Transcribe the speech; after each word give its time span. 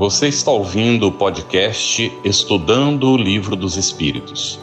Você 0.00 0.28
está 0.28 0.50
ouvindo 0.50 1.08
o 1.08 1.12
podcast 1.12 2.10
Estudando 2.24 3.10
o 3.10 3.18
Livro 3.18 3.54
dos 3.54 3.76
Espíritos, 3.76 4.58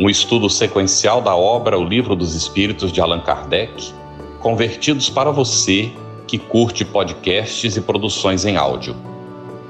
um 0.00 0.10
estudo 0.10 0.50
sequencial 0.50 1.22
da 1.22 1.36
obra 1.36 1.78
O 1.78 1.84
Livro 1.84 2.16
dos 2.16 2.34
Espíritos 2.34 2.90
de 2.90 3.00
Allan 3.00 3.20
Kardec, 3.20 3.94
convertidos 4.40 5.08
para 5.08 5.30
você 5.30 5.92
que 6.26 6.40
curte 6.40 6.84
podcasts 6.84 7.76
e 7.76 7.80
produções 7.80 8.44
em 8.44 8.56
áudio. 8.56 8.96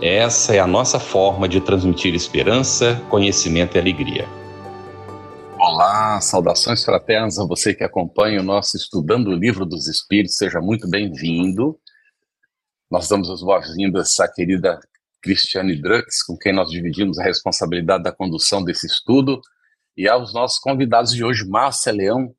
Essa 0.00 0.54
é 0.54 0.58
a 0.58 0.66
nossa 0.66 0.98
forma 0.98 1.46
de 1.46 1.60
transmitir 1.60 2.14
esperança, 2.14 2.98
conhecimento 3.10 3.76
e 3.76 3.80
alegria. 3.80 4.26
Olá, 5.58 6.18
saudações 6.22 6.82
fraternas 6.82 7.38
a 7.38 7.44
você 7.44 7.74
que 7.74 7.84
acompanha 7.84 8.40
o 8.40 8.42
nosso 8.42 8.74
Estudando 8.78 9.28
o 9.28 9.36
Livro 9.36 9.66
dos 9.66 9.86
Espíritos, 9.86 10.38
seja 10.38 10.62
muito 10.62 10.88
bem-vindo. 10.88 11.78
Nós 12.90 13.06
damos 13.06 13.28
as 13.28 13.42
boas-vindas 13.42 14.18
à 14.18 14.26
querida 14.26 14.80
Cristiane 15.24 15.74
Drux, 15.74 16.22
com 16.22 16.36
quem 16.36 16.52
nós 16.52 16.68
dividimos 16.68 17.18
a 17.18 17.24
responsabilidade 17.24 18.04
da 18.04 18.12
condução 18.12 18.62
desse 18.62 18.86
estudo, 18.86 19.40
e 19.96 20.06
aos 20.06 20.34
nossos 20.34 20.58
convidados 20.58 21.12
de 21.12 21.24
hoje, 21.24 21.48
Márcia 21.48 21.92
Leão, 21.92 22.34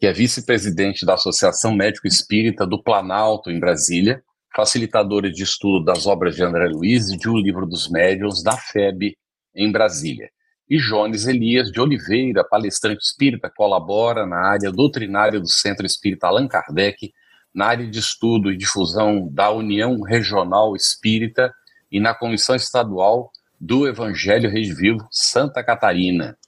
que 0.00 0.06
é 0.06 0.12
vice-presidente 0.14 1.04
da 1.04 1.12
Associação 1.14 1.74
Médico 1.76 2.06
Espírita 2.06 2.66
do 2.66 2.82
Planalto, 2.82 3.50
em 3.50 3.60
Brasília, 3.60 4.22
facilitadora 4.56 5.30
de 5.30 5.42
estudo 5.42 5.84
das 5.84 6.06
obras 6.06 6.34
de 6.34 6.42
André 6.42 6.68
Luiz 6.68 7.10
e 7.10 7.18
de 7.18 7.28
O 7.28 7.36
Livro 7.36 7.66
dos 7.66 7.90
Médiuns, 7.90 8.42
da 8.42 8.56
FEB, 8.56 9.14
em 9.54 9.70
Brasília. 9.70 10.30
E 10.70 10.78
Jones 10.78 11.26
Elias 11.26 11.70
de 11.70 11.82
Oliveira, 11.82 12.42
palestrante 12.48 13.04
espírita, 13.04 13.52
colabora 13.54 14.26
na 14.26 14.38
área 14.38 14.72
doutrinária 14.72 15.38
do 15.38 15.48
Centro 15.48 15.84
Espírita 15.84 16.28
Allan 16.28 16.48
Kardec, 16.48 17.12
na 17.54 17.66
área 17.66 17.86
de 17.86 17.98
estudo 17.98 18.50
e 18.50 18.56
difusão 18.56 19.28
da 19.30 19.50
União 19.50 20.00
Regional 20.00 20.74
Espírita 20.74 21.52
e 21.92 22.00
na 22.00 22.14
Comissão 22.14 22.56
Estadual 22.56 23.30
do 23.60 23.86
Evangelho 23.86 24.50
Rede 24.50 24.72
Vivo 24.72 25.06
Santa 25.10 25.62
Catarina. 25.62 26.38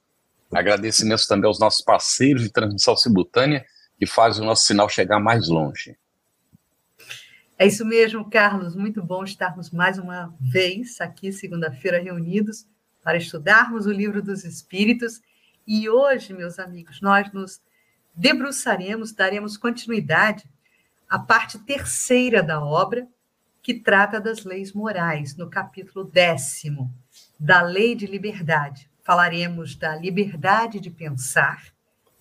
Agradecimento 0.51 1.29
também 1.29 1.47
aos 1.47 1.61
nossos 1.61 1.85
parceiros 1.85 2.43
de 2.43 2.51
transmissão 2.51 2.97
simultânea 2.97 3.65
que 3.99 4.07
fazem 4.07 4.43
o 4.43 4.47
nosso 4.47 4.65
sinal 4.67 4.89
chegar 4.89 5.21
mais 5.21 5.49
longe. 5.49 5.97
É 7.59 7.67
isso 7.67 7.85
mesmo, 7.85 8.29
Carlos. 8.29 8.75
Muito 8.75 9.03
bom 9.03 9.23
estarmos 9.23 9.71
mais 9.71 9.99
uma 9.99 10.35
vez 10.41 11.01
aqui, 11.01 11.31
segunda-feira, 11.31 12.03
reunidos 12.03 12.67
para 13.03 13.19
estudarmos 13.19 13.87
o 13.87 13.93
livro 13.93 14.23
dos 14.23 14.45
Espíritos. 14.45 15.21
E 15.67 15.89
hoje, 15.89 16.33
meus 16.33 16.59
amigos, 16.59 17.01
nós 17.01 17.31
nos 17.33 17.61
debruçaremos, 18.15 19.13
daremos 19.13 19.57
continuidade 19.57 20.45
à 21.09 21.19
parte 21.19 21.59
terceira 21.59 22.43
da 22.43 22.65
obra, 22.65 23.07
que 23.65 23.73
trata 23.73 24.21
das 24.21 24.45
leis 24.45 24.75
morais, 24.75 25.35
no 25.37 25.49
capítulo 25.49 26.05
décimo, 26.05 26.95
da 27.41 27.63
Lei 27.63 27.95
de 27.95 28.07
Liberdade. 28.07 28.91
Falaremos 29.03 29.75
da 29.75 29.97
liberdade 29.97 30.79
de 30.79 30.91
pensar, 30.91 31.73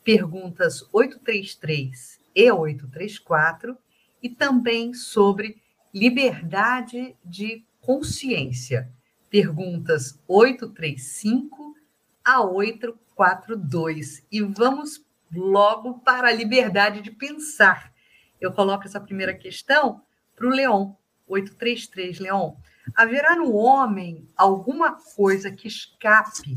perguntas 0.06 0.88
833 0.94 2.22
e 2.34 2.50
834, 2.50 3.78
e 4.22 4.30
também 4.30 4.94
sobre 4.94 5.62
liberdade 5.94 7.14
de 7.26 7.66
consciência, 7.82 8.90
perguntas 9.30 10.18
835 10.26 11.76
a 12.24 12.42
842. 12.42 14.26
E 14.32 14.42
vamos 14.42 15.06
logo 15.30 16.00
para 16.00 16.30
a 16.30 16.34
liberdade 16.34 17.02
de 17.02 17.12
pensar. 17.12 17.92
Eu 18.40 18.54
coloco 18.54 18.86
essa 18.86 19.02
primeira 19.02 19.34
questão 19.34 20.02
para 20.38 20.48
o 20.48 20.50
Leon. 20.50 20.94
833, 21.28 22.20
Leon. 22.20 22.54
Haverá 22.96 23.36
no 23.36 23.54
homem 23.54 24.28
alguma 24.36 24.94
coisa 25.16 25.52
que 25.52 25.68
escape 25.68 26.56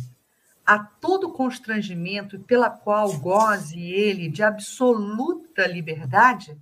a 0.65 0.79
todo 0.79 1.33
constrangimento 1.33 2.41
pela 2.41 2.69
qual 2.69 3.13
goze 3.19 3.81
ele 3.81 4.29
de 4.29 4.43
absoluta 4.43 5.67
liberdade? 5.67 6.59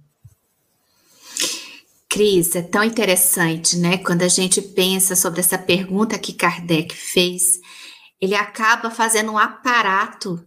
Cris, 2.09 2.55
é 2.55 2.63
tão 2.63 2.85
interessante, 2.85 3.77
né? 3.79 3.99
Quando 3.99 4.23
a 4.23 4.29
gente 4.29 4.61
pensa 4.61 5.17
sobre 5.17 5.41
essa 5.41 5.59
pergunta 5.59 6.19
que 6.19 6.33
Kardec 6.35 6.95
fez, 6.95 7.59
ele 8.21 8.35
acaba 8.35 8.91
fazendo 8.91 9.33
um 9.33 9.39
aparato 9.39 10.47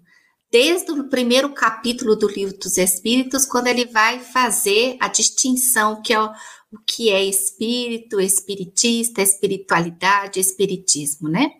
desde 0.51 0.91
o 0.91 1.09
primeiro 1.09 1.53
capítulo 1.53 2.15
do 2.15 2.27
Livro 2.27 2.57
dos 2.57 2.77
Espíritos, 2.77 3.45
quando 3.45 3.67
ele 3.67 3.85
vai 3.85 4.19
fazer 4.19 4.97
a 4.99 5.07
distinção 5.07 6.01
que 6.01 6.13
é 6.13 6.21
o, 6.21 6.27
o 6.71 6.77
que 6.85 7.09
é 7.09 7.23
espírito, 7.23 8.19
espiritista, 8.19 9.21
espiritualidade, 9.21 10.39
espiritismo, 10.39 11.27
né? 11.27 11.51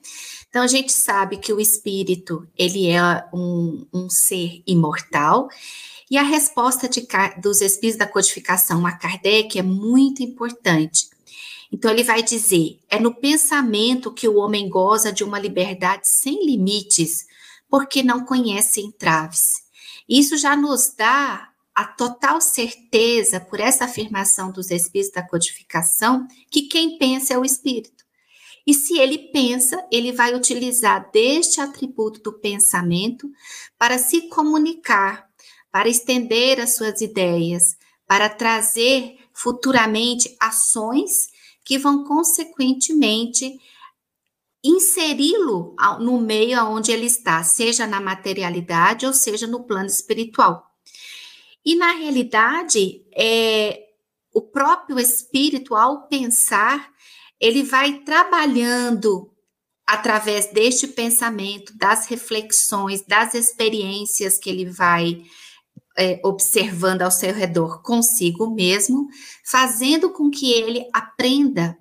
Então 0.49 0.63
a 0.63 0.67
gente 0.67 0.91
sabe 0.91 1.37
que 1.37 1.51
o 1.51 1.59
espírito 1.59 2.47
ele 2.57 2.87
é 2.87 3.01
um, 3.33 3.85
um 3.93 4.09
ser 4.09 4.63
imortal 4.65 5.49
e 6.09 6.17
a 6.17 6.23
resposta 6.23 6.87
de, 6.87 7.05
dos 7.41 7.61
espíritos 7.61 7.99
da 7.99 8.07
codificação 8.07 8.85
a 8.85 8.93
Kardec 8.93 9.59
é 9.59 9.63
muito 9.63 10.23
importante. 10.23 11.09
Então 11.71 11.91
ele 11.91 12.03
vai 12.03 12.23
dizer: 12.23 12.79
é 12.89 12.99
no 12.99 13.13
pensamento 13.13 14.13
que 14.13 14.27
o 14.27 14.37
homem 14.37 14.69
goza 14.69 15.11
de 15.11 15.23
uma 15.23 15.37
liberdade 15.37 16.07
sem 16.07 16.45
limites, 16.45 17.25
porque 17.69 18.03
não 18.03 18.25
conhece 18.25 18.81
entraves. 18.81 19.61
Isso 20.07 20.37
já 20.37 20.55
nos 20.55 20.93
dá 20.95 21.49
a 21.75 21.85
total 21.85 22.41
certeza, 22.41 23.39
por 23.39 23.59
essa 23.59 23.85
afirmação 23.85 24.51
dos 24.51 24.71
espíritos 24.71 25.13
da 25.13 25.21
codificação, 25.21 26.27
que 26.49 26.63
quem 26.63 26.97
pensa 26.97 27.35
é 27.35 27.37
o 27.37 27.45
espírito. 27.45 28.03
E 28.65 28.73
se 28.73 28.97
ele 28.97 29.29
pensa, 29.31 29.85
ele 29.91 30.11
vai 30.11 30.33
utilizar 30.33 31.09
deste 31.11 31.61
atributo 31.61 32.19
do 32.21 32.33
pensamento 32.33 33.29
para 33.77 33.97
se 33.97 34.23
comunicar, 34.23 35.29
para 35.71 35.87
estender 35.87 36.59
as 36.59 36.75
suas 36.75 36.99
ideias, 36.99 37.77
para 38.07 38.27
trazer 38.27 39.17
futuramente 39.31 40.35
ações 40.39 41.27
que 41.63 41.77
vão 41.77 42.03
consequentemente 42.03 43.57
inseri-lo 44.67 45.75
no 45.99 46.19
meio 46.19 46.63
onde 46.65 46.91
ele 46.91 47.05
está, 47.05 47.43
seja 47.43 47.87
na 47.87 48.01
materialidade 48.01 49.05
ou 49.05 49.13
seja 49.13 49.47
no 49.47 49.63
plano 49.63 49.87
espiritual. 49.87 50.65
E 51.65 51.75
na 51.75 51.93
realidade, 51.93 53.05
é, 53.15 53.79
o 54.33 54.41
próprio 54.41 54.99
espírito, 54.99 55.75
ao 55.75 56.07
pensar, 56.07 56.89
ele 57.39 57.63
vai 57.63 57.99
trabalhando 57.99 59.31
através 59.85 60.47
deste 60.51 60.87
pensamento, 60.87 61.77
das 61.77 62.07
reflexões, 62.07 63.05
das 63.05 63.33
experiências 63.33 64.37
que 64.37 64.49
ele 64.49 64.65
vai 64.65 65.23
é, 65.97 66.19
observando 66.23 67.01
ao 67.01 67.11
seu 67.11 67.33
redor 67.33 67.81
consigo 67.81 68.53
mesmo, 68.53 69.07
fazendo 69.43 70.11
com 70.11 70.29
que 70.29 70.51
ele 70.51 70.87
aprenda 70.93 71.77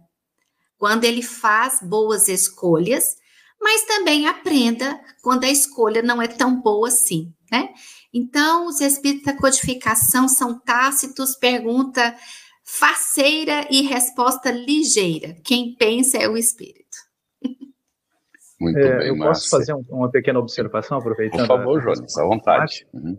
quando 0.78 1.04
ele 1.04 1.22
faz 1.22 1.80
boas 1.82 2.28
escolhas, 2.28 3.16
mas 3.60 3.84
também 3.84 4.26
aprenda 4.26 5.00
quando 5.22 5.44
a 5.44 5.50
escolha 5.50 6.02
não 6.02 6.20
é 6.20 6.28
tão 6.28 6.60
boa 6.60 6.88
assim, 6.88 7.32
né? 7.50 7.70
Então, 8.12 8.66
os 8.66 8.80
espíritos 8.80 9.26
da 9.26 9.36
codificação 9.36 10.28
são 10.28 10.58
tácitos, 10.58 11.36
pergunta 11.36 12.14
faceira 12.66 13.66
e 13.70 13.82
resposta 13.82 14.50
ligeira. 14.50 15.36
Quem 15.44 15.74
pensa 15.76 16.18
é 16.18 16.28
o 16.28 16.36
espírito. 16.36 16.96
Muito 18.60 18.78
é, 18.78 18.98
bem, 18.98 19.08
Eu 19.08 19.16
Márcia. 19.16 19.32
posso 19.32 19.50
fazer 19.50 19.74
um, 19.74 19.84
uma 19.90 20.10
pequena 20.10 20.38
observação, 20.38 20.98
aproveitando? 20.98 21.46
Por 21.46 21.46
favor, 21.46 21.80
Jones, 21.82 22.16
à 22.16 22.24
vontade. 22.24 22.86
Uhum. 22.92 23.16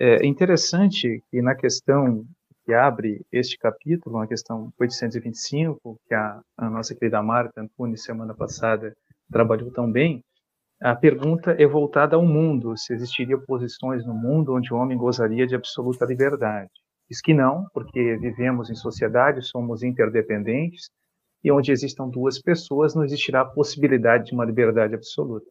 É 0.00 0.26
interessante 0.26 1.22
que 1.30 1.40
na 1.40 1.54
questão 1.54 2.24
abre 2.72 3.24
este 3.30 3.58
capítulo, 3.58 4.18
na 4.18 4.26
questão 4.26 4.72
825, 4.78 5.98
que 6.06 6.14
a, 6.14 6.40
a 6.56 6.70
nossa 6.70 6.94
querida 6.94 7.22
Marta 7.22 7.60
Antunes, 7.60 8.02
semana 8.02 8.34
passada, 8.34 8.94
trabalhou 9.30 9.70
tão 9.70 9.90
bem, 9.90 10.22
a 10.80 10.96
pergunta 10.96 11.52
é 11.52 11.64
voltada 11.64 12.16
ao 12.16 12.26
mundo, 12.26 12.76
se 12.76 12.92
existiria 12.92 13.38
posições 13.38 14.04
no 14.04 14.14
mundo 14.14 14.52
onde 14.52 14.74
o 14.74 14.76
homem 14.76 14.98
gozaria 14.98 15.46
de 15.46 15.54
absoluta 15.54 16.04
liberdade. 16.04 16.70
Diz 17.08 17.20
que 17.20 17.32
não, 17.32 17.66
porque 17.72 18.16
vivemos 18.16 18.68
em 18.68 18.74
sociedade, 18.74 19.42
somos 19.42 19.84
interdependentes, 19.84 20.90
e 21.44 21.52
onde 21.52 21.70
existam 21.70 22.08
duas 22.08 22.40
pessoas 22.40 22.94
não 22.94 23.04
existirá 23.04 23.42
a 23.42 23.44
possibilidade 23.44 24.26
de 24.26 24.34
uma 24.34 24.44
liberdade 24.44 24.94
absoluta. 24.94 25.46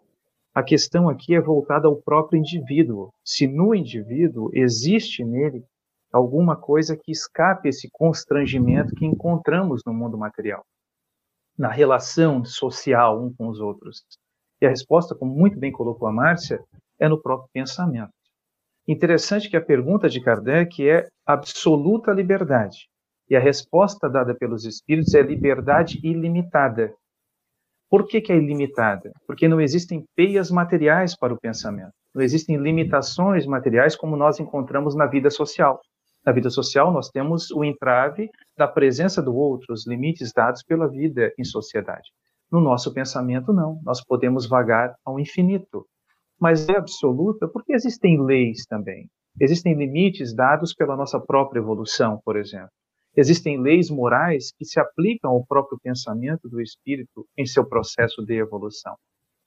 A 0.53 0.61
questão 0.61 1.07
aqui 1.07 1.33
é 1.33 1.39
voltada 1.39 1.87
ao 1.87 1.95
próprio 1.95 2.37
indivíduo. 2.37 3.13
Se 3.23 3.47
no 3.47 3.73
indivíduo 3.73 4.49
existe 4.53 5.23
nele 5.23 5.63
alguma 6.11 6.55
coisa 6.55 6.97
que 6.97 7.11
escape 7.11 7.69
esse 7.69 7.89
constrangimento 7.91 8.95
que 8.95 9.05
encontramos 9.05 9.81
no 9.85 9.93
mundo 9.93 10.17
material, 10.17 10.63
na 11.57 11.69
relação 11.69 12.43
social 12.43 13.23
um 13.23 13.33
com 13.33 13.47
os 13.47 13.59
outros. 13.59 14.03
E 14.61 14.65
a 14.65 14.69
resposta, 14.69 15.15
como 15.15 15.33
muito 15.33 15.57
bem 15.57 15.71
colocou 15.71 16.07
a 16.07 16.11
Márcia, 16.11 16.63
é 16.99 17.09
no 17.09 17.21
próprio 17.21 17.49
pensamento. 17.53 18.11
Interessante 18.87 19.49
que 19.49 19.57
a 19.57 19.61
pergunta 19.63 20.09
de 20.09 20.21
Kardec 20.21 20.87
é 20.87 21.07
absoluta 21.25 22.11
liberdade. 22.11 22.89
E 23.29 23.35
a 23.35 23.39
resposta 23.39 24.09
dada 24.09 24.35
pelos 24.35 24.65
espíritos 24.65 25.13
é 25.13 25.21
liberdade 25.21 25.99
ilimitada. 26.03 26.93
Por 27.89 28.07
que, 28.07 28.21
que 28.21 28.31
é 28.31 28.37
ilimitada? 28.37 29.11
Porque 29.25 29.47
não 29.47 29.61
existem 29.61 30.03
peias 30.15 30.51
materiais 30.51 31.15
para 31.15 31.33
o 31.33 31.39
pensamento. 31.39 31.93
Não 32.13 32.21
existem 32.21 32.57
limitações 32.57 33.45
materiais 33.45 33.95
como 33.95 34.17
nós 34.17 34.39
encontramos 34.39 34.95
na 34.95 35.05
vida 35.05 35.29
social. 35.29 35.79
Na 36.25 36.31
vida 36.31 36.49
social, 36.49 36.91
nós 36.91 37.09
temos 37.09 37.49
o 37.51 37.63
entrave 37.63 38.29
da 38.55 38.67
presença 38.67 39.21
do 39.21 39.35
outro, 39.35 39.73
os 39.73 39.87
limites 39.87 40.31
dados 40.31 40.63
pela 40.63 40.87
vida 40.87 41.33
em 41.37 41.43
sociedade. 41.43 42.09
No 42.51 42.59
nosso 42.59 42.93
pensamento, 42.93 43.51
não. 43.51 43.79
Nós 43.83 44.03
podemos 44.03 44.47
vagar 44.47 44.93
ao 45.03 45.19
infinito. 45.19 45.85
Mas 46.39 46.67
é 46.69 46.77
absoluta 46.77 47.47
porque 47.47 47.73
existem 47.73 48.21
leis 48.21 48.65
também. 48.67 49.07
Existem 49.39 49.73
limites 49.73 50.35
dados 50.35 50.73
pela 50.73 50.95
nossa 50.95 51.19
própria 51.19 51.59
evolução, 51.59 52.19
por 52.23 52.35
exemplo. 52.35 52.69
Existem 53.15 53.59
leis 53.59 53.89
morais 53.89 54.51
que 54.57 54.65
se 54.65 54.79
aplicam 54.79 55.31
ao 55.31 55.45
próprio 55.45 55.79
pensamento 55.81 56.47
do 56.47 56.61
espírito 56.61 57.25
em 57.37 57.45
seu 57.45 57.65
processo 57.65 58.23
de 58.25 58.35
evolução. 58.35 58.95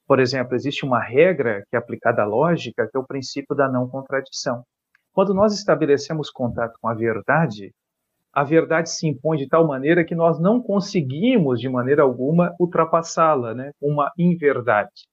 Por 0.07 0.19
exemplo, 0.19 0.55
existe 0.55 0.85
uma 0.85 1.01
regra 1.01 1.63
que 1.69 1.75
é 1.75 1.79
aplicada 1.79 2.21
à 2.21 2.25
lógica, 2.25 2.87
que 2.87 2.97
é 2.97 2.99
o 2.99 3.07
princípio 3.07 3.55
da 3.55 3.67
não 3.67 3.87
contradição. 3.87 4.63
Quando 5.15 5.33
nós 5.33 5.53
estabelecemos 5.53 6.29
contato 6.29 6.77
com 6.81 6.89
a 6.89 6.93
verdade, 6.93 7.71
a 8.33 8.43
verdade 8.43 8.89
se 8.89 9.07
impõe 9.07 9.37
de 9.37 9.47
tal 9.47 9.65
maneira 9.65 10.03
que 10.03 10.13
nós 10.13 10.37
não 10.41 10.61
conseguimos, 10.61 11.61
de 11.61 11.69
maneira 11.69 12.03
alguma, 12.03 12.53
ultrapassá-la, 12.59 13.53
né? 13.53 13.71
uma 13.81 14.11
inverdade. 14.19 15.07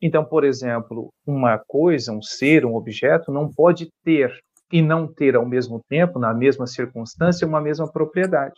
Então, 0.00 0.24
por 0.24 0.44
exemplo, 0.44 1.12
uma 1.26 1.58
coisa, 1.66 2.12
um 2.12 2.22
ser, 2.22 2.64
um 2.64 2.76
objeto, 2.76 3.32
não 3.32 3.52
pode 3.52 3.90
ter 4.04 4.32
e 4.72 4.80
não 4.80 5.12
ter 5.12 5.34
ao 5.34 5.44
mesmo 5.44 5.82
tempo, 5.88 6.20
na 6.20 6.32
mesma 6.32 6.68
circunstância, 6.68 7.44
uma 7.44 7.60
mesma 7.60 7.90
propriedade. 7.90 8.54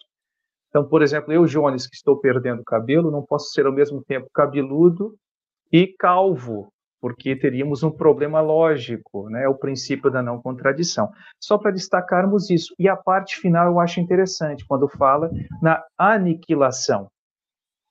Então, 0.69 0.87
por 0.87 1.01
exemplo, 1.01 1.33
eu, 1.33 1.47
Jones, 1.47 1.87
que 1.87 1.97
estou 1.97 2.21
perdendo 2.21 2.63
cabelo, 2.63 3.11
não 3.11 3.25
posso 3.25 3.51
ser 3.53 3.65
ao 3.65 3.73
mesmo 3.73 4.05
tempo 4.05 4.29
cabeludo 4.31 5.15
e 5.73 5.87
calvo, 5.87 6.71
porque 7.03 7.35
teríamos 7.35 7.83
um 7.83 7.91
problema 7.91 8.41
lógico, 8.41 9.29
né? 9.29 9.49
o 9.49 9.57
princípio 9.57 10.09
da 10.09 10.23
não 10.23 10.41
contradição. 10.41 11.11
Só 11.43 11.59
para 11.59 11.73
destacarmos 11.73 12.49
isso. 12.49 12.73
E 12.79 12.89
a 12.89 12.97
parte 12.97 13.39
final 13.39 13.67
eu 13.67 13.81
acho 13.81 13.99
interessante, 13.99 14.65
quando 14.65 14.89
fala 14.89 15.29
na 15.61 15.83
aniquilação, 15.99 17.09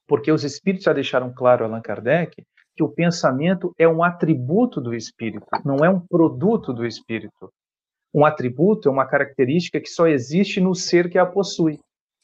porque 0.08 0.31
os 0.31 0.46
espíritos 0.46 0.86
já 0.86 0.94
deixaram 0.94 1.34
claro, 1.34 1.66
Allan 1.66 1.81
Kardec, 1.81 2.42
que 2.74 2.84
o 2.84 2.88
pensamento 2.88 3.74
é 3.78 3.86
um 3.86 4.02
atributo 4.02 4.80
do 4.80 4.96
espírito, 4.96 5.46
não 5.66 5.84
é 5.84 5.90
um 5.90 6.00
produto 6.00 6.72
do 6.72 6.86
espírito. 6.86 7.52
Um 8.13 8.25
atributo 8.25 8.88
é 8.88 8.92
uma 8.92 9.06
característica 9.06 9.80
que 9.80 9.90
só 9.90 10.08
existe 10.08 10.62
no 10.62 10.74
ser 10.74 11.10
que 11.10 11.18
a 11.18 11.25
possui. 11.25 11.80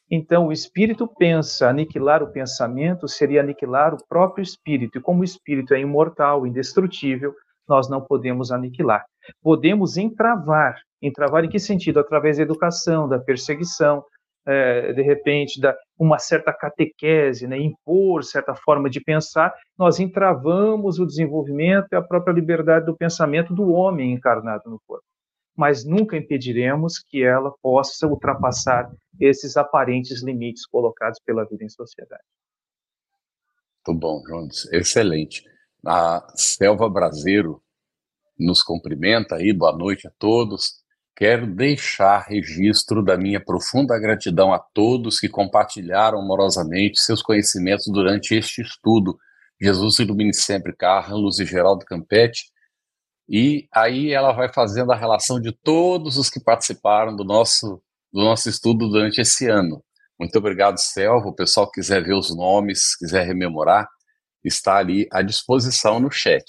Então, 0.09 0.48
o 0.48 0.51
espírito 0.54 1.07
pensa, 1.07 1.69
aniquilar 1.69 2.24
o 2.24 2.31
pensamento 2.31 3.07
seria 3.07 3.42
aniquilar 3.42 3.94
o 3.94 4.07
próprio 4.07 4.42
espírito. 4.42 4.98
E 4.98 5.01
como 5.01 5.21
o 5.21 5.25
espírito 5.25 5.74
é 5.74 5.80
imortal, 5.80 6.48
indestrutível, 6.48 7.33
nós 7.68 7.89
não 7.89 8.01
podemos 8.01 8.51
aniquilar. 8.51 9.04
Podemos 9.42 9.98
entravar. 9.98 10.80
Entravar 11.01 11.44
em 11.44 11.50
que 11.50 11.59
sentido? 11.59 12.00
Através 12.00 12.38
da 12.38 12.44
educação, 12.44 13.07
da 13.07 13.19
perseguição, 13.19 14.01
é, 14.45 14.94
de 14.94 15.01
repente, 15.01 15.59
da 15.59 15.75
uma 16.00 16.18
certa 16.18 16.53
catequese, 16.53 17.45
né, 17.45 17.57
impor 17.57 18.24
certa 18.24 18.56
forma 18.56 18.89
de 18.89 19.01
pensar, 19.01 19.53
nós 19.77 20.00
entravamos 20.00 21.00
o 21.00 21.06
desenvolvimento 21.06 21.88
e 21.92 21.95
a 21.98 22.01
própria 22.01 22.31
liberdade 22.31 22.86
do 22.86 22.95
pensamento 22.95 23.53
do 23.53 23.69
homem 23.71 24.13
encarnado 24.13 24.69
no 24.69 24.80
corpo 24.88 25.03
mas 25.57 25.83
nunca 25.83 26.15
impediremos 26.15 27.00
que 27.00 27.24
ela 27.24 27.51
possa 27.63 28.06
ultrapassar 28.06 28.92
esses 29.19 29.57
aparentes 29.57 30.21
limites 30.21 30.68
colocados 30.68 31.19
pela 31.25 31.44
vida 31.45 31.65
em 31.65 31.69
sociedade. 31.69 32.21
Muito 33.88 34.00
bom, 34.00 34.21
Jones, 34.21 34.71
excelente. 34.71 35.44
A 35.83 36.31
Selva 36.36 36.88
Brasileiro 36.88 37.59
nos 38.38 38.62
cumprimenta 38.62 39.38
aí, 39.38 39.51
boa 39.51 39.75
noite 39.75 40.07
a 40.07 40.12
todos. 40.19 40.83
Quero 41.15 41.48
deixar 41.48 42.27
registro 42.27 43.03
da 43.03 43.18
minha 43.18 43.44
profunda 43.44 43.98
gratidão 43.98 44.53
a 44.53 44.60
todos 44.60 45.19
que 45.19 45.27
compartilharam 45.27 46.19
amorosamente 46.19 47.00
seus 47.00 47.24
conhecimentos 47.24 47.88
durante 47.88 48.36
este 48.36 48.62
estudo. 48.62 49.18
Jesus 49.60 49.98
ilumine 49.98 50.36
sempre 50.36 50.75
Carlos 50.75 51.39
e 51.39 51.45
Geraldo 51.45 51.83
Campetti 51.83 52.51
e 53.29 53.68
aí 53.74 54.12
ela 54.12 54.31
vai 54.31 54.51
fazendo 54.51 54.91
a 54.91 54.95
relação 54.95 55.39
de 55.39 55.51
todos 55.51 56.18
os 56.18 56.29
que 56.29 56.39
participaram 56.39 57.15
do 57.15 57.24
nosso, 57.24 57.81
do 58.12 58.24
nosso 58.24 58.47
estudo 58.50 58.88
durante 58.89 59.19
esse 59.19 59.50
ano. 59.50 59.83
Muito 60.19 60.35
obrigado, 60.38 60.77
Selva. 60.77 61.27
O 61.27 61.35
pessoal 61.35 61.69
que 61.69 61.79
quiser 61.81 62.03
ver 62.03 62.13
os 62.13 62.35
nomes, 62.35 62.95
quiser 62.95 63.25
rememorar, 63.25 63.88
está 64.44 64.77
ali 64.77 65.07
à 65.12 65.21
disposição 65.21 66.00
no 66.00 66.09
chat. 66.09 66.45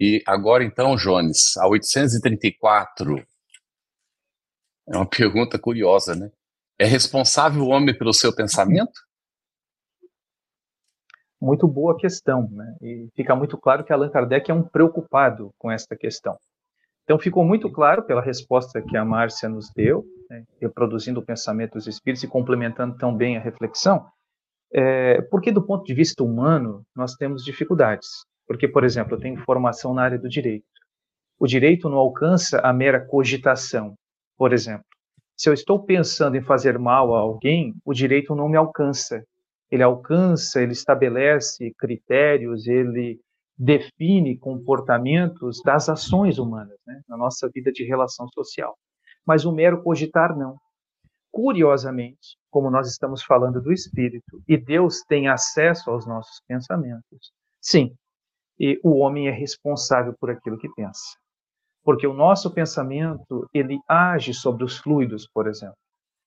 E 0.00 0.22
agora, 0.26 0.64
então, 0.64 0.96
Jones, 0.96 1.56
a 1.58 1.68
834. 1.68 3.16
É 4.88 4.96
uma 4.96 5.06
pergunta 5.08 5.58
curiosa, 5.58 6.14
né? 6.14 6.30
É 6.78 6.86
responsável 6.86 7.62
o 7.62 7.68
homem 7.68 7.96
pelo 7.96 8.14
seu 8.14 8.34
pensamento? 8.34 8.98
Muito 11.40 11.66
boa 11.66 11.96
questão, 11.96 12.48
né? 12.50 12.76
E 12.82 13.08
fica 13.16 13.34
muito 13.34 13.56
claro 13.56 13.82
que 13.82 13.92
Allan 13.92 14.10
Kardec 14.10 14.50
é 14.50 14.54
um 14.54 14.62
preocupado 14.62 15.50
com 15.58 15.70
esta 15.70 15.96
questão. 15.96 16.36
Então 17.04 17.18
ficou 17.18 17.44
muito 17.44 17.70
claro 17.70 18.04
pela 18.04 18.20
resposta 18.20 18.82
que 18.82 18.96
a 18.96 19.04
Márcia 19.04 19.48
nos 19.48 19.70
deu, 19.74 20.04
né, 20.28 20.44
reproduzindo 20.60 21.18
o 21.18 21.24
pensamento 21.24 21.72
dos 21.72 21.86
espíritos 21.86 22.22
e 22.22 22.28
complementando 22.28 22.96
tão 22.96 23.16
bem 23.16 23.36
a 23.36 23.40
reflexão, 23.40 24.06
é, 24.72 25.20
porque 25.22 25.50
do 25.50 25.62
ponto 25.62 25.84
de 25.84 25.94
vista 25.94 26.22
humano 26.22 26.82
nós 26.94 27.14
temos 27.14 27.42
dificuldades. 27.42 28.08
Porque, 28.46 28.68
por 28.68 28.84
exemplo, 28.84 29.14
eu 29.14 29.20
tenho 29.20 29.42
formação 29.44 29.94
na 29.94 30.02
área 30.02 30.18
do 30.18 30.28
direito. 30.28 30.66
O 31.38 31.46
direito 31.46 31.88
não 31.88 31.98
alcança 31.98 32.60
a 32.60 32.72
mera 32.72 33.00
cogitação. 33.04 33.94
Por 34.36 34.52
exemplo, 34.52 34.84
se 35.36 35.48
eu 35.48 35.54
estou 35.54 35.84
pensando 35.84 36.36
em 36.36 36.42
fazer 36.42 36.78
mal 36.78 37.14
a 37.14 37.20
alguém, 37.20 37.74
o 37.84 37.94
direito 37.94 38.34
não 38.34 38.48
me 38.48 38.56
alcança 38.56 39.24
ele 39.70 39.82
alcança, 39.82 40.60
ele 40.60 40.72
estabelece 40.72 41.72
critérios, 41.78 42.66
ele 42.66 43.20
define 43.56 44.38
comportamentos 44.38 45.60
das 45.62 45.88
ações 45.88 46.38
humanas, 46.38 46.78
né, 46.86 47.02
na 47.08 47.16
nossa 47.16 47.48
vida 47.52 47.70
de 47.70 47.84
relação 47.84 48.26
social. 48.34 48.76
Mas 49.24 49.44
o 49.44 49.52
mero 49.52 49.82
cogitar 49.82 50.36
não. 50.36 50.56
Curiosamente, 51.30 52.36
como 52.50 52.70
nós 52.70 52.88
estamos 52.88 53.22
falando 53.22 53.60
do 53.60 53.72
espírito 53.72 54.42
e 54.48 54.56
Deus 54.56 55.02
tem 55.06 55.28
acesso 55.28 55.90
aos 55.90 56.06
nossos 56.06 56.42
pensamentos, 56.48 57.32
sim, 57.60 57.94
e 58.58 58.80
o 58.82 58.98
homem 58.98 59.28
é 59.28 59.30
responsável 59.30 60.14
por 60.18 60.30
aquilo 60.30 60.58
que 60.58 60.68
pensa. 60.74 61.16
Porque 61.84 62.06
o 62.06 62.12
nosso 62.12 62.52
pensamento, 62.52 63.48
ele 63.54 63.78
age 63.88 64.34
sobre 64.34 64.64
os 64.64 64.78
fluidos, 64.78 65.28
por 65.32 65.46
exemplo. 65.46 65.76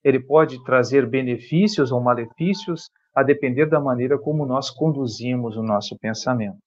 Ele 0.03 0.19
pode 0.19 0.63
trazer 0.63 1.07
benefícios 1.07 1.91
ou 1.91 2.01
malefícios 2.01 2.89
a 3.13 3.23
depender 3.23 3.67
da 3.67 3.79
maneira 3.79 4.17
como 4.17 4.45
nós 4.45 4.69
conduzimos 4.69 5.55
o 5.55 5.63
nosso 5.63 5.97
pensamento. 5.97 6.57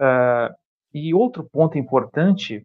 Uh, 0.00 0.54
e 0.92 1.12
outro 1.12 1.48
ponto 1.50 1.76
importante 1.76 2.64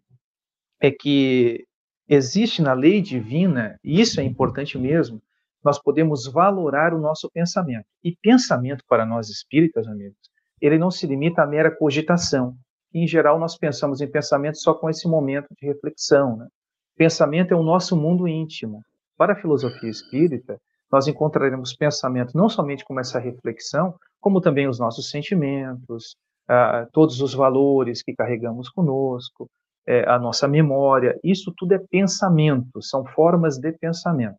é 0.80 0.90
que 0.90 1.64
existe 2.08 2.62
na 2.62 2.72
lei 2.72 3.00
divina, 3.00 3.78
e 3.84 4.00
isso 4.00 4.20
é 4.20 4.24
importante 4.24 4.78
mesmo, 4.78 5.20
nós 5.62 5.78
podemos 5.78 6.26
valorar 6.26 6.94
o 6.94 6.98
nosso 6.98 7.30
pensamento. 7.30 7.84
E 8.02 8.16
pensamento 8.22 8.84
para 8.88 9.04
nós 9.04 9.28
espíritas, 9.28 9.86
amigos, 9.86 10.16
ele 10.60 10.78
não 10.78 10.90
se 10.90 11.06
limita 11.06 11.42
à 11.42 11.46
mera 11.46 11.70
cogitação. 11.70 12.56
Em 12.92 13.06
geral, 13.06 13.38
nós 13.38 13.56
pensamos 13.56 14.00
em 14.00 14.10
pensamento 14.10 14.58
só 14.58 14.74
com 14.74 14.88
esse 14.88 15.06
momento 15.06 15.48
de 15.60 15.66
reflexão. 15.66 16.36
Né? 16.36 16.48
Pensamento 16.96 17.52
é 17.52 17.56
o 17.56 17.62
nosso 17.62 17.96
mundo 17.96 18.26
íntimo. 18.26 18.82
Para 19.16 19.34
a 19.34 19.36
filosofia 19.36 19.90
espírita, 19.90 20.60
nós 20.90 21.06
encontraremos 21.06 21.74
pensamento 21.74 22.36
não 22.36 22.48
somente 22.48 22.84
como 22.84 23.00
essa 23.00 23.18
reflexão, 23.18 23.94
como 24.20 24.40
também 24.40 24.68
os 24.68 24.78
nossos 24.78 25.08
sentimentos, 25.10 26.16
uh, 26.50 26.88
todos 26.92 27.20
os 27.20 27.32
valores 27.32 28.02
que 28.02 28.14
carregamos 28.14 28.68
conosco, 28.68 29.44
uh, 29.44 30.08
a 30.08 30.18
nossa 30.18 30.48
memória. 30.48 31.18
Isso 31.22 31.52
tudo 31.56 31.74
é 31.74 31.78
pensamento, 31.78 32.82
são 32.82 33.04
formas 33.04 33.58
de 33.58 33.72
pensamento. 33.72 34.36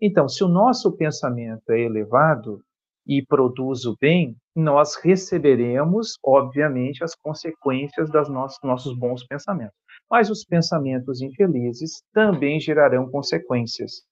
Então, 0.00 0.28
se 0.28 0.44
o 0.44 0.48
nosso 0.48 0.92
pensamento 0.92 1.70
é 1.70 1.80
elevado 1.80 2.60
e 3.06 3.24
produz 3.24 3.84
o 3.84 3.96
bem, 4.00 4.36
nós 4.54 4.96
receberemos, 4.96 6.18
obviamente, 6.24 7.02
as 7.02 7.14
consequências 7.14 8.10
dos 8.10 8.28
nossos, 8.28 8.58
nossos 8.62 8.96
bons 8.96 9.26
pensamentos. 9.26 9.74
Mas 10.10 10.30
os 10.30 10.44
pensamentos 10.44 11.20
infelizes 11.20 12.02
também 12.12 12.60
gerarão 12.60 13.10
consequências. 13.10 14.02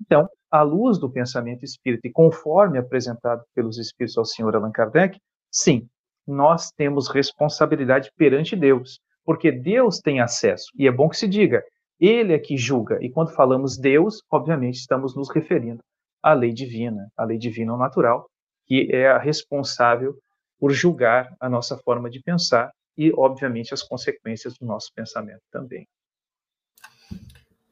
Então, 0.00 0.28
à 0.50 0.62
luz 0.62 0.98
do 0.98 1.10
pensamento 1.10 1.64
espírita 1.64 2.08
e 2.08 2.12
conforme 2.12 2.78
apresentado 2.78 3.42
pelos 3.54 3.78
espíritos 3.78 4.18
ao 4.18 4.24
senhor 4.24 4.54
Allan 4.56 4.72
Kardec, 4.72 5.18
sim, 5.50 5.88
nós 6.26 6.70
temos 6.70 7.08
responsabilidade 7.08 8.10
perante 8.16 8.56
Deus, 8.56 9.00
porque 9.24 9.50
Deus 9.52 9.98
tem 9.98 10.20
acesso, 10.20 10.66
e 10.76 10.86
é 10.86 10.92
bom 10.92 11.08
que 11.08 11.16
se 11.16 11.28
diga, 11.28 11.62
ele 11.98 12.32
é 12.32 12.38
que 12.38 12.56
julga, 12.56 12.98
e 13.00 13.10
quando 13.10 13.34
falamos 13.34 13.76
Deus, 13.76 14.22
obviamente 14.30 14.76
estamos 14.76 15.14
nos 15.14 15.30
referindo 15.30 15.82
a 16.22 16.32
lei 16.32 16.52
divina, 16.52 17.10
a 17.16 17.24
lei 17.24 17.38
divina 17.38 17.72
ou 17.72 17.78
natural, 17.78 18.26
que 18.66 18.88
é 18.92 19.08
a 19.08 19.18
responsável 19.18 20.14
por 20.58 20.72
julgar 20.72 21.34
a 21.40 21.48
nossa 21.48 21.76
forma 21.78 22.10
de 22.10 22.22
pensar 22.22 22.70
e, 22.96 23.12
obviamente, 23.16 23.72
as 23.72 23.82
consequências 23.82 24.54
do 24.58 24.66
nosso 24.66 24.92
pensamento 24.94 25.40
também. 25.50 25.88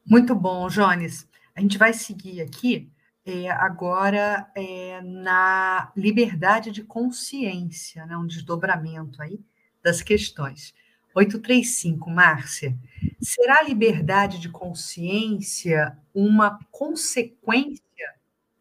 Muito 0.05 0.33
bom, 0.33 0.67
Jones. 0.67 1.27
A 1.55 1.61
gente 1.61 1.77
vai 1.77 1.93
seguir 1.93 2.41
aqui 2.41 2.91
é, 3.25 3.49
agora 3.51 4.49
é, 4.55 5.01
na 5.01 5.91
liberdade 5.95 6.71
de 6.71 6.83
consciência, 6.83 8.05
né, 8.05 8.17
um 8.17 8.25
desdobramento 8.25 9.21
aí 9.21 9.39
das 9.83 10.01
questões. 10.01 10.73
835, 11.13 12.09
Márcia. 12.09 12.77
Será 13.21 13.59
a 13.59 13.63
liberdade 13.63 14.39
de 14.39 14.49
consciência 14.49 15.97
uma 16.13 16.59
consequência 16.71 17.83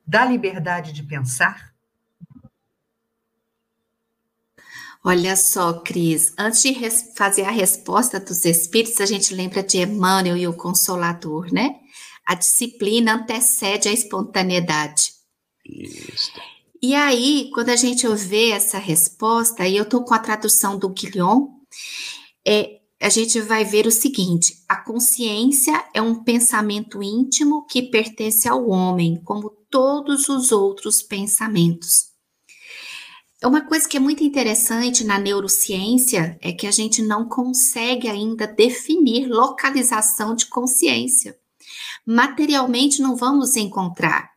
da 0.06 0.24
liberdade 0.24 0.92
de 0.92 1.02
pensar? 1.02 1.74
Olha 5.04 5.36
só, 5.36 5.80
Cris, 5.80 6.34
antes 6.36 6.62
de 6.62 6.74
fazer 7.14 7.44
a 7.44 7.50
resposta 7.50 8.18
dos 8.18 8.44
espíritos, 8.44 9.00
a 9.00 9.06
gente 9.06 9.32
lembra 9.32 9.62
de 9.62 9.78
Emmanuel 9.78 10.36
e 10.36 10.48
o 10.48 10.52
Consolador, 10.52 11.52
né? 11.52 11.80
A 12.28 12.34
disciplina 12.34 13.14
antecede 13.14 13.88
a 13.88 13.92
espontaneidade. 13.92 15.14
Isso. 15.64 16.30
E 16.82 16.94
aí, 16.94 17.50
quando 17.54 17.70
a 17.70 17.76
gente 17.76 18.06
vê 18.08 18.50
essa 18.50 18.76
resposta, 18.76 19.62
aí 19.62 19.74
eu 19.74 19.84
estou 19.84 20.04
com 20.04 20.12
a 20.12 20.18
tradução 20.18 20.78
do 20.78 20.90
Guilhom, 20.90 21.48
é, 22.46 22.80
a 23.00 23.08
gente 23.08 23.40
vai 23.40 23.64
ver 23.64 23.86
o 23.86 23.90
seguinte: 23.90 24.62
a 24.68 24.76
consciência 24.76 25.82
é 25.94 26.02
um 26.02 26.22
pensamento 26.22 27.02
íntimo 27.02 27.64
que 27.64 27.84
pertence 27.84 28.46
ao 28.46 28.68
homem, 28.68 29.22
como 29.24 29.48
todos 29.70 30.28
os 30.28 30.52
outros 30.52 31.02
pensamentos. 31.02 32.08
É 33.40 33.46
uma 33.46 33.62
coisa 33.62 33.88
que 33.88 33.96
é 33.96 34.00
muito 34.00 34.22
interessante 34.22 35.02
na 35.02 35.18
neurociência 35.18 36.36
é 36.42 36.52
que 36.52 36.66
a 36.66 36.70
gente 36.70 37.00
não 37.00 37.26
consegue 37.26 38.06
ainda 38.06 38.46
definir 38.46 39.28
localização 39.28 40.34
de 40.34 40.44
consciência. 40.44 41.38
Materialmente 42.10 43.02
não 43.02 43.14
vamos 43.14 43.54
encontrar. 43.54 44.30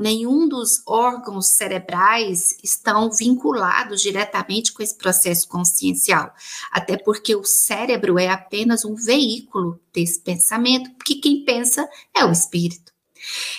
Nenhum 0.00 0.48
dos 0.48 0.82
órgãos 0.84 1.50
cerebrais 1.50 2.56
estão 2.60 3.08
vinculados 3.08 4.02
diretamente 4.02 4.72
com 4.72 4.82
esse 4.82 4.98
processo 4.98 5.46
consciencial, 5.46 6.34
até 6.72 6.96
porque 6.96 7.36
o 7.36 7.44
cérebro 7.44 8.18
é 8.18 8.28
apenas 8.28 8.84
um 8.84 8.96
veículo 8.96 9.80
desse 9.94 10.18
pensamento, 10.18 10.90
porque 10.96 11.14
quem 11.14 11.44
pensa 11.44 11.88
é 12.12 12.24
o 12.24 12.32
espírito. 12.32 12.92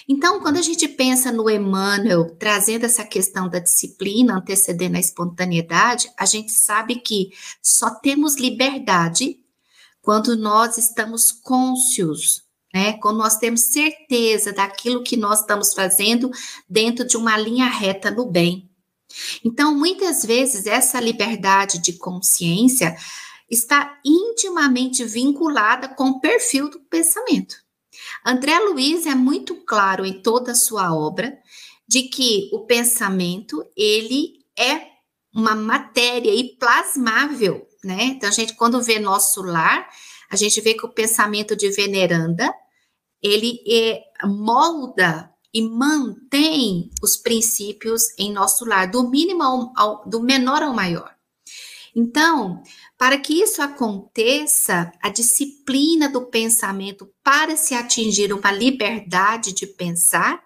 Então, 0.06 0.42
quando 0.42 0.58
a 0.58 0.62
gente 0.62 0.86
pensa 0.86 1.32
no 1.32 1.50
Emmanuel 1.50 2.36
trazendo 2.36 2.86
essa 2.86 3.06
questão 3.06 3.48
da 3.48 3.60
disciplina 3.60 4.36
antecedendo 4.36 4.98
a 4.98 5.00
espontaneidade, 5.00 6.12
a 6.18 6.26
gente 6.26 6.52
sabe 6.52 6.98
que 6.98 7.32
só 7.64 7.90
temos 7.90 8.36
liberdade 8.36 9.40
quando 10.02 10.36
nós 10.36 10.78
estamos 10.78 11.32
cônscios, 11.32 12.51
né? 12.74 12.94
Quando 12.94 13.18
nós 13.18 13.38
temos 13.38 13.62
certeza 13.62 14.52
daquilo 14.52 15.04
que 15.04 15.18
nós 15.18 15.42
estamos 15.42 15.74
fazendo 15.74 16.32
dentro 16.70 17.06
de 17.06 17.18
uma 17.18 17.38
linha 17.38 17.68
reta 17.68 18.10
no 18.10 18.26
bem. 18.26 18.70
Então, 19.44 19.76
muitas 19.76 20.24
vezes 20.26 20.66
essa 20.66 21.00
liberdade 21.00 21.80
de 21.80 21.94
consciência 21.94 22.96
está 23.50 24.00
intimamente 24.06 25.04
vinculada 25.04 25.90
com 25.90 26.12
o 26.12 26.22
perfil 26.22 26.70
do 26.70 26.80
pensamento. 26.80 27.56
André 28.26 28.58
Luiz 28.60 29.06
é 29.06 29.14
muito 29.14 29.56
claro 29.66 30.06
em 30.06 30.22
toda 30.22 30.54
a 30.54 30.56
sua 30.56 30.96
obra 30.96 31.38
de 31.88 32.04
que 32.04 32.50
o 32.54 32.66
pensamento 32.66 33.66
ele 33.76 34.46
é 34.58 34.88
uma 35.34 35.56
matéria 35.56 36.34
e 36.34 36.56
plasmável, 36.58 37.68
né? 37.84 38.04
Então 38.04 38.30
a 38.30 38.32
gente 38.32 38.54
quando 38.56 38.82
vê 38.82 39.00
nosso 39.00 39.42
lar, 39.42 39.90
a 40.32 40.36
gente 40.38 40.62
vê 40.62 40.74
que 40.74 40.86
o 40.86 40.94
pensamento 40.94 41.56
de 41.56 41.70
veneranda 41.70 42.52
ele 43.22 43.60
é, 43.68 44.02
molda 44.24 45.30
e 45.54 45.62
mantém 45.62 46.90
os 47.04 47.18
princípios 47.18 48.04
em 48.18 48.32
nosso 48.32 48.66
lar, 48.66 48.90
do 48.90 49.10
mínimo 49.10 49.44
ao, 49.44 49.74
ao, 49.76 50.10
do 50.10 50.22
menor 50.22 50.64
ao 50.64 50.74
maior. 50.74 51.14
Então, 51.94 52.64
para 52.98 53.18
que 53.18 53.34
isso 53.34 53.62
aconteça, 53.62 54.92
a 55.04 55.10
disciplina 55.10 56.08
do 56.08 56.28
pensamento 56.28 57.12
para 57.22 57.58
se 57.58 57.76
atingir 57.76 58.32
uma 58.32 58.52
liberdade 58.52 59.52
de 59.52 59.68
pensar, 59.68 60.42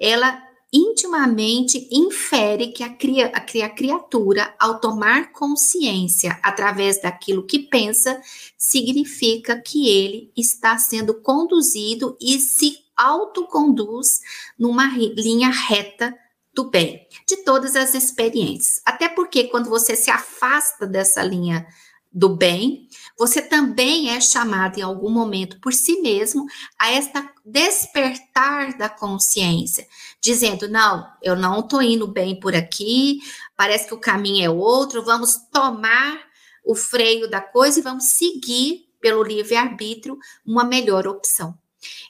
ela 0.00 0.42
intimamente 0.76 1.88
infere 1.90 2.68
que 2.68 2.82
a, 2.82 2.92
cria, 2.92 3.32
a, 3.34 3.38
a 3.38 3.70
criatura, 3.70 4.54
ao 4.58 4.78
tomar 4.80 5.32
consciência 5.32 6.38
através 6.42 7.00
daquilo 7.00 7.46
que 7.46 7.60
pensa, 7.60 8.20
significa 8.58 9.60
que 9.60 9.88
ele 9.88 10.30
está 10.36 10.76
sendo 10.76 11.14
conduzido 11.14 12.16
e 12.20 12.38
se 12.38 12.78
autoconduz 12.96 14.20
numa 14.58 14.86
linha 14.88 15.50
reta 15.50 16.14
do 16.54 16.70
bem, 16.70 17.06
de 17.26 17.38
todas 17.38 17.76
as 17.76 17.94
experiências. 17.94 18.80
Até 18.84 19.08
porque 19.08 19.44
quando 19.44 19.68
você 19.68 19.94
se 19.94 20.10
afasta 20.10 20.86
dessa 20.86 21.22
linha 21.22 21.66
do 22.10 22.30
bem, 22.30 22.88
você 23.18 23.40
também 23.40 24.10
é 24.10 24.20
chamado 24.20 24.78
em 24.78 24.82
algum 24.82 25.10
momento 25.10 25.58
por 25.60 25.72
si 25.72 26.00
mesmo 26.00 26.46
a 26.78 26.90
esta 26.90 27.28
despertar 27.44 28.76
da 28.76 28.88
consciência, 28.88 29.86
dizendo: 30.20 30.68
não, 30.68 31.06
eu 31.22 31.34
não 31.34 31.60
estou 31.60 31.80
indo 31.80 32.06
bem 32.06 32.38
por 32.38 32.54
aqui, 32.54 33.20
parece 33.56 33.86
que 33.86 33.94
o 33.94 34.00
caminho 34.00 34.44
é 34.44 34.50
outro, 34.50 35.04
vamos 35.04 35.36
tomar 35.50 36.20
o 36.64 36.74
freio 36.74 37.30
da 37.30 37.40
coisa 37.40 37.78
e 37.78 37.82
vamos 37.82 38.04
seguir 38.10 38.86
pelo 39.00 39.22
livre-arbítrio 39.22 40.18
uma 40.44 40.64
melhor 40.64 41.06
opção. 41.06 41.56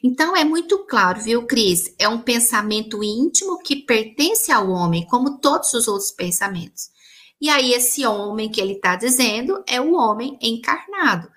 Então 0.02 0.34
é 0.34 0.44
muito 0.44 0.78
claro, 0.86 1.20
viu, 1.20 1.46
Cris? 1.46 1.94
É 1.98 2.08
um 2.08 2.20
pensamento 2.20 3.04
íntimo 3.04 3.58
que 3.62 3.76
pertence 3.76 4.50
ao 4.50 4.70
homem, 4.70 5.06
como 5.06 5.38
todos 5.38 5.74
os 5.74 5.86
outros 5.86 6.10
pensamentos. 6.10 6.90
E 7.40 7.50
aí, 7.50 7.72
esse 7.72 8.06
homem 8.06 8.50
que 8.50 8.60
ele 8.60 8.74
está 8.74 8.96
dizendo 8.96 9.62
é 9.68 9.80
o 9.80 9.94
homem 9.94 10.38
encarnado, 10.40 11.30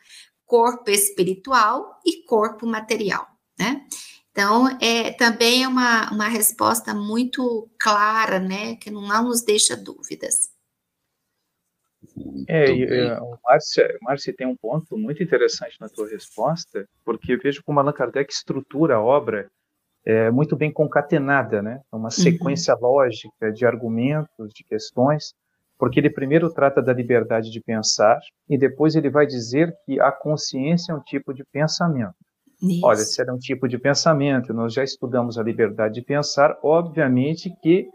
corpo 0.45 0.89
espiritual 0.89 1.99
e 2.05 2.23
corpo 2.23 2.65
material, 2.65 3.27
né? 3.57 3.85
Então, 4.31 4.69
é, 4.79 5.11
também 5.11 5.63
é 5.63 5.67
uma, 5.67 6.09
uma 6.11 6.27
resposta 6.27 6.93
muito 6.93 7.69
clara, 7.79 8.39
né? 8.39 8.75
Que 8.77 8.89
não 8.89 9.01
nos 9.23 9.41
deixa 9.41 9.75
dúvidas. 9.75 10.49
É, 12.47 12.71
e, 12.71 12.83
é, 12.83 13.19
o 13.19 13.37
Márcia, 14.01 14.33
tem 14.35 14.47
um 14.47 14.55
ponto 14.55 14.97
muito 14.97 15.21
interessante 15.21 15.75
na 15.79 15.89
tua 15.89 16.07
resposta, 16.07 16.87
porque 17.03 17.33
eu 17.33 17.39
vejo 17.39 17.61
como 17.63 17.79
Allan 17.79 17.91
Kardec 17.91 18.31
estrutura 18.31 18.95
a 18.95 19.01
obra 19.01 19.49
é, 20.05 20.31
muito 20.31 20.55
bem 20.55 20.71
concatenada, 20.71 21.61
né? 21.61 21.81
É 21.91 21.95
uma 21.95 22.05
uhum. 22.05 22.11
sequência 22.11 22.73
uhum. 22.75 22.81
lógica 22.81 23.51
de 23.51 23.65
argumentos, 23.65 24.53
de 24.53 24.63
questões, 24.63 25.33
porque 25.79 25.99
ele 25.99 26.09
primeiro 26.09 26.53
trata 26.53 26.81
da 26.81 26.91
liberdade 26.91 27.49
de 27.49 27.61
pensar 27.61 28.19
e 28.49 28.57
depois 28.57 28.95
ele 28.95 29.09
vai 29.09 29.25
dizer 29.25 29.73
que 29.85 29.99
a 29.99 30.11
consciência 30.11 30.91
é 30.91 30.95
um 30.95 31.01
tipo 31.01 31.33
de 31.33 31.43
pensamento. 31.51 32.13
Isso. 32.61 32.85
Olha, 32.85 32.97
se 32.97 33.21
é 33.21 33.31
um 33.31 33.37
tipo 33.37 33.69
de 33.69 33.79
pensamento, 33.79 34.53
nós 34.53 34.73
já 34.73 34.83
estudamos 34.83 35.37
a 35.37 35.43
liberdade 35.43 35.95
de 35.95 36.01
pensar, 36.01 36.59
obviamente 36.61 37.49
que 37.63 37.87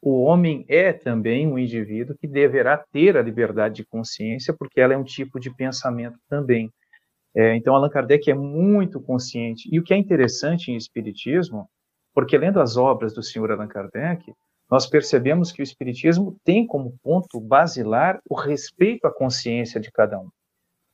o 0.00 0.22
homem 0.22 0.64
é 0.68 0.92
também 0.92 1.46
um 1.46 1.58
indivíduo 1.58 2.16
que 2.16 2.28
deverá 2.28 2.76
ter 2.76 3.16
a 3.16 3.22
liberdade 3.22 3.76
de 3.76 3.84
consciência, 3.84 4.54
porque 4.56 4.80
ela 4.80 4.94
é 4.94 4.96
um 4.96 5.04
tipo 5.04 5.40
de 5.40 5.52
pensamento 5.54 6.18
também. 6.28 6.70
É, 7.34 7.56
então, 7.56 7.74
Allan 7.74 7.88
Kardec 7.88 8.30
é 8.30 8.34
muito 8.34 9.00
consciente. 9.00 9.68
E 9.72 9.78
o 9.78 9.82
que 9.82 9.94
é 9.94 9.96
interessante 9.96 10.70
em 10.70 10.76
Espiritismo, 10.76 11.68
porque 12.14 12.36
lendo 12.36 12.60
as 12.60 12.76
obras 12.76 13.14
do 13.14 13.22
senhor 13.22 13.50
Allan 13.50 13.68
Kardec, 13.68 14.32
nós 14.72 14.86
percebemos 14.86 15.52
que 15.52 15.62
o 15.62 15.62
Espiritismo 15.62 16.36
tem 16.42 16.66
como 16.66 16.98
ponto 17.02 17.38
basilar 17.38 18.20
o 18.28 18.34
respeito 18.34 19.06
à 19.06 19.14
consciência 19.14 19.78
de 19.78 19.92
cada 19.92 20.18
um 20.18 20.28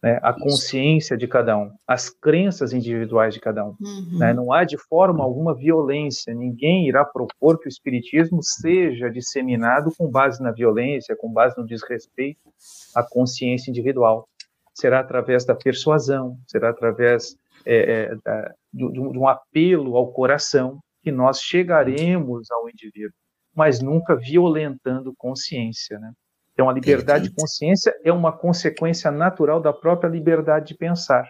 né, 0.02 0.18
a 0.23 0.32
consciência 0.32 1.16
de 1.16 1.26
cada 1.26 1.56
um, 1.56 1.73
as 1.87 2.08
crenças 2.08 2.73
individuais 2.73 3.35
de 3.35 3.40
cada 3.40 3.64
um. 3.64 3.75
Uhum. 3.80 4.18
Né? 4.18 4.32
Não 4.32 4.52
há 4.52 4.64
de 4.64 4.78
forma 4.78 5.25
alguma 5.25 5.54
violência, 5.54 6.35
ninguém 6.35 6.87
irá 6.87 7.04
propor 7.04 7.58
que 7.58 7.66
o 7.66 7.68
Espiritismo 7.68 8.42
seja 8.42 9.11
disseminado 9.11 9.92
com 9.97 10.08
base 10.08 10.42
na 10.42 10.52
violência, 10.52 11.16
com 11.16 11.32
base 11.32 11.56
no 11.58 11.66
desrespeito 11.66 12.52
à 12.94 13.02
consciência 13.02 13.70
individual. 13.70 14.28
Será 14.73 15.00
através 15.00 15.44
da 15.44 15.54
persuasão, 15.54 16.38
será 16.47 16.70
através 16.70 17.37
é, 17.66 17.76
é, 17.76 18.16
da, 18.25 18.54
de, 18.73 18.92
de 18.92 19.00
um 19.00 19.26
apelo 19.26 19.97
ao 19.97 20.12
coração 20.12 20.78
que 21.02 21.11
nós 21.11 21.40
chegaremos 21.40 22.49
ao 22.52 22.68
indivíduo, 22.68 23.14
mas 23.59 23.81
nunca 23.81 24.15
violentando 24.15 25.12
consciência. 25.19 25.99
Né? 25.99 26.12
Então, 26.53 26.71
a 26.71 26.73
liberdade 26.73 27.25
Perfeito. 27.25 27.35
de 27.35 27.41
consciência 27.43 27.93
é 28.05 28.12
uma 28.12 28.31
consequência 28.31 29.11
natural 29.11 29.61
da 29.61 29.73
própria 29.73 30.09
liberdade 30.09 30.69
de 30.69 30.75
pensar. 30.77 31.29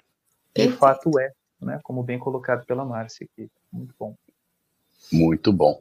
De 0.54 0.68
fato 0.72 1.18
é, 1.18 1.30
né? 1.58 1.80
como 1.82 2.02
bem 2.02 2.18
colocado 2.18 2.66
pela 2.66 2.84
Márcia 2.84 3.26
aqui. 3.32 3.48
Muito 3.72 3.94
bom. 3.98 4.14
Muito 5.10 5.54
bom. 5.54 5.80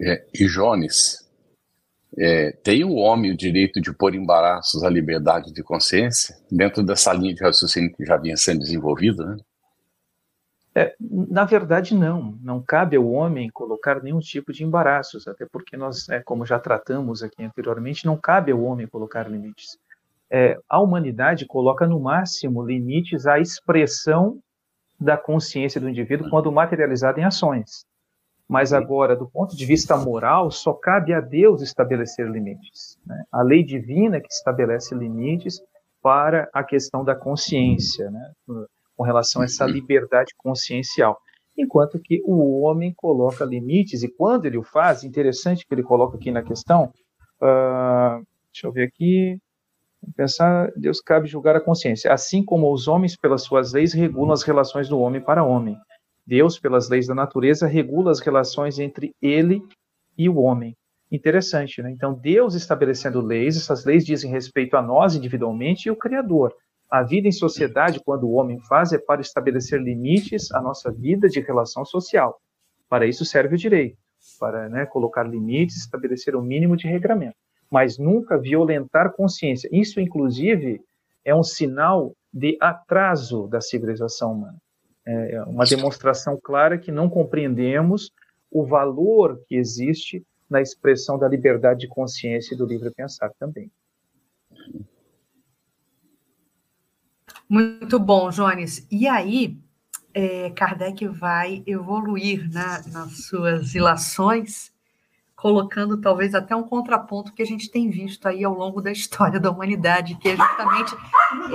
É, 0.00 0.26
e 0.34 0.48
Jones, 0.48 1.30
é, 2.18 2.50
tem 2.50 2.82
o 2.82 2.94
homem 2.94 3.30
o 3.30 3.36
direito 3.36 3.80
de 3.80 3.92
pôr 3.92 4.16
embaraços 4.16 4.82
à 4.82 4.90
liberdade 4.90 5.52
de 5.52 5.62
consciência, 5.62 6.36
dentro 6.50 6.82
dessa 6.82 7.12
linha 7.12 7.32
de 7.32 7.40
raciocínio 7.40 7.94
que 7.94 8.04
já 8.04 8.16
vinha 8.16 8.36
sendo 8.36 8.58
desenvolvida, 8.58 9.24
né? 9.24 9.36
É, 10.74 10.94
na 11.00 11.44
verdade, 11.44 11.94
não. 11.94 12.36
Não 12.42 12.60
cabe 12.60 12.96
ao 12.96 13.08
homem 13.08 13.48
colocar 13.50 14.02
nenhum 14.02 14.18
tipo 14.18 14.52
de 14.52 14.64
embaraços, 14.64 15.28
até 15.28 15.46
porque 15.46 15.76
nós, 15.76 16.08
é, 16.08 16.20
como 16.20 16.44
já 16.44 16.58
tratamos 16.58 17.22
aqui 17.22 17.44
anteriormente, 17.44 18.06
não 18.06 18.16
cabe 18.16 18.50
ao 18.50 18.62
homem 18.62 18.86
colocar 18.86 19.30
limites. 19.30 19.78
É, 20.28 20.58
a 20.68 20.80
humanidade 20.80 21.46
coloca 21.46 21.86
no 21.86 22.00
máximo 22.00 22.64
limites 22.64 23.26
à 23.26 23.38
expressão 23.38 24.40
da 24.98 25.16
consciência 25.16 25.80
do 25.80 25.88
indivíduo 25.88 26.28
quando 26.28 26.50
materializada 26.50 27.20
em 27.20 27.24
ações. 27.24 27.84
Mas 28.48 28.72
agora, 28.72 29.16
do 29.16 29.28
ponto 29.28 29.56
de 29.56 29.64
vista 29.64 29.96
moral, 29.96 30.50
só 30.50 30.72
cabe 30.72 31.14
a 31.14 31.20
Deus 31.20 31.62
estabelecer 31.62 32.28
limites. 32.28 32.98
Né? 33.06 33.24
A 33.32 33.42
lei 33.42 33.62
divina 33.62 34.20
que 34.20 34.30
estabelece 34.30 34.94
limites 34.94 35.62
para 36.02 36.48
a 36.52 36.62
questão 36.62 37.02
da 37.02 37.14
consciência, 37.14 38.10
né? 38.10 38.32
Com 38.96 39.02
relação 39.02 39.42
a 39.42 39.44
essa 39.44 39.64
liberdade 39.66 40.32
consciencial. 40.36 41.18
Enquanto 41.56 42.00
que 42.00 42.20
o 42.24 42.62
homem 42.62 42.92
coloca 42.94 43.44
limites, 43.44 44.02
e 44.02 44.08
quando 44.08 44.46
ele 44.46 44.58
o 44.58 44.62
faz, 44.62 45.04
interessante 45.04 45.66
que 45.66 45.74
ele 45.74 45.82
coloca 45.82 46.16
aqui 46.16 46.30
na 46.30 46.42
questão, 46.42 46.92
uh, 47.40 48.24
deixa 48.52 48.66
eu 48.66 48.72
ver 48.72 48.84
aqui, 48.84 49.38
pensar, 50.16 50.70
Deus 50.76 51.00
cabe 51.00 51.28
julgar 51.28 51.56
a 51.56 51.60
consciência, 51.60 52.12
assim 52.12 52.44
como 52.44 52.72
os 52.72 52.88
homens, 52.88 53.16
pelas 53.16 53.42
suas 53.42 53.72
leis, 53.72 53.92
regulam 53.92 54.32
as 54.32 54.42
relações 54.42 54.88
do 54.88 54.98
homem 54.98 55.20
para 55.20 55.44
homem. 55.44 55.76
Deus, 56.26 56.58
pelas 56.58 56.88
leis 56.88 57.06
da 57.06 57.14
natureza, 57.14 57.66
regula 57.66 58.10
as 58.10 58.20
relações 58.20 58.78
entre 58.78 59.14
ele 59.20 59.62
e 60.16 60.28
o 60.28 60.38
homem. 60.38 60.76
Interessante, 61.10 61.82
né? 61.82 61.90
Então, 61.90 62.14
Deus 62.14 62.54
estabelecendo 62.54 63.20
leis, 63.20 63.56
essas 63.56 63.84
leis 63.84 64.04
dizem 64.04 64.30
respeito 64.30 64.76
a 64.76 64.82
nós 64.82 65.14
individualmente 65.14 65.88
e 65.88 65.90
o 65.90 65.96
Criador. 65.96 66.52
A 66.94 67.02
vida 67.02 67.26
em 67.26 67.32
sociedade, 67.32 68.00
quando 68.04 68.24
o 68.24 68.34
homem 68.34 68.60
faz, 68.60 68.92
é 68.92 68.98
para 68.98 69.20
estabelecer 69.20 69.80
limites 69.80 70.52
à 70.52 70.60
nossa 70.60 70.92
vida 70.92 71.28
de 71.28 71.40
relação 71.40 71.84
social. 71.84 72.40
Para 72.88 73.06
isso 73.06 73.24
serve 73.24 73.56
o 73.56 73.58
direito, 73.58 73.96
para 74.38 74.68
né, 74.68 74.86
colocar 74.86 75.24
limites, 75.24 75.76
estabelecer 75.76 76.36
o 76.36 76.40
um 76.40 76.42
mínimo 76.42 76.76
de 76.76 76.86
regramento 76.86 77.36
mas 77.74 77.98
nunca 77.98 78.38
violentar 78.38 79.12
consciência. 79.12 79.68
Isso, 79.72 80.00
inclusive, 80.00 80.80
é 81.24 81.34
um 81.34 81.42
sinal 81.42 82.14
de 82.32 82.56
atraso 82.60 83.48
da 83.48 83.60
civilização 83.60 84.32
humana. 84.32 84.58
É 85.04 85.42
uma 85.42 85.64
demonstração 85.64 86.38
clara 86.40 86.78
que 86.78 86.92
não 86.92 87.10
compreendemos 87.10 88.12
o 88.48 88.64
valor 88.64 89.40
que 89.48 89.56
existe 89.56 90.24
na 90.48 90.62
expressão 90.62 91.18
da 91.18 91.26
liberdade 91.26 91.80
de 91.80 91.88
consciência 91.88 92.54
e 92.54 92.56
do 92.56 92.64
livre 92.64 92.92
pensar 92.92 93.30
também. 93.40 93.68
Muito 97.54 98.00
bom, 98.00 98.30
Jones. 98.30 98.84
E 98.90 99.06
aí, 99.06 99.56
é, 100.12 100.50
Kardec 100.50 101.06
vai 101.06 101.62
evoluir 101.64 102.52
na, 102.52 102.82
nas 102.88 103.26
suas 103.26 103.76
ilações 103.76 104.74
colocando 105.36 106.00
talvez 106.00 106.34
até 106.34 106.56
um 106.56 106.64
contraponto 106.64 107.32
que 107.32 107.40
a 107.40 107.46
gente 107.46 107.70
tem 107.70 107.88
visto 107.88 108.26
aí 108.26 108.42
ao 108.42 108.52
longo 108.52 108.80
da 108.80 108.90
história 108.90 109.38
da 109.38 109.52
humanidade, 109.52 110.16
que 110.16 110.30
é 110.30 110.36
justamente 110.36 110.96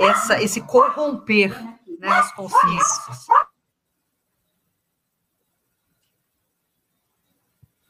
essa, 0.00 0.42
esse 0.42 0.62
corromper 0.62 1.52
né, 1.98 2.08
as 2.08 2.32
consciências. 2.32 3.26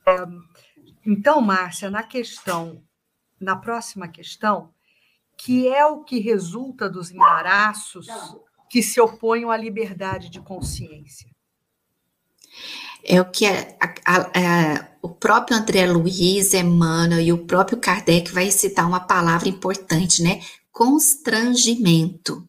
É, 0.04 0.16
então, 1.06 1.40
Márcia, 1.40 1.88
na 1.88 2.02
questão, 2.02 2.82
na 3.40 3.54
próxima 3.54 4.08
questão, 4.08 4.74
que 5.42 5.68
é 5.68 5.86
o 5.86 6.04
que 6.04 6.18
resulta 6.18 6.88
dos 6.88 7.10
embaraços 7.10 8.06
que 8.68 8.82
se 8.82 9.00
opõem 9.00 9.50
à 9.50 9.56
liberdade 9.56 10.28
de 10.28 10.38
consciência? 10.40 11.28
É 13.02 13.20
o 13.20 13.30
que 13.30 13.46
a, 13.46 13.76
a, 14.04 14.16
a, 14.16 14.88
o 15.00 15.08
próprio 15.08 15.56
André 15.56 15.90
Luiz, 15.90 16.52
Emmanuel 16.52 17.20
e 17.20 17.32
o 17.32 17.46
próprio 17.46 17.78
Kardec 17.78 18.30
vai 18.32 18.50
citar 18.50 18.86
uma 18.86 19.00
palavra 19.00 19.48
importante, 19.48 20.22
né? 20.22 20.42
Constrangimento. 20.70 22.46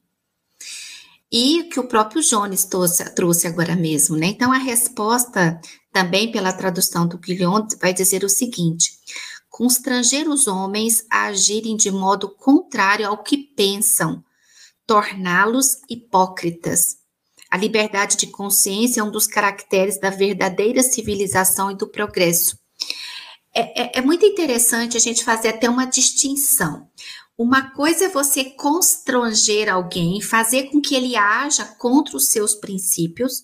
E 1.31 1.63
que 1.71 1.79
o 1.79 1.87
próprio 1.87 2.21
Jones 2.21 2.65
trouxe, 2.65 3.05
trouxe 3.15 3.47
agora 3.47 3.73
mesmo, 3.73 4.17
né? 4.17 4.27
Então, 4.27 4.51
a 4.51 4.57
resposta, 4.57 5.61
também 5.93 6.29
pela 6.29 6.51
tradução 6.51 7.07
do 7.07 7.17
Guilhom, 7.17 7.65
vai 7.79 7.93
dizer 7.93 8.25
o 8.25 8.29
seguinte: 8.29 8.91
constranger 9.51 10.27
os 10.27 10.47
homens 10.47 11.05
a 11.11 11.25
agirem 11.25 11.75
de 11.75 11.91
modo 11.91 12.27
contrário 12.27 13.07
ao 13.07 13.21
que 13.21 13.37
pensam, 13.37 14.23
torná-los 14.87 15.81
hipócritas 15.87 17.01
a 17.51 17.57
liberdade 17.57 18.15
de 18.15 18.27
consciência 18.27 19.01
é 19.01 19.03
um 19.03 19.11
dos 19.11 19.27
caracteres 19.27 19.99
da 19.99 20.09
verdadeira 20.09 20.81
civilização 20.81 21.69
e 21.69 21.75
do 21.75 21.85
progresso. 21.85 22.57
É, 23.53 23.81
é, 23.81 23.91
é, 23.99 24.01
muito 24.01 24.25
interessante 24.25 24.95
a 24.95 24.99
gente 25.01 25.25
fazer 25.25 25.49
até 25.49 25.69
uma 25.69 25.85
distinção. 25.85 26.87
Uma 27.37 27.71
coisa 27.71 28.05
é 28.05 28.09
você 28.09 28.45
constranger 28.45 29.67
alguém, 29.67 30.21
fazer 30.21 30.69
com 30.69 30.79
que 30.79 30.95
ele 30.95 31.17
haja 31.17 31.65
contra 31.65 32.15
os 32.15 32.29
seus 32.29 32.55
princípios. 32.55 33.43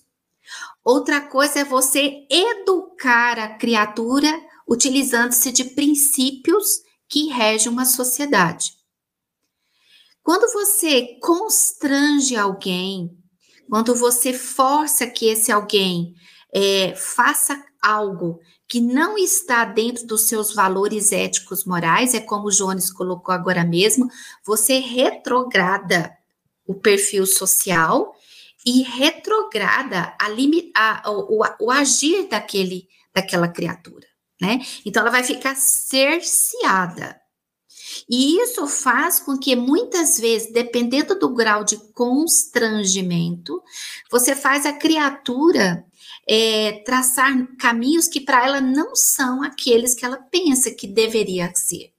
Outra 0.82 1.20
coisa 1.20 1.58
é 1.58 1.64
você 1.64 2.26
educar 2.30 3.38
a 3.38 3.58
criatura 3.58 4.32
utilizando-se 4.68 5.50
de 5.50 5.64
princípios 5.64 6.82
que 7.08 7.28
regem 7.28 7.72
uma 7.72 7.86
sociedade. 7.86 8.72
Quando 10.22 10.52
você 10.52 11.18
constrange 11.22 12.36
alguém, 12.36 13.16
quando 13.68 13.94
você 13.94 14.32
força 14.32 15.06
que 15.06 15.26
esse 15.26 15.50
alguém 15.50 16.14
é, 16.52 16.94
faça 16.94 17.64
algo 17.80 18.38
que 18.68 18.80
não 18.80 19.16
está 19.16 19.64
dentro 19.64 20.06
dos 20.06 20.28
seus 20.28 20.54
valores 20.54 21.12
éticos 21.12 21.64
morais, 21.64 22.12
é 22.12 22.20
como 22.20 22.48
o 22.48 22.50
Jones 22.50 22.92
colocou 22.92 23.34
agora 23.34 23.64
mesmo, 23.64 24.10
você 24.44 24.78
retrograda 24.78 26.14
o 26.66 26.74
perfil 26.74 27.24
social 27.24 28.14
e 28.66 28.82
retrograda 28.82 30.14
a, 30.20 31.08
a, 31.08 31.10
o, 31.10 31.42
o 31.60 31.70
agir 31.70 32.28
daquele, 32.28 32.86
daquela 33.14 33.48
criatura, 33.48 34.06
né? 34.40 34.60
Então 34.84 35.02
ela 35.02 35.10
vai 35.10 35.22
ficar 35.22 35.54
cerceada. 35.56 37.18
E 38.08 38.38
isso 38.40 38.66
faz 38.66 39.18
com 39.18 39.38
que 39.38 39.56
muitas 39.56 40.18
vezes, 40.18 40.52
dependendo 40.52 41.18
do 41.18 41.32
grau 41.32 41.64
de 41.64 41.76
constrangimento, 41.92 43.62
você 44.10 44.34
faz 44.36 44.66
a 44.66 44.72
criatura 44.72 45.84
é, 46.28 46.82
traçar 46.84 47.32
caminhos 47.58 48.06
que 48.06 48.20
para 48.20 48.44
ela 48.44 48.60
não 48.60 48.94
são 48.94 49.42
aqueles 49.42 49.94
que 49.94 50.04
ela 50.04 50.18
pensa 50.18 50.70
que 50.70 50.86
deveria 50.86 51.50
ser. 51.54 51.92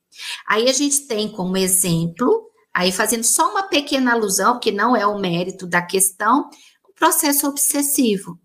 Aí 0.48 0.70
a 0.70 0.74
gente 0.74 1.08
tem 1.08 1.32
como 1.32 1.58
exemplo, 1.58 2.50
aí 2.74 2.92
fazendo 2.92 3.24
só 3.24 3.50
uma 3.50 3.64
pequena 3.64 4.14
alusão, 4.14 4.60
que 4.60 4.72
não 4.72 4.96
é 4.96 5.06
o 5.06 5.20
mérito 5.20 5.66
da 5.66 5.82
questão, 5.82 6.50
o 6.88 6.94
processo 6.94 7.48
obsessivo. 7.48 8.40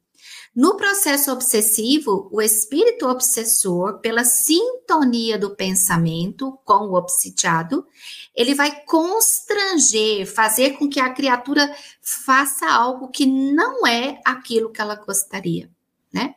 No 0.54 0.76
processo 0.76 1.32
obsessivo, 1.32 2.28
o 2.30 2.40
espírito 2.40 3.08
obsessor, 3.08 3.98
pela 3.98 4.22
sintonia 4.22 5.36
do 5.36 5.56
pensamento 5.56 6.56
com 6.64 6.90
o 6.90 6.94
obsidiado, 6.94 7.84
ele 8.32 8.54
vai 8.54 8.84
constranger, 8.84 10.32
fazer 10.32 10.78
com 10.78 10.88
que 10.88 11.00
a 11.00 11.10
criatura 11.10 11.74
faça 12.00 12.70
algo 12.70 13.08
que 13.08 13.26
não 13.26 13.84
é 13.84 14.20
aquilo 14.24 14.70
que 14.70 14.80
ela 14.80 14.94
gostaria, 14.94 15.68
né? 16.12 16.36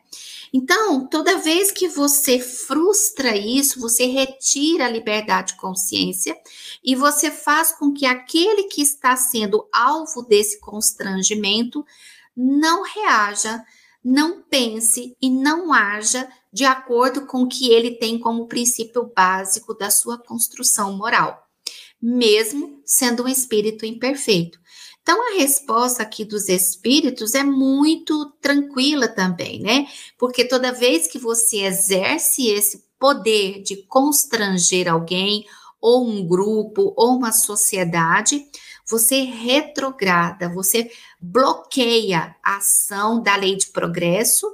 Então, 0.52 1.06
toda 1.06 1.38
vez 1.38 1.70
que 1.70 1.86
você 1.86 2.40
frustra 2.40 3.36
isso, 3.36 3.78
você 3.78 4.06
retira 4.06 4.86
a 4.86 4.90
liberdade 4.90 5.52
de 5.52 5.60
consciência 5.60 6.36
e 6.82 6.96
você 6.96 7.30
faz 7.30 7.70
com 7.70 7.92
que 7.92 8.04
aquele 8.04 8.64
que 8.64 8.82
está 8.82 9.14
sendo 9.14 9.68
alvo 9.72 10.22
desse 10.22 10.58
constrangimento 10.58 11.86
não 12.34 12.82
reaja 12.82 13.64
não 14.08 14.42
pense 14.42 15.14
e 15.20 15.28
não 15.28 15.70
haja 15.70 16.26
de 16.50 16.64
acordo 16.64 17.26
com 17.26 17.42
o 17.42 17.48
que 17.48 17.70
ele 17.70 17.90
tem 17.90 18.18
como 18.18 18.48
princípio 18.48 19.12
básico 19.14 19.74
da 19.74 19.90
sua 19.90 20.16
construção 20.16 20.96
moral, 20.96 21.46
mesmo 22.00 22.80
sendo 22.86 23.24
um 23.24 23.28
espírito 23.28 23.84
imperfeito. 23.84 24.58
Então, 25.02 25.28
a 25.28 25.36
resposta 25.38 26.02
aqui 26.02 26.24
dos 26.24 26.48
espíritos 26.48 27.34
é 27.34 27.44
muito 27.44 28.30
tranquila 28.40 29.08
também, 29.08 29.60
né? 29.60 29.86
Porque 30.18 30.44
toda 30.44 30.72
vez 30.72 31.06
que 31.06 31.18
você 31.18 31.64
exerce 31.64 32.48
esse 32.48 32.84
poder 32.98 33.62
de 33.62 33.84
constranger 33.84 34.88
alguém, 34.88 35.44
ou 35.80 36.08
um 36.08 36.26
grupo, 36.26 36.92
ou 36.96 37.16
uma 37.16 37.30
sociedade, 37.30 38.44
você 38.88 39.22
retrograda, 39.22 40.48
você 40.48 40.90
bloqueia 41.20 42.34
a 42.42 42.56
ação 42.56 43.22
da 43.22 43.36
lei 43.36 43.56
de 43.56 43.66
progresso 43.68 44.46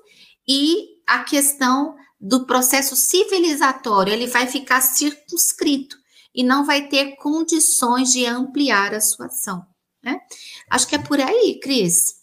e 0.47 0.95
a 1.07 1.23
questão 1.23 1.97
do 2.21 2.47
processo 2.47 2.97
civilizatório, 2.97 4.13
ele 4.13 4.27
vai 4.27 4.47
ficar 4.47 4.81
circunscrito 4.81 5.97
e 6.35 6.43
não 6.43 6.65
vai 6.65 6.89
ter 6.89 7.17
condições 7.17 8.13
de 8.13 8.27
ampliar 8.27 8.95
a 8.95 9.01
sua 9.01 9.27
ação. 9.27 9.65
Né? 10.03 10.19
Acho 10.71 10.89
que 10.89 10.95
é 10.95 10.99
por 10.99 11.21
aí, 11.21 11.59
Cris. 11.63 12.15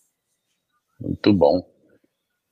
Muito 1.00 1.34
bom. 1.34 1.62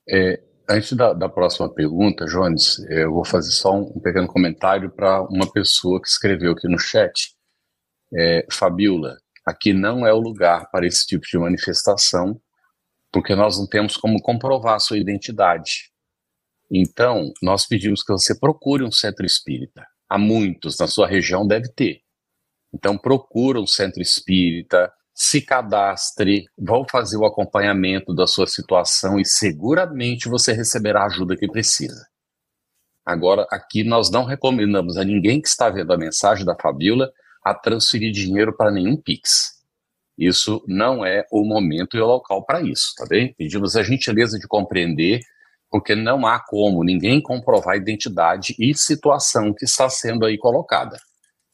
É, 0.08 0.42
antes 0.68 0.92
da, 0.92 1.12
da, 1.12 1.28
próxima 1.28 1.72
pergunta, 1.72 2.24
Jones, 2.24 2.78
eu 2.88 3.12
vou 3.12 3.24
fazer 3.24 3.50
só 3.50 3.74
um, 3.74 3.92
um 3.96 4.00
pequeno 4.00 4.26
comentário 4.26 4.90
para 4.90 5.22
uma 5.22 5.50
pessoa 5.50 6.00
que 6.00 6.08
escreveu 6.08 6.52
aqui 6.52 6.66
no 6.68 6.78
chat. 6.78 7.34
É, 8.12 8.46
Fabiola, 8.50 9.16
aqui 9.46 9.72
não 9.72 10.06
é 10.06 10.12
o 10.12 10.20
lugar 10.20 10.70
para 10.70 10.86
esse 10.86 11.06
tipo 11.06 11.26
de 11.26 11.38
manifestação, 11.38 12.40
porque 13.12 13.34
nós 13.34 13.58
não 13.58 13.66
temos 13.66 13.96
como 13.96 14.20
comprovar 14.22 14.74
a 14.74 14.80
sua 14.80 14.98
identidade. 14.98 15.90
Então, 16.70 17.32
nós 17.42 17.66
pedimos 17.66 18.02
que 18.02 18.12
você 18.12 18.38
procure 18.38 18.84
um 18.84 18.92
centro 18.92 19.26
espírita. 19.26 19.84
Há 20.08 20.16
muitos 20.16 20.78
na 20.78 20.86
sua 20.86 21.08
região, 21.08 21.46
deve 21.46 21.68
ter. 21.72 22.00
Então, 22.72 22.96
procura 22.96 23.60
um 23.60 23.66
centro 23.66 24.00
espírita, 24.00 24.92
se 25.12 25.42
cadastre, 25.42 26.46
vão 26.56 26.86
fazer 26.88 27.16
o 27.16 27.26
acompanhamento 27.26 28.14
da 28.14 28.26
sua 28.26 28.46
situação 28.46 29.18
e 29.18 29.24
seguramente 29.24 30.28
você 30.28 30.52
receberá 30.52 31.02
a 31.02 31.06
ajuda 31.06 31.36
que 31.36 31.46
precisa. 31.46 32.06
Agora, 33.04 33.46
aqui 33.50 33.82
nós 33.82 34.10
não 34.10 34.24
recomendamos 34.24 34.96
a 34.96 35.04
ninguém 35.04 35.40
que 35.40 35.48
está 35.48 35.68
vendo 35.68 35.92
a 35.92 35.98
mensagem 35.98 36.44
da 36.44 36.56
Fabiola 36.56 37.10
a 37.42 37.54
transferir 37.54 38.12
dinheiro 38.12 38.56
para 38.56 38.70
nenhum 38.70 38.96
Pix. 38.96 39.60
Isso 40.18 40.62
não 40.68 41.04
é 41.04 41.24
o 41.32 41.44
momento 41.44 41.96
e 41.96 42.00
o 42.00 42.06
local 42.06 42.44
para 42.44 42.60
isso, 42.60 42.92
tá 42.96 43.06
bem? 43.06 43.34
Pedimos 43.38 43.74
a 43.74 43.82
gentileza 43.82 44.38
de 44.38 44.46
compreender, 44.46 45.20
porque 45.70 45.94
não 45.94 46.26
há 46.26 46.38
como 46.38 46.84
ninguém 46.84 47.22
comprovar 47.22 47.74
a 47.74 47.78
identidade 47.78 48.54
e 48.58 48.74
situação 48.74 49.54
que 49.54 49.64
está 49.64 49.88
sendo 49.88 50.26
aí 50.26 50.36
colocada. 50.36 50.98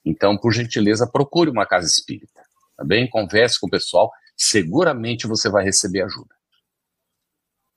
Então, 0.05 0.37
por 0.37 0.53
gentileza, 0.53 1.09
procure 1.11 1.51
uma 1.51 1.67
casa 1.67 1.87
espírita, 1.87 2.43
tá 2.77 2.85
bem? 2.85 3.09
Converse 3.09 3.61
com 3.61 3.69
o 3.69 3.71
pessoal, 3.71 4.11
seguramente 4.37 5.27
você 5.27 5.49
vai 5.49 5.65
receber 5.65 6.03
ajuda. 6.03 6.35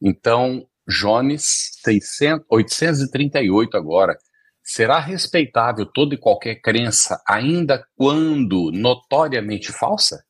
Então, 0.02 0.68
Jones 0.88 1.72
600, 1.84 2.46
838 2.50 3.78
agora, 3.78 4.18
será 4.70 5.00
respeitável 5.00 5.84
toda 5.84 6.14
e 6.14 6.18
qualquer 6.18 6.62
crença, 6.62 7.20
ainda 7.28 7.84
quando 7.96 8.72
notoriamente 8.72 9.72
falsa? 9.72 10.24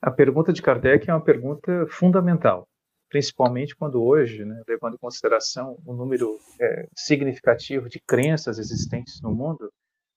A 0.00 0.12
pergunta 0.12 0.52
de 0.52 0.62
Kardec 0.62 1.10
é 1.10 1.12
uma 1.12 1.24
pergunta 1.24 1.86
fundamental, 1.88 2.68
principalmente 3.08 3.74
quando 3.74 4.00
hoje, 4.00 4.44
né, 4.44 4.62
levando 4.68 4.94
em 4.94 4.98
consideração 4.98 5.76
o 5.84 5.92
número 5.92 6.38
é, 6.60 6.86
significativo 6.96 7.88
de 7.88 7.98
crenças 8.06 8.58
existentes 8.60 9.20
no 9.20 9.34
mundo, 9.34 9.68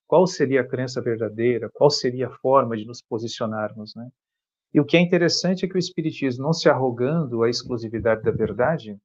qual 0.06 0.24
seria 0.24 0.60
a 0.60 0.68
crença 0.68 1.02
verdadeira, 1.02 1.68
qual 1.74 1.90
seria 1.90 2.28
a 2.28 2.38
forma 2.38 2.76
de 2.76 2.84
nos 2.84 3.02
posicionarmos, 3.02 3.94
né? 3.96 4.08
E 4.72 4.78
o 4.78 4.84
que 4.84 4.96
é 4.96 5.00
interessante 5.00 5.64
é 5.64 5.68
que 5.68 5.74
o 5.74 5.78
Espiritismo, 5.78 6.44
não 6.44 6.52
se 6.52 6.68
arrogando 6.68 7.42
a 7.42 7.50
exclusividade 7.50 8.22
da 8.22 8.30
verdade, 8.30 8.96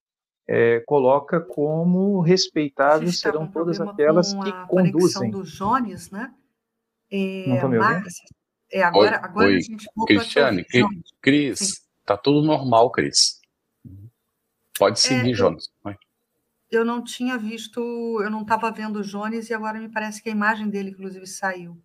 é, 0.47 0.82
coloca 0.86 1.39
como 1.39 2.19
respeitáveis 2.21 3.19
serão 3.19 3.47
todas 3.47 3.79
aquelas 3.79 4.34
que 4.34 4.51
conduzem. 4.67 5.32
do 5.32 5.43
Jones, 5.43 6.12
né? 6.12 6.34
É, 7.12 7.47
não 7.47 7.56
estou 7.56 7.69
me 7.69 7.77
ouvindo? 7.77 8.08
É, 8.71 8.84
agora, 8.84 9.12
oi, 9.12 9.23
agora 9.23 9.47
oi. 9.47 9.58
a 9.58 9.60
gente 9.60 9.88
Cristiane, 10.08 10.65
Cris, 11.21 11.88
tá 12.06 12.17
tudo 12.17 12.45
normal, 12.45 12.89
Cris. 12.91 13.39
Pode 14.77 14.99
é, 14.99 15.01
seguir, 15.01 15.32
é, 15.32 15.36
Jones. 15.36 15.71
Eu 16.71 16.84
não 16.84 17.03
tinha 17.03 17.38
visto, 17.38 17.79
eu 18.21 18.32
não 18.32 18.41
estava 18.41 18.71
vendo 18.71 18.99
o 18.99 19.03
Jones 19.03 19.49
e 19.49 19.53
agora 19.53 19.79
me 19.79 19.89
parece 19.89 20.23
que 20.23 20.29
a 20.29 20.32
imagem 20.32 20.69
dele, 20.69 20.89
inclusive, 20.89 21.27
saiu. 21.27 21.79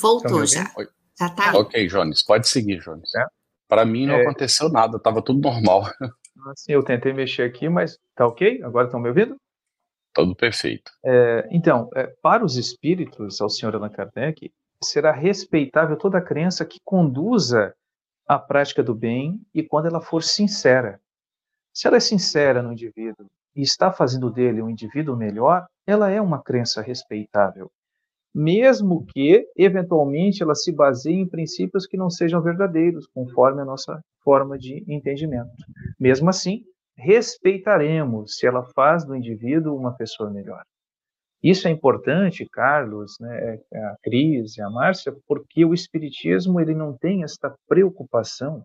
Voltou 0.00 0.46
já. 0.46 0.72
Oi. 0.76 0.88
Já 1.18 1.28
tá. 1.28 1.52
Ok, 1.52 1.86
Jones, 1.86 2.22
pode 2.22 2.48
seguir, 2.48 2.80
Jones. 2.80 3.14
É? 3.14 3.24
Para 3.68 3.84
mim 3.84 4.06
não 4.06 4.14
é. 4.14 4.22
aconteceu 4.22 4.70
nada, 4.70 4.96
estava 4.96 5.22
tudo 5.22 5.40
normal. 5.40 5.82
Assim, 6.46 6.72
eu 6.72 6.82
tentei 6.82 7.12
mexer 7.12 7.42
aqui, 7.42 7.68
mas 7.68 7.98
tá 8.14 8.26
ok? 8.26 8.62
Agora 8.62 8.86
estão 8.86 9.00
me 9.00 9.08
ouvindo? 9.08 9.36
Tudo 10.12 10.34
perfeito. 10.34 10.90
É, 11.04 11.48
então, 11.50 11.88
é, 11.94 12.06
para 12.22 12.44
os 12.44 12.56
espíritos, 12.56 13.40
ao 13.40 13.48
senhor 13.48 13.74
Allan 13.74 13.90
Kardec, 13.90 14.50
será 14.82 15.12
respeitável 15.12 15.96
toda 15.96 16.20
crença 16.20 16.64
que 16.64 16.78
conduza 16.84 17.74
à 18.26 18.38
prática 18.38 18.82
do 18.82 18.94
bem 18.94 19.40
e 19.54 19.62
quando 19.62 19.86
ela 19.86 20.00
for 20.00 20.22
sincera. 20.22 21.00
Se 21.72 21.86
ela 21.86 21.96
é 21.96 22.00
sincera 22.00 22.62
no 22.62 22.72
indivíduo 22.72 23.26
e 23.54 23.62
está 23.62 23.92
fazendo 23.92 24.30
dele 24.30 24.62
um 24.62 24.70
indivíduo 24.70 25.16
melhor, 25.16 25.66
ela 25.86 26.10
é 26.10 26.20
uma 26.20 26.42
crença 26.42 26.80
respeitável. 26.80 27.70
Mesmo 28.34 29.04
que, 29.06 29.44
eventualmente, 29.56 30.42
ela 30.42 30.54
se 30.54 30.72
baseie 30.72 31.16
em 31.16 31.28
princípios 31.28 31.86
que 31.86 31.96
não 31.96 32.08
sejam 32.08 32.40
verdadeiros, 32.40 33.06
conforme 33.06 33.60
a 33.60 33.64
nossa 33.64 34.00
forma 34.22 34.56
de 34.56 34.84
entendimento. 34.86 35.50
Mesmo 35.98 36.30
assim, 36.30 36.62
respeitaremos 36.96 38.36
se 38.36 38.46
ela 38.46 38.62
faz 38.74 39.04
do 39.04 39.16
indivíduo 39.16 39.76
uma 39.76 39.94
pessoa 39.96 40.30
melhor. 40.30 40.62
Isso 41.42 41.66
é 41.66 41.70
importante, 41.70 42.46
Carlos, 42.52 43.16
né, 43.18 43.58
a 43.72 43.96
Cris 44.02 44.58
e 44.58 44.62
a 44.62 44.68
Márcia, 44.68 45.16
porque 45.26 45.64
o 45.64 45.72
Espiritismo 45.72 46.60
ele 46.60 46.74
não 46.74 46.92
tem 46.96 47.24
esta 47.24 47.54
preocupação 47.66 48.62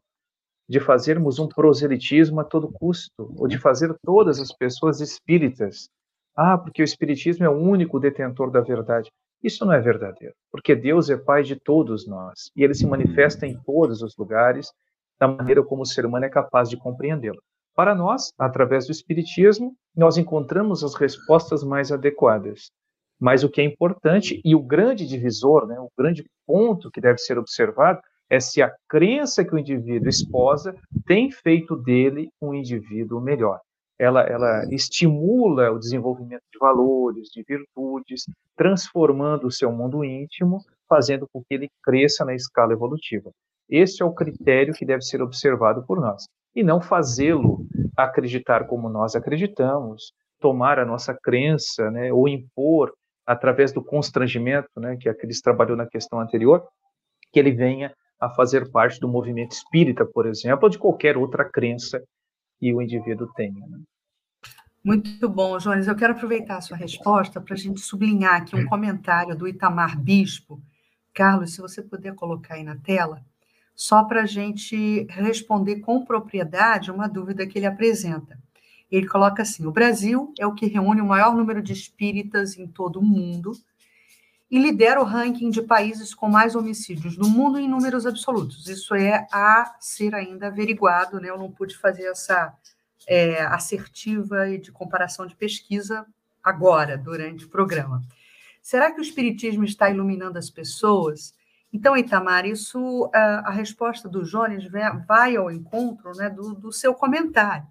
de 0.68 0.80
fazermos 0.80 1.40
um 1.40 1.48
proselitismo 1.48 2.42
a 2.42 2.44
todo 2.44 2.72
custo, 2.72 3.34
ou 3.38 3.48
de 3.48 3.58
fazer 3.58 3.96
todas 4.04 4.40
as 4.40 4.52
pessoas 4.52 5.00
espíritas. 5.00 5.88
Ah, 6.36 6.58
porque 6.58 6.82
o 6.82 6.84
Espiritismo 6.84 7.46
é 7.46 7.50
o 7.50 7.58
único 7.58 8.00
detentor 8.00 8.52
da 8.52 8.60
verdade. 8.60 9.10
Isso 9.44 9.66
não 9.66 9.74
é 9.74 9.80
verdadeiro, 9.80 10.34
porque 10.52 10.76
Deus 10.76 11.10
é 11.10 11.18
Pai 11.18 11.44
de 11.44 11.56
todos 11.56 12.08
nós, 12.08 12.50
e 12.56 12.64
Ele 12.64 12.74
se 12.74 12.86
manifesta 12.86 13.46
em 13.46 13.58
todos 13.64 14.02
os 14.02 14.16
lugares, 14.18 14.72
da 15.20 15.28
maneira 15.28 15.64
como 15.64 15.84
o 15.84 15.86
ser 15.86 16.06
humano 16.06 16.26
é 16.26 16.30
capaz 16.30 16.70
de 16.70 16.78
compreendê-lo. 16.78 17.42
Para 17.76 17.94
nós, 17.94 18.32
através 18.38 18.86
do 18.86 18.92
Espiritismo, 18.92 19.76
nós 19.96 20.18
encontramos 20.18 20.84
as 20.84 20.96
respostas 20.96 21.64
mais 21.64 21.92
adequadas. 21.92 22.72
Mas 23.20 23.44
o 23.44 23.50
que 23.50 23.62
é 23.62 23.64
importante 23.64 24.42
e 24.44 24.56
o 24.56 24.62
grande 24.62 25.06
divisor, 25.08 25.68
né, 25.68 25.80
o 25.80 25.90
grande 25.98 26.26
ponto 26.46 26.92
que 26.92 27.02
deve 27.02 27.18
ser 27.18 27.38
observado, 27.38 28.00
é 28.30 28.40
se 28.40 28.62
a 28.62 28.74
crença 28.90 29.46
que 29.46 29.54
o 29.54 29.60
indivíduo 29.60 30.10
esposa 30.10 30.76
tem 31.06 31.32
feito 31.32 31.76
dele 31.76 32.30
um 32.42 32.54
indivíduo 32.54 33.22
melhor. 33.22 33.60
Ela, 33.98 34.22
ela 34.24 34.66
estimula 34.72 35.72
o 35.72 35.80
desenvolvimento 35.80 36.44
de 36.52 36.60
valores, 36.60 37.30
de 37.30 37.44
virtudes, 37.44 38.26
transformando 38.56 39.48
o 39.48 39.52
seu 39.52 39.72
mundo 39.72 40.04
íntimo, 40.04 40.60
fazendo 40.88 41.28
com 41.32 41.42
que 41.42 41.54
ele 41.54 41.70
cresça 41.84 42.26
na 42.26 42.36
escala 42.36 42.74
evolutiva. 42.74 43.32
Esse 43.70 44.04
é 44.04 44.06
o 44.06 44.14
critério 44.14 44.74
que 44.74 44.86
deve 44.86 45.02
ser 45.02 45.22
observado 45.22 45.84
por 45.86 46.00
nós 46.00 46.28
e 46.56 46.64
não 46.64 46.82
fazê-lo 46.82 47.66
acreditar 47.98 48.68
como 48.68 48.90
nós 48.90 49.16
acreditamos, 49.16 50.14
tomar 50.40 50.78
a 50.78 50.86
nossa 50.86 51.14
crença, 51.14 51.90
né, 51.90 52.14
ou 52.14 52.28
impor 52.28 52.94
através 53.26 53.74
do 53.74 53.84
constrangimento, 53.84 54.70
né, 54.78 54.96
que 54.98 55.10
a 55.10 55.16
Cris 55.16 55.42
trabalhou 55.42 55.76
na 55.76 55.88
questão 55.88 56.20
anterior, 56.20 56.64
que 57.32 57.40
ele 57.40 57.52
venha 57.52 57.94
a 58.20 58.30
fazer 58.30 58.72
parte 58.72 59.00
do 59.00 59.08
movimento 59.08 59.52
espírita, 59.52 60.06
por 60.06 60.26
exemplo, 60.28 60.66
ou 60.66 60.70
de 60.70 60.78
qualquer 60.78 61.18
outra 61.18 61.44
crença 61.44 62.02
que 62.60 62.74
o 62.74 62.82
indivíduo 62.82 63.28
tenha. 63.36 63.66
Né? 63.68 63.80
Muito 64.84 65.28
bom, 65.28 65.58
Jones. 65.58 65.88
Eu 65.88 65.96
quero 65.96 66.14
aproveitar 66.14 66.58
a 66.58 66.62
sua 66.62 66.78
resposta 66.78 67.42
para 67.42 67.56
a 67.56 67.58
gente 67.58 67.80
sublinhar 67.82 68.36
aqui 68.36 68.56
um 68.56 68.68
comentário 68.68 69.36
do 69.36 69.48
Itamar 69.48 70.00
Bispo. 70.00 70.62
Carlos, 71.14 71.54
se 71.54 71.62
você 71.62 71.82
puder 71.82 72.14
colocar 72.14 72.56
aí 72.56 72.64
na 72.64 72.76
tela 72.76 73.26
só 73.76 74.04
para 74.04 74.22
a 74.22 74.26
gente 74.26 75.06
responder 75.10 75.82
com 75.82 76.06
propriedade 76.06 76.92
uma 76.92 77.10
dúvida 77.10 77.46
que 77.46 77.60
ele 77.60 77.66
apresenta. 77.66 78.40
Ele 78.90 79.08
coloca 79.08 79.42
assim: 79.42 79.66
o 79.66 79.72
Brasil 79.72 80.34
é 80.40 80.48
o 80.48 80.54
que 80.54 80.68
reúne 80.68 81.02
o 81.02 81.06
maior 81.06 81.36
número 81.36 81.62
de 81.62 81.74
espíritas 81.74 82.58
em 82.58 82.68
todo 82.68 83.00
o 83.00 83.04
mundo 83.04 83.52
e 84.56 84.58
lidera 84.58 85.02
o 85.02 85.04
ranking 85.04 85.50
de 85.50 85.62
países 85.62 86.14
com 86.14 86.30
mais 86.30 86.56
homicídios 86.56 87.18
no 87.18 87.30
mundo 87.30 87.60
em 87.60 87.68
números 87.68 88.06
absolutos. 88.06 88.70
Isso 88.70 88.96
é 88.96 89.28
a 89.30 89.76
ser 89.82 90.16
ainda 90.16 90.48
averiguado, 90.48 91.20
né? 91.20 91.30
Eu 91.30 91.38
não 91.38 91.52
pude 91.52 91.78
fazer 91.78 92.06
essa 92.06 92.54
é, 93.06 93.42
assertiva 93.42 94.50
e 94.50 94.58
de 94.58 94.72
comparação 94.72 95.26
de 95.26 95.36
pesquisa 95.36 96.06
agora, 96.42 96.98
durante 96.98 97.44
o 97.44 97.50
programa. 97.50 98.02
Será 98.62 98.94
que 98.94 99.02
o 99.02 99.02
Espiritismo 99.02 99.66
está 99.66 99.90
iluminando 99.90 100.40
as 100.40 100.50
pessoas? 100.50 101.34
Então, 101.74 101.98
Itamar, 101.98 102.46
isso 102.46 103.12
a, 103.14 103.50
a 103.50 103.52
resposta 103.52 104.08
do 104.08 104.24
Jones 104.24 104.72
vai 105.06 105.36
ao 105.36 105.52
encontro 105.52 106.14
né, 106.16 106.30
do, 106.30 106.56
do, 106.56 106.72
seu 106.72 106.94
comentário. 106.94 107.68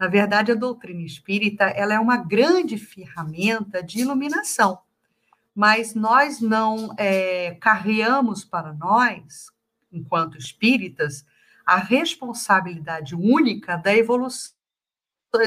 Na 0.00 0.06
verdade, 0.06 0.50
a 0.50 0.54
doutrina 0.54 1.02
espírita 1.02 1.64
ela 1.64 1.92
é 1.92 2.00
uma 2.00 2.16
grande 2.16 2.78
ferramenta 2.78 3.82
de 3.82 4.00
iluminação, 4.00 4.78
mas 5.54 5.94
nós 5.94 6.40
não 6.40 6.94
é, 6.96 7.56
carreamos 7.60 8.44
para 8.44 8.72
nós, 8.72 9.50
enquanto 9.92 10.38
espíritas, 10.38 11.24
a 11.64 11.76
responsabilidade 11.76 13.14
única 13.14 13.76
da 13.76 13.94
evolução 13.94 14.54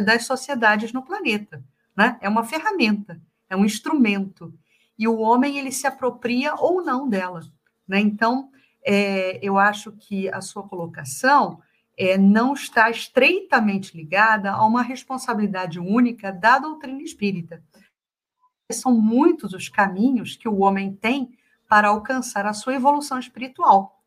das 0.03 0.25
sociedades 0.25 0.91
no 0.91 1.03
planeta. 1.03 1.63
Né? 1.95 2.17
É 2.21 2.27
uma 2.29 2.43
ferramenta, 2.43 3.21
é 3.49 3.55
um 3.55 3.65
instrumento. 3.65 4.53
E 4.97 5.07
o 5.07 5.19
homem 5.19 5.57
ele 5.57 5.71
se 5.71 5.85
apropria 5.85 6.55
ou 6.55 6.83
não 6.83 7.07
dela. 7.07 7.41
Né? 7.87 7.99
Então, 7.99 8.49
é, 8.83 9.39
eu 9.41 9.57
acho 9.57 9.91
que 9.91 10.29
a 10.29 10.41
sua 10.41 10.63
colocação 10.63 11.61
é, 11.97 12.17
não 12.17 12.53
está 12.53 12.89
estreitamente 12.89 13.95
ligada 13.95 14.51
a 14.51 14.65
uma 14.65 14.81
responsabilidade 14.81 15.79
única 15.79 16.31
da 16.31 16.59
doutrina 16.59 17.01
espírita. 17.01 17.63
São 18.71 18.95
muitos 18.95 19.53
os 19.53 19.69
caminhos 19.69 20.35
que 20.35 20.49
o 20.49 20.59
homem 20.59 20.93
tem 20.93 21.37
para 21.67 21.89
alcançar 21.89 22.45
a 22.45 22.53
sua 22.53 22.73
evolução 22.73 23.19
espiritual. 23.19 24.03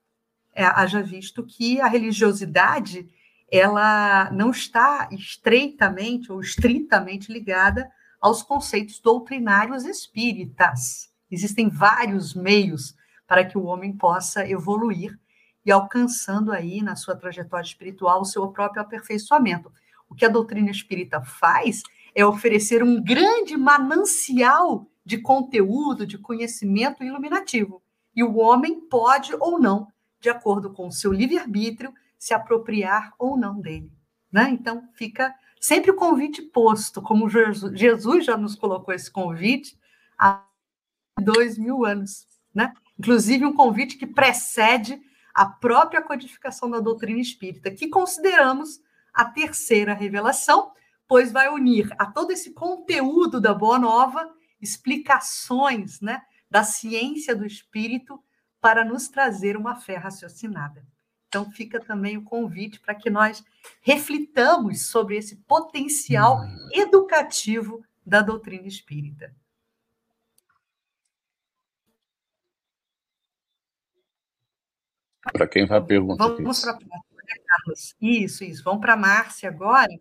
É, 0.52 0.64
haja 0.64 1.00
visto 1.02 1.44
que 1.44 1.80
a 1.80 1.86
religiosidade 1.86 3.08
ela 3.50 4.30
não 4.32 4.50
está 4.50 5.08
estreitamente 5.12 6.32
ou 6.32 6.40
estritamente 6.40 7.32
ligada 7.32 7.90
aos 8.20 8.42
conceitos 8.42 8.98
doutrinários 9.00 9.84
espíritas. 9.84 11.08
Existem 11.30 11.68
vários 11.68 12.34
meios 12.34 12.96
para 13.26 13.44
que 13.44 13.56
o 13.56 13.64
homem 13.64 13.92
possa 13.92 14.48
evoluir 14.48 15.18
e 15.64 15.70
alcançando 15.70 16.50
aí 16.50 16.82
na 16.82 16.96
sua 16.96 17.14
trajetória 17.14 17.66
espiritual 17.66 18.22
o 18.22 18.24
seu 18.24 18.48
próprio 18.48 18.82
aperfeiçoamento. 18.82 19.72
O 20.08 20.14
que 20.14 20.24
a 20.24 20.28
doutrina 20.28 20.70
espírita 20.70 21.22
faz 21.22 21.82
é 22.18 22.26
oferecer 22.26 22.82
um 22.82 23.00
grande 23.00 23.56
manancial 23.56 24.90
de 25.04 25.18
conteúdo, 25.18 26.04
de 26.04 26.18
conhecimento 26.18 27.04
iluminativo. 27.04 27.80
E 28.12 28.24
o 28.24 28.38
homem 28.38 28.80
pode 28.80 29.32
ou 29.36 29.60
não, 29.60 29.86
de 30.20 30.28
acordo 30.28 30.72
com 30.72 30.88
o 30.88 30.92
seu 30.92 31.12
livre-arbítrio, 31.12 31.94
se 32.18 32.34
apropriar 32.34 33.12
ou 33.20 33.38
não 33.38 33.60
dele. 33.60 33.92
Né? 34.32 34.50
Então, 34.50 34.88
fica 34.94 35.32
sempre 35.60 35.92
o 35.92 35.94
convite 35.94 36.42
posto, 36.42 37.00
como 37.00 37.30
Jesus 37.30 38.24
já 38.24 38.36
nos 38.36 38.56
colocou 38.56 38.92
esse 38.92 39.12
convite 39.12 39.78
há 40.18 40.44
dois 41.22 41.56
mil 41.56 41.84
anos. 41.84 42.26
Né? 42.52 42.72
Inclusive, 42.98 43.44
um 43.44 43.54
convite 43.54 43.96
que 43.96 44.08
precede 44.08 45.00
a 45.32 45.46
própria 45.46 46.02
codificação 46.02 46.68
da 46.68 46.80
doutrina 46.80 47.20
espírita, 47.20 47.70
que 47.70 47.86
consideramos 47.86 48.80
a 49.14 49.24
terceira 49.24 49.94
revelação, 49.94 50.72
pois 51.08 51.32
vai 51.32 51.48
unir 51.48 51.90
a 51.98 52.06
todo 52.06 52.30
esse 52.30 52.52
conteúdo 52.52 53.40
da 53.40 53.54
Boa 53.54 53.78
Nova 53.78 54.30
explicações 54.60 56.00
né, 56.00 56.22
da 56.50 56.62
ciência 56.62 57.34
do 57.34 57.46
espírito 57.46 58.22
para 58.60 58.84
nos 58.84 59.08
trazer 59.08 59.56
uma 59.56 59.76
fé 59.76 59.96
raciocinada. 59.96 60.86
Então, 61.28 61.50
fica 61.50 61.78
também 61.78 62.16
o 62.16 62.24
convite 62.24 62.80
para 62.80 62.94
que 62.94 63.10
nós 63.10 63.44
reflitamos 63.82 64.86
sobre 64.86 65.16
esse 65.16 65.36
potencial 65.36 66.40
hum. 66.40 66.68
educativo 66.72 67.84
da 68.04 68.22
doutrina 68.22 68.66
espírita. 68.66 69.34
Para 75.32 75.46
quem 75.46 75.66
vai 75.66 75.84
perguntar? 75.84 76.26
Vamos 76.28 76.62
para 76.62 76.72
né, 76.72 77.34
Carlos. 77.46 77.94
Isso, 78.00 78.42
isso. 78.44 78.64
Vamos 78.64 78.80
para 78.80 78.94
a 78.94 78.96
Márcia 78.96 79.50
agora. 79.50 79.92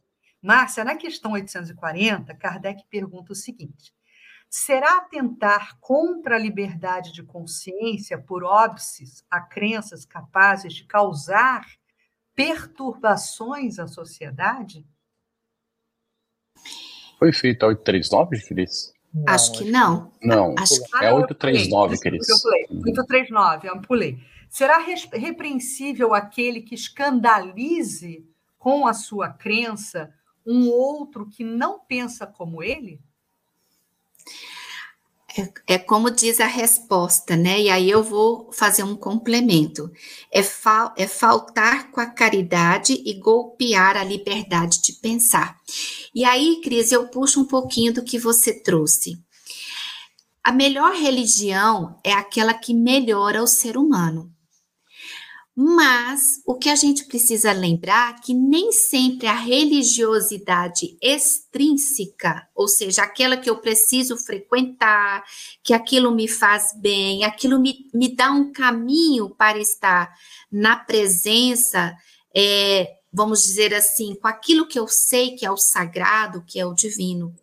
Márcia, 0.48 0.86
na 0.86 0.96
questão 0.96 1.34
840, 1.34 2.34
Kardec 2.36 2.86
pergunta 2.90 3.34
o 3.34 3.36
seguinte: 3.36 3.94
será 4.50 5.00
atentar 5.00 5.78
contra 5.82 6.38
a 6.38 6.40
liberdade 6.40 7.12
de 7.12 7.22
consciência 7.22 8.18
por 8.18 8.46
óbices 8.46 9.26
a 9.30 9.42
crenças 9.42 10.06
capazes 10.06 10.74
de 10.74 10.86
causar 10.86 11.68
perturbações 12.34 13.78
à 13.78 13.88
sociedade? 13.88 14.86
Foi 17.20 17.34
feito 17.34 17.64
a 17.64 17.68
839, 17.68 18.48
Cris? 18.48 18.94
Acho 19.28 19.52
que 19.52 19.70
não. 19.70 20.14
Não, 20.24 20.56
Acho 20.58 20.82
que... 20.82 21.04
é 21.04 21.12
839, 21.12 22.00
Cris. 22.00 22.26
839, 22.70 23.68
eu 23.68 23.82
pulei. 23.82 24.18
Será 24.50 24.78
repreensível 24.78 26.14
aquele 26.14 26.62
que 26.62 26.74
escandalize 26.74 28.26
com 28.58 28.88
a 28.88 28.94
sua 28.94 29.28
crença 29.28 30.14
um 30.48 30.70
outro 30.70 31.30
que 31.30 31.44
não 31.44 31.80
pensa 31.80 32.26
como 32.26 32.64
ele? 32.64 33.02
É, 35.38 35.76
é, 35.76 35.78
como 35.78 36.10
diz 36.10 36.40
a 36.40 36.48
resposta, 36.48 37.36
né? 37.36 37.62
E 37.62 37.70
aí 37.70 37.90
eu 37.90 38.04
vou 38.04 38.52
fazer 38.52 38.82
um 38.82 38.96
complemento. 38.96 39.92
É, 40.32 40.42
fa 40.42 40.94
é 40.98 41.06
faltar 41.06 41.92
com 41.92 42.02
a 42.02 42.08
caridade 42.08 42.94
e 43.06 43.14
golpear 43.14 43.96
a 43.98 44.04
liberdade 44.04 44.82
de 44.82 44.94
pensar. 44.94 45.60
E 46.16 46.26
aí, 46.26 46.60
Cris, 46.64 46.92
eu 46.92 47.08
puxo 47.10 47.42
um 47.42 47.46
pouquinho 47.46 47.94
do 47.94 48.04
que 48.04 48.18
você 48.18 48.52
trouxe. 48.52 49.22
A 50.44 50.52
melhor 50.52 50.96
religião 50.96 52.00
é 52.04 52.14
aquela 52.14 52.54
que 52.54 52.74
melhora 52.74 53.44
o 53.44 53.48
ser 53.48 53.78
humano. 53.78 54.32
Mas 55.60 56.40
o 56.46 56.54
que 56.54 56.70
a 56.70 56.76
gente 56.76 57.06
precisa 57.06 57.52
lembrar 57.52 58.14
é 58.14 58.22
que 58.22 58.32
nem 58.32 58.72
sempre 58.72 59.26
a 59.26 59.34
religiosidade 59.34 60.96
extrínseca, 61.02 62.48
ou 62.54 62.68
seja, 62.68 63.02
aquela 63.02 63.36
que 63.36 63.50
eu 63.50 63.58
preciso 63.58 64.18
frequentar, 64.18 65.24
que 65.64 65.74
aquilo 65.74 66.12
me 66.12 66.28
faz 66.28 66.80
bem, 66.80 67.24
aquilo 67.24 67.60
me, 67.60 67.90
me 67.92 68.16
dá 68.16 68.32
um 68.32 68.52
caminho 68.52 69.32
para 69.32 69.58
estar 69.58 70.16
na 70.52 70.76
presença, 70.76 71.98
é, 72.36 72.94
vamos 73.12 73.42
dizer 73.42 73.74
assim, 73.74 74.14
com 74.14 74.28
aquilo 74.28 74.68
que 74.68 74.78
eu 74.78 74.88
sei 74.88 75.32
que 75.32 75.44
é 75.44 75.50
o 75.50 75.58
sagrado, 75.58 76.44
que 76.46 76.60
é 76.60 76.68
o 76.68 76.76
divino. 76.76 77.34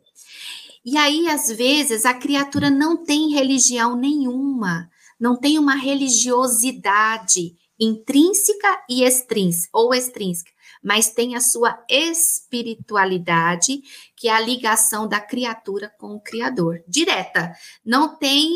E 0.84 0.96
aí, 0.96 1.28
às 1.28 1.48
vezes, 1.48 2.06
a 2.06 2.14
criatura 2.14 2.70
não 2.70 2.96
tem 2.96 3.32
religião 3.32 3.96
nenhuma, 3.96 4.88
não 5.18 5.36
tem 5.36 5.58
uma 5.58 5.74
religiosidade 5.74 7.56
intrínseca 7.78 8.84
e 8.88 9.04
extrínseca, 9.04 9.70
ou 9.72 9.94
extrínseca, 9.94 10.50
mas 10.82 11.10
tem 11.10 11.34
a 11.34 11.40
sua 11.40 11.82
espiritualidade, 11.88 13.82
que 14.16 14.28
é 14.28 14.32
a 14.32 14.40
ligação 14.40 15.08
da 15.08 15.20
criatura 15.20 15.92
com 15.98 16.14
o 16.14 16.20
Criador, 16.20 16.82
direta. 16.86 17.52
Não 17.84 18.16
tem, 18.16 18.50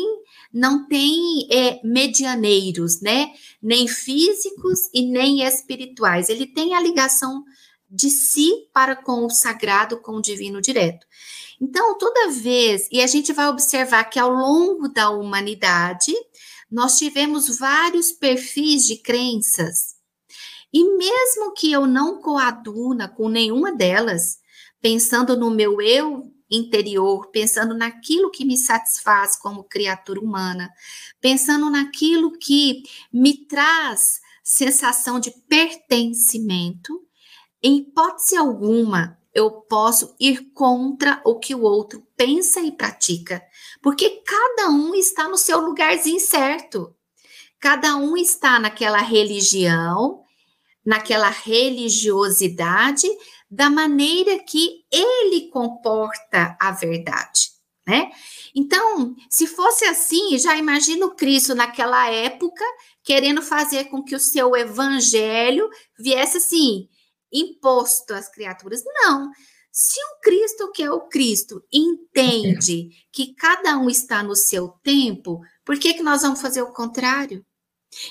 não 0.53 0.87
tem 0.87 1.47
é, 1.51 1.79
medianeiros, 1.83 3.01
né? 3.01 3.31
Nem 3.61 3.87
físicos 3.87 4.89
e 4.93 5.01
nem 5.01 5.43
espirituais. 5.43 6.29
Ele 6.29 6.45
tem 6.45 6.75
a 6.75 6.81
ligação 6.81 7.43
de 7.89 8.09
si 8.09 8.67
para 8.71 8.95
com 8.95 9.25
o 9.25 9.29
sagrado, 9.29 9.99
com 9.99 10.13
o 10.13 10.21
divino 10.21 10.61
direto. 10.61 11.07
Então, 11.59 11.97
toda 11.97 12.29
vez, 12.29 12.87
e 12.91 13.01
a 13.01 13.07
gente 13.07 13.33
vai 13.33 13.47
observar 13.47 14.05
que 14.05 14.19
ao 14.19 14.31
longo 14.31 14.87
da 14.87 15.09
humanidade, 15.09 16.13
nós 16.71 16.97
tivemos 16.97 17.57
vários 17.57 18.11
perfis 18.11 18.85
de 18.85 18.97
crenças. 18.97 19.95
E 20.71 20.83
mesmo 20.97 21.53
que 21.53 21.71
eu 21.71 21.87
não 21.87 22.21
coaduna 22.21 23.07
com 23.07 23.27
nenhuma 23.27 23.75
delas, 23.75 24.37
pensando 24.81 25.35
no 25.35 25.49
meu 25.49 25.81
eu 25.81 26.31
interior, 26.49 27.29
pensando 27.31 27.75
naquilo 27.75 28.31
que 28.31 28.45
me 28.45 28.57
satisfaz 28.57 29.35
como 29.35 29.63
criatura 29.63 30.19
humana, 30.19 30.69
pensando 31.21 31.69
naquilo 31.69 32.31
que 32.37 32.83
me 33.11 33.45
traz 33.45 34.19
sensação 34.43 35.19
de 35.19 35.31
pertencimento, 35.47 37.01
em 37.61 37.77
hipótese 37.77 38.35
alguma 38.35 39.17
eu 39.33 39.51
posso 39.51 40.15
ir 40.19 40.51
contra 40.53 41.21
o 41.23 41.37
que 41.37 41.53
o 41.53 41.61
outro 41.61 42.05
pensa 42.17 42.61
e 42.61 42.71
pratica, 42.71 43.43
porque 43.81 44.21
cada 44.25 44.69
um 44.69 44.93
está 44.93 45.27
no 45.27 45.37
seu 45.37 45.59
lugarzinho 45.59 46.19
certo. 46.19 46.95
Cada 47.59 47.95
um 47.95 48.15
está 48.15 48.59
naquela 48.59 48.99
religião, 48.99 50.23
naquela 50.85 51.29
religiosidade, 51.29 53.07
da 53.49 53.69
maneira 53.69 54.39
que 54.39 54.85
ele 54.91 55.49
comporta 55.49 56.55
a 56.59 56.71
verdade, 56.71 57.49
né? 57.85 58.11
Então, 58.55 59.15
se 59.29 59.47
fosse 59.47 59.85
assim, 59.85 60.37
já 60.37 60.55
imagino 60.55 61.15
Cristo 61.15 61.55
naquela 61.55 62.09
época 62.09 62.63
querendo 63.03 63.41
fazer 63.41 63.85
com 63.85 64.03
que 64.03 64.15
o 64.15 64.19
seu 64.19 64.55
evangelho 64.55 65.69
viesse 65.97 66.37
assim, 66.37 66.87
imposto 67.31 68.13
às 68.13 68.29
criaturas. 68.29 68.83
Não. 68.85 69.31
Se 69.71 69.99
o 69.99 70.21
Cristo, 70.21 70.71
que 70.71 70.83
é 70.83 70.91
o 70.91 71.01
Cristo, 71.01 71.63
entende 71.71 72.89
que 73.11 73.33
cada 73.35 73.77
um 73.77 73.89
está 73.89 74.23
no 74.23 74.35
seu 74.35 74.69
tempo, 74.83 75.41
por 75.63 75.77
que, 75.79 75.93
que 75.93 76.03
nós 76.03 76.21
vamos 76.21 76.41
fazer 76.41 76.61
o 76.61 76.73
contrário? 76.73 77.45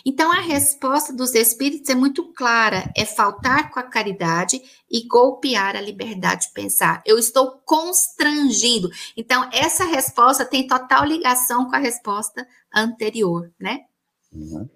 Então, 0.05 0.33
a 0.33 0.41
resposta 0.41 1.15
dos 1.15 1.35
espíritos 1.35 1.89
é 1.89 1.95
muito 1.95 2.33
clara: 2.33 2.91
é 2.97 3.05
faltar 3.05 3.71
com 3.71 3.79
a 3.79 3.85
caridade 3.85 4.61
e 4.91 5.07
golpear 5.07 5.77
a 5.77 5.81
liberdade 5.81 6.47
de 6.47 6.53
pensar. 6.53 7.03
Eu 7.07 7.19
estou 7.19 7.61
constrangindo. 7.65 8.89
Então, 9.17 9.49
essa 9.53 9.85
resposta 9.85 10.45
tem 10.45 10.67
total 10.67 11.05
ligação 11.05 11.69
com 11.69 11.77
a 11.77 11.79
resposta 11.79 12.47
anterior, 12.75 13.53
né? 13.59 13.85
Uhum. 14.33 14.69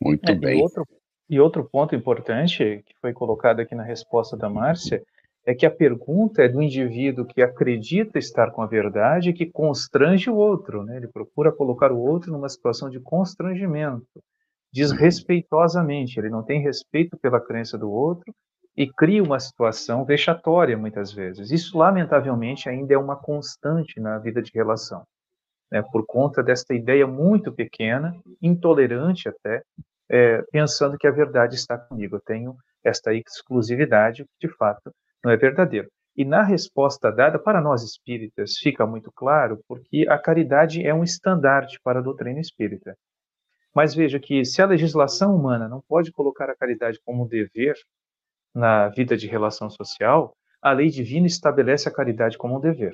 Muito 0.00 0.28
é, 0.28 0.34
bem. 0.34 0.60
Outro, 0.60 0.86
e 1.30 1.40
outro 1.40 1.64
ponto 1.64 1.94
importante 1.94 2.84
que 2.86 2.94
foi 3.00 3.12
colocado 3.12 3.60
aqui 3.60 3.74
na 3.74 3.84
resposta 3.84 4.36
da 4.36 4.50
Márcia 4.50 5.02
é 5.46 5.54
que 5.54 5.66
a 5.66 5.70
pergunta 5.70 6.42
é 6.42 6.48
do 6.48 6.62
indivíduo 6.62 7.26
que 7.26 7.42
acredita 7.42 8.18
estar 8.18 8.50
com 8.50 8.62
a 8.62 8.66
verdade 8.66 9.30
e 9.30 9.32
que 9.32 9.44
constrange 9.44 10.30
o 10.30 10.36
outro, 10.36 10.82
né? 10.82 10.96
Ele 10.96 11.08
procura 11.08 11.52
colocar 11.52 11.92
o 11.92 11.98
outro 11.98 12.32
numa 12.32 12.48
situação 12.48 12.88
de 12.88 12.98
constrangimento, 12.98 14.06
desrespeitosamente. 14.72 16.18
Ele 16.18 16.30
não 16.30 16.42
tem 16.42 16.62
respeito 16.62 17.18
pela 17.18 17.40
crença 17.40 17.76
do 17.76 17.90
outro 17.90 18.34
e 18.74 18.90
cria 18.90 19.22
uma 19.22 19.38
situação 19.38 20.04
vexatória 20.04 20.78
muitas 20.78 21.12
vezes. 21.12 21.50
Isso, 21.50 21.76
lamentavelmente, 21.76 22.68
ainda 22.68 22.94
é 22.94 22.98
uma 22.98 23.16
constante 23.16 24.00
na 24.00 24.18
vida 24.18 24.40
de 24.40 24.50
relação, 24.54 25.04
né? 25.70 25.82
Por 25.92 26.06
conta 26.06 26.42
desta 26.42 26.74
ideia 26.74 27.06
muito 27.06 27.52
pequena, 27.52 28.16
intolerante 28.40 29.28
até, 29.28 29.62
é, 30.10 30.42
pensando 30.50 30.96
que 30.96 31.06
a 31.06 31.12
verdade 31.12 31.54
está 31.54 31.76
comigo. 31.76 32.16
Eu 32.16 32.22
tenho 32.24 32.56
esta 32.82 33.12
exclusividade, 33.12 34.24
de 34.40 34.48
fato 34.48 34.90
não 35.24 35.32
é 35.32 35.36
verdadeiro. 35.36 35.88
E 36.16 36.24
na 36.24 36.42
resposta 36.42 37.10
dada 37.10 37.38
para 37.38 37.60
nós 37.60 37.82
espíritas 37.82 38.58
fica 38.58 38.86
muito 38.86 39.10
claro 39.10 39.58
porque 39.66 40.06
a 40.08 40.18
caridade 40.18 40.86
é 40.86 40.94
um 40.94 41.02
estandarte 41.02 41.80
para 41.82 41.98
a 41.98 42.02
doutrina 42.02 42.38
espírita. 42.38 42.96
Mas 43.74 43.94
veja 43.94 44.20
que 44.20 44.44
se 44.44 44.62
a 44.62 44.66
legislação 44.66 45.34
humana 45.34 45.68
não 45.68 45.82
pode 45.88 46.12
colocar 46.12 46.48
a 46.48 46.54
caridade 46.54 47.00
como 47.04 47.24
um 47.24 47.26
dever 47.26 47.74
na 48.54 48.88
vida 48.90 49.16
de 49.16 49.26
relação 49.26 49.68
social, 49.68 50.36
a 50.62 50.70
lei 50.70 50.88
divina 50.88 51.26
estabelece 51.26 51.88
a 51.88 51.92
caridade 51.92 52.38
como 52.38 52.56
um 52.56 52.60
dever. 52.60 52.92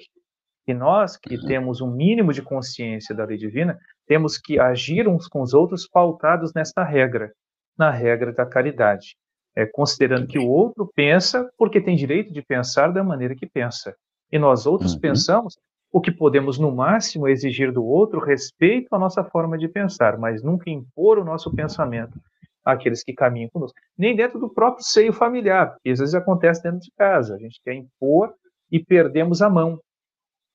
E 0.67 0.73
nós 0.73 1.19
que 1.19 1.37
uhum. 1.37 1.47
temos 1.47 1.83
um 1.83 1.91
mínimo 1.91 2.33
de 2.33 2.41
consciência 2.41 3.15
da 3.15 3.25
lei 3.25 3.37
divina, 3.37 3.79
temos 4.07 4.39
que 4.39 4.59
agir 4.59 5.07
uns 5.07 5.29
com 5.29 5.43
os 5.43 5.53
outros 5.53 5.87
pautados 5.87 6.55
nesta 6.55 6.83
regra, 6.83 7.31
na 7.77 7.91
regra 7.91 8.33
da 8.33 8.47
caridade 8.47 9.15
é, 9.57 9.67
considerando 9.67 10.27
que 10.27 10.39
o 10.39 10.47
outro 10.47 10.91
pensa 10.95 11.51
porque 11.57 11.81
tem 11.81 11.97
direito 11.97 12.33
de 12.33 12.43
pensar 12.43 12.93
da 12.93 13.03
maneira 13.03 13.35
que 13.35 13.47
pensa. 13.47 13.95
E 14.31 14.39
nós 14.39 14.67
outros 14.67 14.95
uhum. 14.95 15.01
pensamos 15.01 15.59
o 15.93 16.01
que 16.01 16.13
podemos, 16.13 16.59
no 16.59 16.71
máximo, 16.71 17.27
exigir 17.27 17.73
do 17.73 17.85
outro 17.85 18.21
respeito 18.21 18.95
à 18.95 18.99
nossa 18.99 19.25
forma 19.25 19.59
de 19.59 19.67
pensar, 19.67 20.17
mas 20.19 20.43
nunca 20.43 20.71
impor 20.71 21.19
o 21.19 21.25
nosso 21.25 21.53
pensamento 21.53 22.17
àqueles 22.65 23.03
que 23.03 23.13
caminham 23.13 23.51
conosco. 23.51 23.77
Nem 23.99 24.15
dentro 24.15 24.39
do 24.39 24.49
próprio 24.49 24.85
seio 24.85 25.13
familiar, 25.13 25.77
que 25.83 25.91
às 25.91 25.99
vezes 25.99 26.15
acontece 26.15 26.63
dentro 26.63 26.81
de 26.81 26.93
casa. 26.97 27.35
A 27.35 27.39
gente 27.39 27.61
quer 27.65 27.75
impor 27.75 28.33
e 28.71 28.79
perdemos 28.79 29.43
a 29.43 29.51
mão, 29.51 29.81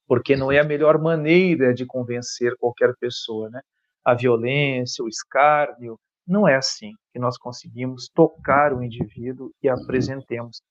porque 0.08 0.38
não 0.38 0.52
é 0.52 0.60
a 0.60 0.64
melhor 0.64 1.02
maneira 1.02 1.74
de 1.74 1.86
convencer 1.86 2.56
qualquer 2.58 2.96
pessoa, 2.98 3.50
né? 3.50 3.60
A 4.06 4.14
violência, 4.14 5.04
o 5.04 5.10
escárnio, 5.10 6.00
não 6.28 6.48
é 6.48 6.56
assim 6.56 6.92
que 7.12 7.20
nós 7.20 7.38
conseguimos 7.38 8.10
tocar 8.14 8.74
o 8.74 8.84
indivíduo 8.84 9.52
e 9.62 9.70
apresentemos. 9.70 10.62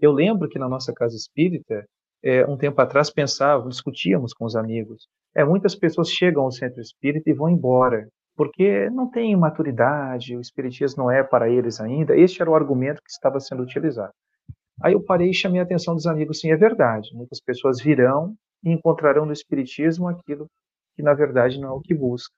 Eu 0.00 0.12
lembro 0.12 0.48
que 0.48 0.58
na 0.58 0.68
nossa 0.68 0.92
casa 0.92 1.16
espírita, 1.16 1.84
é, 2.22 2.46
um 2.46 2.56
tempo 2.56 2.80
atrás, 2.80 3.10
pensávamos, 3.10 3.76
discutíamos 3.76 4.32
com 4.32 4.44
os 4.44 4.56
amigos. 4.56 5.06
É, 5.34 5.44
muitas 5.44 5.74
pessoas 5.74 6.10
chegam 6.10 6.44
ao 6.44 6.50
centro 6.50 6.80
espírita 6.80 7.30
e 7.30 7.34
vão 7.34 7.48
embora, 7.48 8.08
porque 8.36 8.88
não 8.90 9.10
têm 9.10 9.36
maturidade, 9.36 10.36
o 10.36 10.40
espiritismo 10.40 11.04
não 11.04 11.10
é 11.10 11.22
para 11.22 11.50
eles 11.50 11.80
ainda. 11.80 12.16
Este 12.16 12.40
era 12.40 12.50
o 12.50 12.54
argumento 12.54 13.02
que 13.02 13.10
estava 13.10 13.40
sendo 13.40 13.62
utilizado. 13.62 14.12
Aí 14.82 14.94
eu 14.94 15.04
parei 15.04 15.30
e 15.30 15.34
chamei 15.34 15.60
a 15.60 15.64
atenção 15.64 15.94
dos 15.94 16.06
amigos, 16.06 16.40
sim, 16.40 16.50
é 16.50 16.56
verdade. 16.56 17.10
Muitas 17.14 17.40
pessoas 17.40 17.80
virão 17.82 18.34
e 18.64 18.70
encontrarão 18.70 19.26
no 19.26 19.32
espiritismo 19.32 20.08
aquilo 20.08 20.46
que 20.94 21.02
na 21.02 21.12
verdade 21.12 21.60
não 21.60 21.68
é 21.68 21.72
o 21.72 21.80
que 21.80 21.94
buscam. 21.94 22.34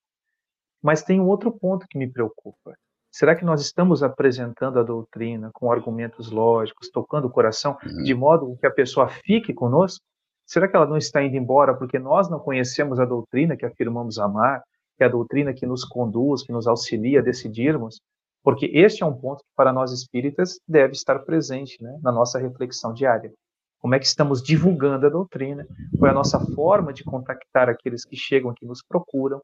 Mas 0.82 1.02
tem 1.02 1.20
um 1.20 1.28
outro 1.28 1.52
ponto 1.52 1.86
que 1.88 1.98
me 1.98 2.10
preocupa. 2.10 2.74
Será 3.10 3.36
que 3.36 3.44
nós 3.44 3.60
estamos 3.60 4.02
apresentando 4.02 4.80
a 4.80 4.82
doutrina 4.82 5.50
com 5.52 5.70
argumentos 5.70 6.30
lógicos, 6.30 6.90
tocando 6.90 7.26
o 7.26 7.30
coração, 7.30 7.76
uhum. 7.84 8.02
de 8.02 8.14
modo 8.14 8.56
que 8.58 8.66
a 8.66 8.70
pessoa 8.70 9.06
fique 9.06 9.52
conosco? 9.52 10.02
Será 10.46 10.66
que 10.66 10.74
ela 10.74 10.86
não 10.86 10.96
está 10.96 11.22
indo 11.22 11.36
embora 11.36 11.74
porque 11.74 11.98
nós 11.98 12.30
não 12.30 12.38
conhecemos 12.38 12.98
a 12.98 13.04
doutrina 13.04 13.56
que 13.56 13.66
afirmamos 13.66 14.18
amar, 14.18 14.62
que 14.96 15.04
é 15.04 15.06
a 15.06 15.10
doutrina 15.10 15.52
que 15.52 15.66
nos 15.66 15.84
conduz, 15.84 16.42
que 16.42 16.52
nos 16.52 16.66
auxilia 16.66 17.20
a 17.20 17.22
decidirmos? 17.22 18.00
Porque 18.42 18.66
este 18.72 19.02
é 19.02 19.06
um 19.06 19.14
ponto 19.14 19.38
que, 19.38 19.50
para 19.54 19.72
nós 19.72 19.92
espíritas, 19.92 20.58
deve 20.66 20.94
estar 20.94 21.18
presente 21.20 21.80
né, 21.82 21.98
na 22.02 22.10
nossa 22.10 22.38
reflexão 22.38 22.92
diária. 22.92 23.30
Como 23.78 23.94
é 23.94 23.98
que 23.98 24.06
estamos 24.06 24.42
divulgando 24.42 25.06
a 25.06 25.10
doutrina? 25.10 25.66
Qual 25.98 26.08
é 26.08 26.10
a 26.10 26.14
nossa 26.14 26.40
forma 26.54 26.92
de 26.92 27.04
contactar 27.04 27.68
aqueles 27.68 28.04
que 28.04 28.16
chegam, 28.16 28.54
que 28.54 28.64
nos 28.64 28.82
procuram? 28.82 29.40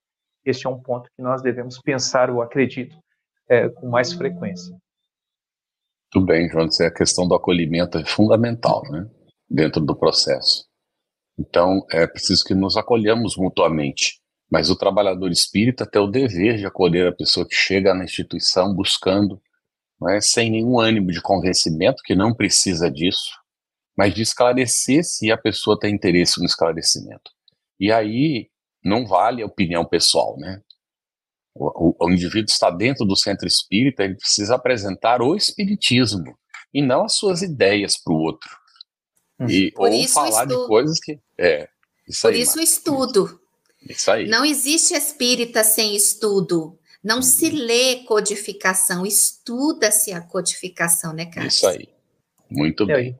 Este 0.48 0.66
é 0.66 0.70
um 0.70 0.80
ponto 0.80 1.10
que 1.14 1.22
nós 1.22 1.42
devemos 1.42 1.78
pensar, 1.78 2.30
eu 2.30 2.40
acredito, 2.40 2.96
é, 3.50 3.68
com 3.68 3.86
mais 3.90 4.14
frequência. 4.14 4.74
Tudo 6.10 6.24
bem, 6.24 6.48
João. 6.48 6.66
A 6.66 6.90
questão 6.90 7.28
do 7.28 7.34
acolhimento 7.34 7.98
é 7.98 8.04
fundamental, 8.06 8.82
né? 8.90 9.06
Dentro 9.48 9.84
do 9.84 9.94
processo. 9.94 10.66
Então, 11.38 11.86
é 11.90 12.06
preciso 12.06 12.42
que 12.44 12.54
nos 12.54 12.78
acolhamos 12.78 13.36
mutuamente. 13.36 14.22
Mas 14.50 14.70
o 14.70 14.76
trabalhador 14.76 15.30
espírita 15.30 15.84
tem 15.84 16.00
o 16.00 16.06
dever 16.06 16.56
de 16.56 16.64
acolher 16.64 17.08
a 17.08 17.14
pessoa 17.14 17.46
que 17.46 17.54
chega 17.54 17.92
na 17.92 18.04
instituição 18.04 18.74
buscando, 18.74 19.38
é, 20.08 20.18
sem 20.22 20.50
nenhum 20.50 20.80
ânimo 20.80 21.12
de 21.12 21.20
convencimento, 21.20 22.02
que 22.02 22.14
não 22.14 22.34
precisa 22.34 22.90
disso, 22.90 23.30
mas 23.94 24.14
de 24.14 24.22
esclarecer 24.22 25.04
se 25.04 25.30
a 25.30 25.36
pessoa 25.36 25.78
tem 25.78 25.94
interesse 25.94 26.40
no 26.40 26.46
esclarecimento. 26.46 27.30
E 27.78 27.92
aí, 27.92 28.48
não 28.84 29.06
vale 29.06 29.42
a 29.42 29.46
opinião 29.46 29.84
pessoal, 29.84 30.36
né? 30.38 30.60
O, 31.54 31.88
o, 31.88 32.06
o, 32.06 32.10
indivíduo 32.10 32.50
está 32.50 32.70
dentro 32.70 33.04
do 33.04 33.16
centro 33.16 33.46
espírita, 33.46 34.04
ele 34.04 34.14
precisa 34.14 34.54
apresentar 34.54 35.20
o 35.20 35.34
espiritismo 35.34 36.38
e 36.72 36.80
não 36.80 37.04
as 37.04 37.16
suas 37.16 37.42
ideias 37.42 37.96
para 37.96 38.12
o 38.12 38.18
outro. 38.18 38.48
Hum. 39.40 39.48
E, 39.48 39.72
Por 39.72 39.90
ou 39.90 40.08
falar 40.08 40.44
de 40.44 40.54
coisas 40.66 40.98
que. 41.00 41.18
É, 41.36 41.68
isso 42.06 42.22
Por 42.22 42.32
aí, 42.32 42.40
isso 42.40 42.58
o 42.58 42.62
estudo. 42.62 43.40
Isso 43.88 44.10
aí. 44.10 44.28
Não 44.28 44.44
existe 44.44 44.94
espírita 44.94 45.64
sem 45.64 45.94
estudo. 45.96 46.78
Não 47.02 47.16
uhum. 47.16 47.22
se 47.22 47.50
lê 47.50 48.04
codificação, 48.04 49.06
estuda-se 49.06 50.12
a 50.12 50.20
codificação, 50.20 51.12
né, 51.12 51.26
Carlos? 51.26 51.54
Isso 51.54 51.66
aí. 51.66 51.88
Muito 52.50 52.84
é, 52.90 52.94
bem. 52.94 53.16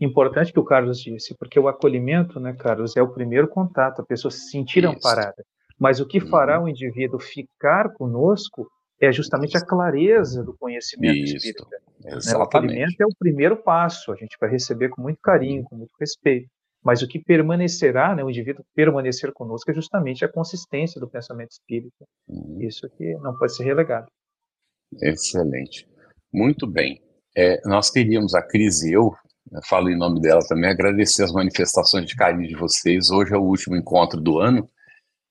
Importante 0.00 0.52
que 0.52 0.60
o 0.60 0.64
Carlos 0.64 1.00
disse, 1.00 1.34
porque 1.38 1.58
o 1.58 1.68
acolhimento, 1.68 2.38
né, 2.38 2.54
Carlos, 2.54 2.96
é 2.96 3.02
o 3.02 3.12
primeiro 3.12 3.48
contato, 3.48 4.02
a 4.02 4.04
pessoa 4.04 4.30
se 4.30 4.50
sentir 4.50 4.84
Isso. 4.84 4.92
amparada. 4.92 5.42
Mas 5.78 6.00
o 6.00 6.06
que 6.06 6.20
fará 6.20 6.58
uhum. 6.58 6.66
o 6.66 6.68
indivíduo 6.68 7.18
ficar 7.18 7.92
conosco 7.94 8.68
é 9.00 9.12
justamente 9.12 9.56
a 9.56 9.64
clareza 9.64 10.42
do 10.42 10.56
conhecimento 10.56 11.18
Isso. 11.18 11.36
espírita. 11.36 11.66
Né? 12.00 12.18
O 12.36 12.42
acolhimento 12.42 12.94
é 13.00 13.04
o 13.04 13.14
primeiro 13.18 13.56
passo, 13.56 14.12
a 14.12 14.16
gente 14.16 14.36
vai 14.40 14.50
receber 14.50 14.88
com 14.90 15.02
muito 15.02 15.20
carinho, 15.20 15.64
com 15.64 15.76
muito 15.76 15.92
respeito. 15.98 16.48
Mas 16.82 17.02
o 17.02 17.08
que 17.08 17.18
permanecerá, 17.18 18.14
né, 18.14 18.22
o 18.22 18.30
indivíduo 18.30 18.64
permanecer 18.74 19.32
conosco, 19.32 19.70
é 19.70 19.74
justamente 19.74 20.24
a 20.24 20.28
consistência 20.28 21.00
do 21.00 21.08
pensamento 21.08 21.50
espírita. 21.50 22.06
Uhum. 22.28 22.58
Isso 22.60 22.88
que 22.96 23.14
não 23.16 23.36
pode 23.36 23.56
ser 23.56 23.64
relegado. 23.64 24.06
Excelente. 25.02 25.86
Muito 26.32 26.66
bem. 26.66 27.02
É, 27.36 27.60
nós 27.64 27.90
queríamos, 27.90 28.34
a 28.34 28.42
Cris 28.42 28.82
e 28.82 28.92
eu, 28.92 29.12
falo 29.68 29.88
em 29.88 29.96
nome 29.96 30.20
dela 30.20 30.40
também, 30.48 30.70
agradecer 30.70 31.22
as 31.22 31.32
manifestações 31.32 32.06
de 32.06 32.16
carinho 32.16 32.48
de 32.48 32.56
vocês. 32.56 33.10
Hoje 33.10 33.32
é 33.32 33.36
o 33.36 33.42
último 33.42 33.76
encontro 33.76 34.20
do 34.20 34.38
ano, 34.38 34.68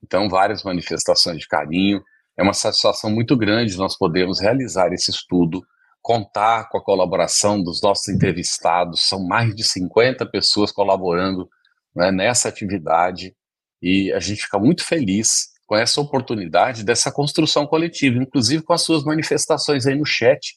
então 0.04 0.30
várias 0.30 0.63
manifestações 0.63 1.39
de 1.39 1.47
carinho. 1.47 2.01
É 2.38 2.43
uma 2.43 2.54
satisfação 2.54 3.10
muito 3.10 3.36
grande 3.38 3.78
nós 3.78 3.97
podermos 3.97 4.39
realizar 4.39 4.91
esse 4.93 5.12
estudo, 5.12 5.65
contar 6.01 6.69
com 6.69 6.78
a 6.78 6.84
colaboração 6.84 7.62
dos 7.62 7.82
nossos 7.82 8.08
entrevistados. 8.10 9.08
São 9.08 9.25
mais 9.25 9.56
de 9.56 9.63
50 9.63 10.25
pessoas 10.28 10.71
colaborando 10.71 11.49
né, 11.95 12.12
nessa 12.12 12.49
atividade 12.49 13.36
e 13.82 14.12
a 14.13 14.19
gente 14.19 14.43
fica 14.43 14.60
muito 14.60 14.84
feliz 14.84 15.49
com 15.67 15.75
essa 15.75 15.99
oportunidade 15.99 16.84
dessa 16.84 17.12
construção 17.12 17.65
coletiva, 17.65 18.17
inclusive 18.17 18.63
com 18.63 18.73
as 18.73 18.82
suas 18.84 19.04
manifestações 19.04 19.86
aí 19.86 19.95
no 19.95 20.05
chat 20.05 20.55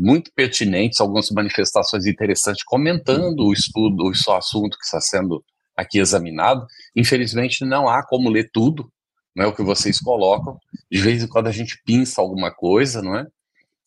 muito 0.00 0.32
pertinentes, 0.34 0.98
algumas 0.98 1.30
manifestações 1.30 2.06
interessantes, 2.06 2.64
comentando 2.64 3.40
o 3.40 3.52
estudo, 3.52 4.04
o 4.04 4.32
assunto 4.32 4.78
que 4.78 4.84
está 4.84 4.98
sendo 4.98 5.44
aqui 5.76 5.98
examinado. 5.98 6.66
Infelizmente, 6.96 7.66
não 7.66 7.86
há 7.86 8.02
como 8.02 8.30
ler 8.30 8.50
tudo, 8.50 8.90
não 9.36 9.44
é 9.44 9.48
o 9.48 9.54
que 9.54 9.62
vocês 9.62 10.00
colocam. 10.00 10.58
De 10.90 11.00
vez 11.02 11.22
em 11.22 11.28
quando 11.28 11.48
a 11.48 11.52
gente 11.52 11.78
pinça 11.84 12.22
alguma 12.22 12.50
coisa, 12.50 13.02
não 13.02 13.14
é? 13.14 13.26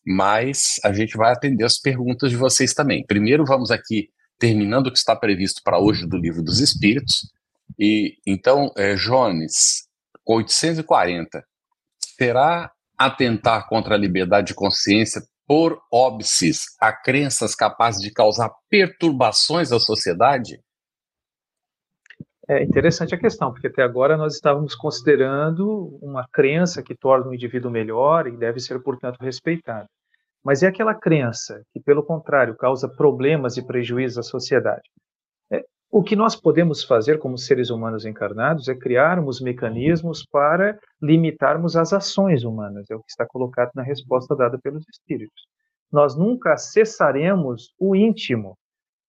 Mas 0.06 0.76
a 0.84 0.92
gente 0.92 1.16
vai 1.16 1.32
atender 1.32 1.64
as 1.64 1.80
perguntas 1.80 2.30
de 2.30 2.36
vocês 2.36 2.72
também. 2.72 3.04
Primeiro, 3.04 3.44
vamos 3.44 3.72
aqui 3.72 4.08
terminando 4.38 4.86
o 4.86 4.92
que 4.92 4.98
está 4.98 5.16
previsto 5.16 5.62
para 5.64 5.80
hoje 5.80 6.06
do 6.06 6.16
Livro 6.16 6.44
dos 6.44 6.60
Espíritos. 6.60 7.28
E 7.76 8.18
então, 8.24 8.72
é, 8.76 8.94
Jones, 8.94 9.88
840, 10.24 11.44
será 12.16 12.70
atentar 12.96 13.66
contra 13.68 13.96
a 13.96 13.98
liberdade 13.98 14.48
de 14.48 14.54
consciência 14.54 15.20
por 15.46 15.80
óbices 15.92 16.64
a 16.80 16.92
crenças 16.92 17.54
capazes 17.54 18.00
de 18.00 18.12
causar 18.12 18.50
perturbações 18.68 19.72
à 19.72 19.78
sociedade? 19.78 20.60
É 22.48 22.62
interessante 22.62 23.14
a 23.14 23.18
questão, 23.18 23.50
porque 23.52 23.68
até 23.68 23.82
agora 23.82 24.16
nós 24.16 24.34
estávamos 24.34 24.74
considerando 24.74 25.98
uma 26.02 26.28
crença 26.30 26.82
que 26.82 26.94
torna 26.94 27.28
o 27.28 27.34
indivíduo 27.34 27.70
melhor 27.70 28.26
e 28.26 28.36
deve 28.36 28.60
ser, 28.60 28.82
portanto, 28.82 29.18
respeitado. 29.20 29.88
mas 30.44 30.62
é 30.62 30.66
aquela 30.66 30.94
crença 30.94 31.62
que, 31.72 31.80
pelo 31.80 32.04
contrário, 32.04 32.54
causa 32.54 32.86
problemas 32.86 33.56
e 33.56 33.66
prejuízos 33.66 34.18
à 34.18 34.22
sociedade. 34.22 34.82
O 35.96 36.02
que 36.02 36.16
nós 36.16 36.34
podemos 36.34 36.82
fazer 36.82 37.20
como 37.20 37.38
seres 37.38 37.70
humanos 37.70 38.04
encarnados 38.04 38.66
é 38.66 38.74
criarmos 38.74 39.40
mecanismos 39.40 40.26
para 40.26 40.76
limitarmos 41.00 41.76
as 41.76 41.92
ações 41.92 42.42
humanas, 42.42 42.90
é 42.90 42.96
o 42.96 42.98
que 42.98 43.12
está 43.12 43.24
colocado 43.24 43.70
na 43.76 43.82
resposta 43.84 44.34
dada 44.34 44.58
pelos 44.58 44.84
espíritos. 44.88 45.46
Nós 45.92 46.16
nunca 46.16 46.56
cessaremos 46.56 47.72
o 47.78 47.94
íntimo, 47.94 48.58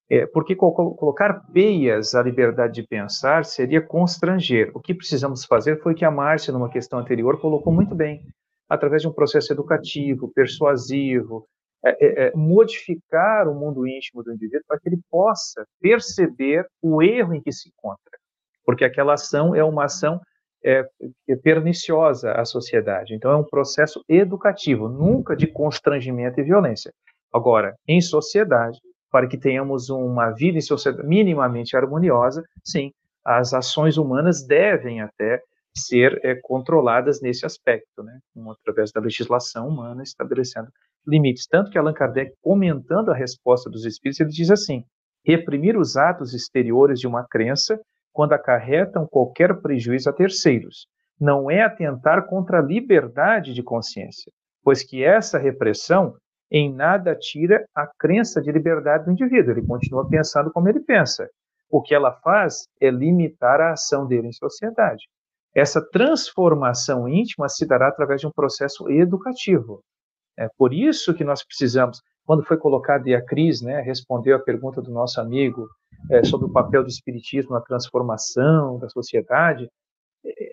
é, 0.07 0.27
porque 0.27 0.55
colocar 0.55 1.47
peias 1.51 2.13
à 2.13 2.21
liberdade 2.21 2.75
de 2.75 2.87
pensar 2.87 3.45
seria 3.45 3.81
constranger. 3.81 4.69
O 4.75 4.79
que 4.79 4.93
precisamos 4.93 5.43
fazer 5.43 5.81
foi 5.81 5.95
que 5.95 6.05
a 6.05 6.11
Márcia, 6.11 6.53
numa 6.53 6.69
questão 6.69 6.99
anterior, 6.99 7.41
colocou 7.41 7.73
muito 7.73 7.95
bem, 7.95 8.23
através 8.69 9.01
de 9.01 9.07
um 9.07 9.11
processo 9.11 9.51
educativo, 9.51 10.31
persuasivo, 10.35 11.47
é, 11.85 11.89
é, 11.89 12.27
é, 12.27 12.31
modificar 12.35 13.47
o 13.47 13.53
mundo 13.53 13.87
íntimo 13.87 14.23
do 14.23 14.33
indivíduo 14.33 14.65
para 14.67 14.79
que 14.79 14.89
ele 14.89 14.99
possa 15.09 15.65
perceber 15.79 16.65
o 16.81 17.01
erro 17.01 17.35
em 17.35 17.41
que 17.41 17.51
se 17.51 17.69
encontra. 17.69 18.17
Porque 18.65 18.83
aquela 18.83 19.13
ação 19.13 19.53
é 19.53 19.63
uma 19.63 19.85
ação 19.85 20.19
é, 20.63 20.83
é 21.29 21.35
perniciosa 21.35 22.31
à 22.31 22.43
sociedade. 22.43 23.13
Então, 23.13 23.29
é 23.29 23.35
um 23.35 23.43
processo 23.43 24.03
educativo, 24.09 24.89
nunca 24.89 25.35
de 25.35 25.45
constrangimento 25.45 26.39
e 26.39 26.43
violência. 26.43 26.91
Agora, 27.31 27.75
em 27.87 28.01
sociedade, 28.01 28.79
para 29.11 29.27
que 29.27 29.37
tenhamos 29.37 29.89
uma 29.89 30.31
vida 30.31 30.57
minimamente 31.03 31.77
harmoniosa, 31.77 32.43
sim, 32.63 32.91
as 33.23 33.53
ações 33.53 33.97
humanas 33.97 34.43
devem 34.43 35.01
até 35.01 35.39
ser 35.77 36.19
é, 36.23 36.33
controladas 36.35 37.21
nesse 37.21 37.45
aspecto, 37.45 38.01
né, 38.01 38.19
através 38.59 38.91
da 38.91 39.01
legislação 39.01 39.67
humana 39.67 40.01
estabelecendo 40.01 40.69
limites. 41.07 41.47
Tanto 41.47 41.71
que 41.71 41.77
Allan 41.77 41.93
Kardec, 41.93 42.33
comentando 42.41 43.11
a 43.11 43.15
resposta 43.15 43.69
dos 43.69 43.85
espíritos, 43.85 44.19
ele 44.19 44.29
diz 44.29 44.51
assim: 44.51 44.83
reprimir 45.25 45.77
os 45.77 45.97
atos 45.97 46.33
exteriores 46.33 46.99
de 46.99 47.07
uma 47.07 47.25
crença 47.27 47.79
quando 48.13 48.33
acarretam 48.33 49.07
qualquer 49.07 49.61
prejuízo 49.61 50.09
a 50.09 50.13
terceiros, 50.13 50.87
não 51.19 51.49
é 51.49 51.61
atentar 51.61 52.25
contra 52.27 52.59
a 52.59 52.61
liberdade 52.61 53.53
de 53.53 53.63
consciência, 53.63 54.31
pois 54.63 54.83
que 54.83 55.03
essa 55.03 55.37
repressão 55.37 56.13
em 56.51 56.73
nada 56.73 57.15
tira 57.15 57.65
a 57.75 57.87
crença 57.99 58.41
de 58.41 58.51
liberdade 58.51 59.05
do 59.05 59.11
indivíduo, 59.11 59.51
ele 59.51 59.65
continua 59.65 60.07
pensando 60.07 60.51
como 60.51 60.69
ele 60.69 60.79
pensa. 60.79 61.27
O 61.69 61.81
que 61.81 61.95
ela 61.95 62.13
faz 62.21 62.67
é 62.79 62.89
limitar 62.89 63.59
a 63.59 63.71
ação 63.71 64.07
dele 64.07 64.27
em 64.27 64.31
sociedade. 64.31 65.03
Essa 65.53 65.81
transformação 65.81 67.07
íntima 67.07 67.49
se 67.49 67.65
dará 67.65 67.87
através 67.87 68.21
de 68.21 68.27
um 68.27 68.31
processo 68.31 68.89
educativo. 68.89 69.81
É 70.37 70.49
por 70.57 70.73
isso 70.73 71.13
que 71.13 71.23
nós 71.23 71.43
precisamos, 71.43 72.01
quando 72.25 72.43
foi 72.43 72.57
colocado 72.57 73.07
e 73.07 73.15
a 73.15 73.21
Cris 73.21 73.61
né, 73.61 73.81
respondeu 73.81 74.35
a 74.35 74.39
pergunta 74.39 74.81
do 74.81 74.91
nosso 74.91 75.21
amigo 75.21 75.67
é, 76.09 76.23
sobre 76.23 76.47
o 76.47 76.51
papel 76.51 76.83
do 76.83 76.89
espiritismo 76.89 77.53
na 77.53 77.61
transformação 77.61 78.77
da 78.79 78.89
sociedade, 78.89 79.69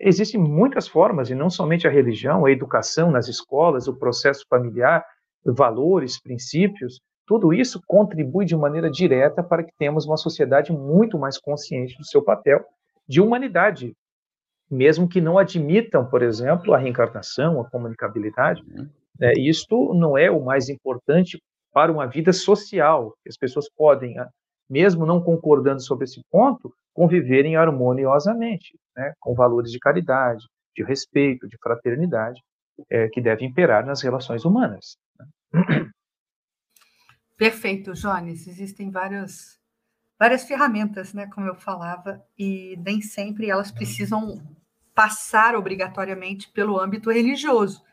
existem 0.01 0.39
muitas 0.39 0.87
formas, 0.87 1.29
e 1.29 1.35
não 1.35 1.49
somente 1.49 1.87
a 1.87 1.91
religião, 1.91 2.45
a 2.45 2.51
educação 2.51 3.11
nas 3.11 3.27
escolas, 3.27 3.87
o 3.87 3.97
processo 3.97 4.45
familiar, 4.49 5.03
valores, 5.45 6.21
princípios, 6.21 7.01
tudo 7.25 7.53
isso 7.53 7.81
contribui 7.87 8.45
de 8.45 8.55
maneira 8.55 8.89
direta 8.89 9.41
para 9.41 9.63
que 9.63 9.73
tenhamos 9.77 10.05
uma 10.05 10.17
sociedade 10.17 10.71
muito 10.71 11.17
mais 11.17 11.37
consciente 11.37 11.97
do 11.97 12.05
seu 12.05 12.21
papel 12.21 12.63
de 13.07 13.21
humanidade, 13.21 13.95
mesmo 14.69 15.07
que 15.07 15.21
não 15.21 15.37
admitam, 15.37 16.05
por 16.05 16.21
exemplo, 16.21 16.73
a 16.73 16.77
reencarnação, 16.77 17.61
a 17.61 17.69
comunicabilidade. 17.69 18.63
É, 19.21 19.33
isto 19.39 19.93
não 19.93 20.17
é 20.17 20.29
o 20.29 20.43
mais 20.43 20.69
importante 20.69 21.41
para 21.71 21.91
uma 21.91 22.07
vida 22.07 22.33
social. 22.33 23.15
As 23.27 23.37
pessoas 23.37 23.69
podem, 23.75 24.17
ah, 24.17 24.29
mesmo 24.69 25.05
não 25.05 25.21
concordando 25.21 25.81
sobre 25.81 26.05
esse 26.05 26.21
ponto, 26.31 26.73
conviverem 26.93 27.55
harmoniosamente, 27.55 28.77
né, 28.95 29.13
com 29.19 29.33
valores 29.33 29.71
de 29.71 29.79
caridade, 29.79 30.45
de 30.75 30.83
respeito, 30.83 31.47
de 31.47 31.57
fraternidade, 31.61 32.39
é, 32.89 33.07
que 33.09 33.21
devem 33.21 33.49
imperar 33.49 33.85
nas 33.85 34.01
relações 34.01 34.45
humanas. 34.45 34.97
Perfeito, 37.37 37.93
Jones. 37.93 38.47
Existem 38.47 38.89
várias, 38.89 39.59
várias 40.19 40.43
ferramentas, 40.43 41.13
né, 41.13 41.27
como 41.27 41.47
eu 41.47 41.55
falava, 41.55 42.23
e 42.37 42.77
nem 42.77 43.01
sempre 43.01 43.49
elas 43.49 43.71
precisam 43.71 44.41
passar 44.93 45.55
obrigatoriamente 45.55 46.51
pelo 46.51 46.79
âmbito 46.79 47.11
religioso, 47.11 47.83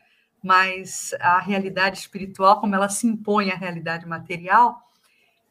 mas 0.43 1.13
a 1.19 1.39
realidade 1.39 1.99
espiritual, 1.99 2.59
como 2.59 2.75
ela 2.75 2.89
se 2.89 3.07
impõe 3.07 3.51
à 3.51 3.55
realidade 3.55 4.07
material, 4.07 4.81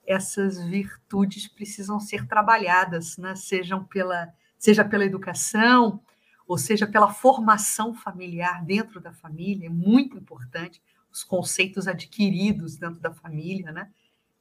essas 0.07 0.63
virtudes 0.65 1.47
precisam 1.47 2.01
ser 2.01 2.27
trabalhadas, 2.27 3.17
né, 3.17 3.37
sejam 3.37 3.85
pela, 3.85 4.33
seja 4.59 4.85
pela 4.85 5.05
educação, 5.05 6.01
ou 6.47 6.59
seja 6.59 6.87
pela 6.87 7.13
formação 7.13 7.95
familiar 7.95 8.65
dentro 8.65 9.01
da 9.01 9.13
família, 9.13 9.67
é 9.67 9.71
muito 9.71 10.19
importante 10.19 10.83
os 11.13 11.23
conceitos 11.23 11.87
adquiridos 11.87 12.77
dentro 12.77 13.01
da 13.01 13.13
família, 13.13 13.71
né? 13.71 13.89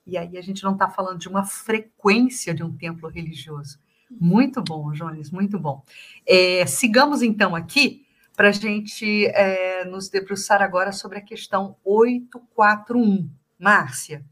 E 0.07 0.17
aí 0.17 0.35
a 0.37 0.41
gente 0.41 0.63
não 0.63 0.73
está 0.73 0.89
falando 0.89 1.19
de 1.19 1.27
uma 1.27 1.45
frequência 1.45 2.51
de 2.53 2.63
um 2.63 2.75
templo 2.75 3.07
religioso. 3.09 3.79
Muito 4.09 4.59
bom, 4.63 4.91
Jones, 4.91 5.29
muito 5.29 5.59
bom. 5.59 5.83
É, 6.25 6.65
sigamos 6.65 7.21
então 7.21 7.55
aqui 7.55 8.07
para 8.39 8.47
a 8.47 8.53
gente 8.53 9.25
é, 9.25 9.83
nos 9.83 10.07
debruçar 10.07 10.61
agora 10.61 10.93
sobre 10.93 11.17
a 11.17 11.21
questão 11.21 11.75
841. 11.83 13.29
Márcia, 13.59 14.25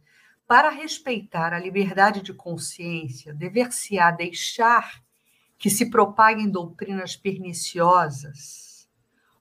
para 0.47 0.69
respeitar 0.69 1.51
a 1.51 1.59
liberdade 1.59 2.21
de 2.21 2.33
consciência, 2.33 3.33
dever-se-á 3.33 4.11
deixar 4.11 5.03
que 5.57 5.69
se 5.69 5.89
propaguem 5.89 6.49
doutrinas 6.49 7.17
perniciosas 7.17 8.87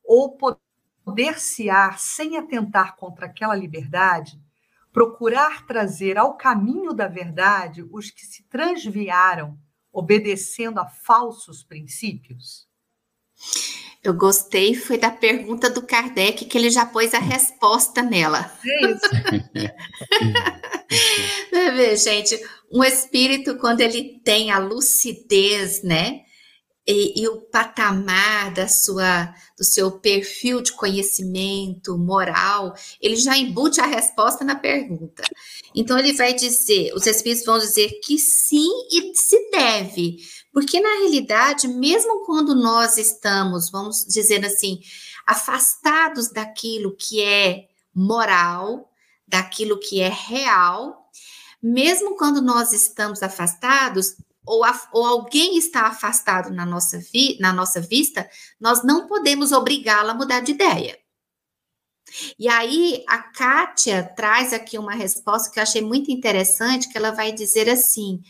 ou 0.03 0.37
poder 0.37 0.59
poder-se-á, 1.05 1.93
sem 1.93 2.37
atentar 2.37 2.97
contra 2.97 3.27
aquela 3.27 3.55
liberdade, 3.55 4.43
procurar 4.93 5.64
trazer 5.64 6.19
ao 6.19 6.37
caminho 6.37 6.93
da 6.93 7.07
verdade 7.07 7.87
os 7.93 8.11
que 8.11 8.27
se 8.27 8.43
transviaram, 8.49 9.57
obedecendo 9.93 10.81
a 10.81 10.87
falsos 10.87 11.62
princípios? 11.62 12.67
Eu 14.07 14.15
gostei, 14.15 14.73
foi 14.73 14.97
da 14.97 15.11
pergunta 15.11 15.69
do 15.69 15.83
Kardec 15.83 16.45
que 16.45 16.57
ele 16.57 16.71
já 16.71 16.87
pôs 16.87 17.13
a 17.13 17.19
resposta 17.19 18.03
nela. 18.03 18.53
É 18.65 18.87
isso. 18.93 19.01
ver, 21.75 21.97
gente, 21.97 22.41
um 22.71 22.85
espírito, 22.85 23.59
quando 23.59 23.81
ele 23.81 24.21
tem 24.23 24.53
a 24.53 24.59
lucidez, 24.59 25.83
né? 25.83 26.21
e, 26.87 27.21
e, 27.21 27.29
o 27.29 27.41
patamar 27.41 28.55
da 28.55 28.69
sua, 28.69 29.35
do 29.59 29.65
seu 29.65 29.91
perfil 29.99 30.63
de 30.63 30.73
conhecimento 30.73 31.99
moral, 31.99 32.75
ele 33.01 33.17
já 33.17 33.37
embute 33.37 33.81
a 33.81 33.87
resposta 33.87 34.45
na 34.45 34.55
pergunta. 34.55 35.25
Então 35.75 35.99
ele 35.99 36.13
vai 36.13 36.33
dizer, 36.33 36.95
os 36.95 37.05
espíritos 37.07 37.45
vão 37.45 37.59
dizer 37.59 37.99
que 38.05 38.17
sim 38.19 38.71
e 38.93 39.13
se 39.17 39.51
deve, 39.51 40.19
porque 40.57 40.81
na 40.81 41.01
realidade, 41.01 41.69
mesmo 41.69 42.25
quando 42.25 42.55
nós 42.55 42.97
estamos, 42.97 43.69
vamos 43.69 44.07
dizer 44.07 44.43
assim, 44.43 44.81
afastados 45.27 46.31
daquilo 46.31 46.97
que 46.97 47.23
é 47.23 47.69
moral, 47.95 48.91
daquilo 49.29 49.79
que 49.79 50.01
é 50.01 50.09
real, 50.09 51.11
mesmo 51.63 52.17
quando 52.17 52.41
nós 52.41 52.73
estamos 52.73 53.23
afastados, 53.23 54.17
ou, 54.47 54.65
a, 54.65 54.89
ou 54.95 55.05
alguém 55.05 55.59
está 55.59 55.89
afastado 55.89 56.51
na 56.51 56.65
nossa, 56.65 56.99
vi, 57.13 57.37
na 57.39 57.53
nossa 57.53 57.79
vista, 57.79 58.27
nós 58.59 58.83
não 58.83 59.07
podemos 59.07 59.53
obrigá-la 59.53 60.13
a 60.13 60.17
mudar 60.17 60.41
de 60.41 60.53
ideia. 60.53 60.99
E 62.39 62.49
aí 62.49 63.05
a 63.07 63.19
Kátia 63.19 64.03
traz 64.17 64.55
aqui 64.55 64.79
uma 64.79 64.95
resposta 64.95 65.51
que 65.51 65.59
eu 65.59 65.63
achei 65.63 65.83
muito 65.83 66.11
interessante, 66.11 66.89
que 66.89 66.97
ela 66.97 67.11
vai 67.11 67.31
dizer 67.31 67.69
assim: 67.69 68.23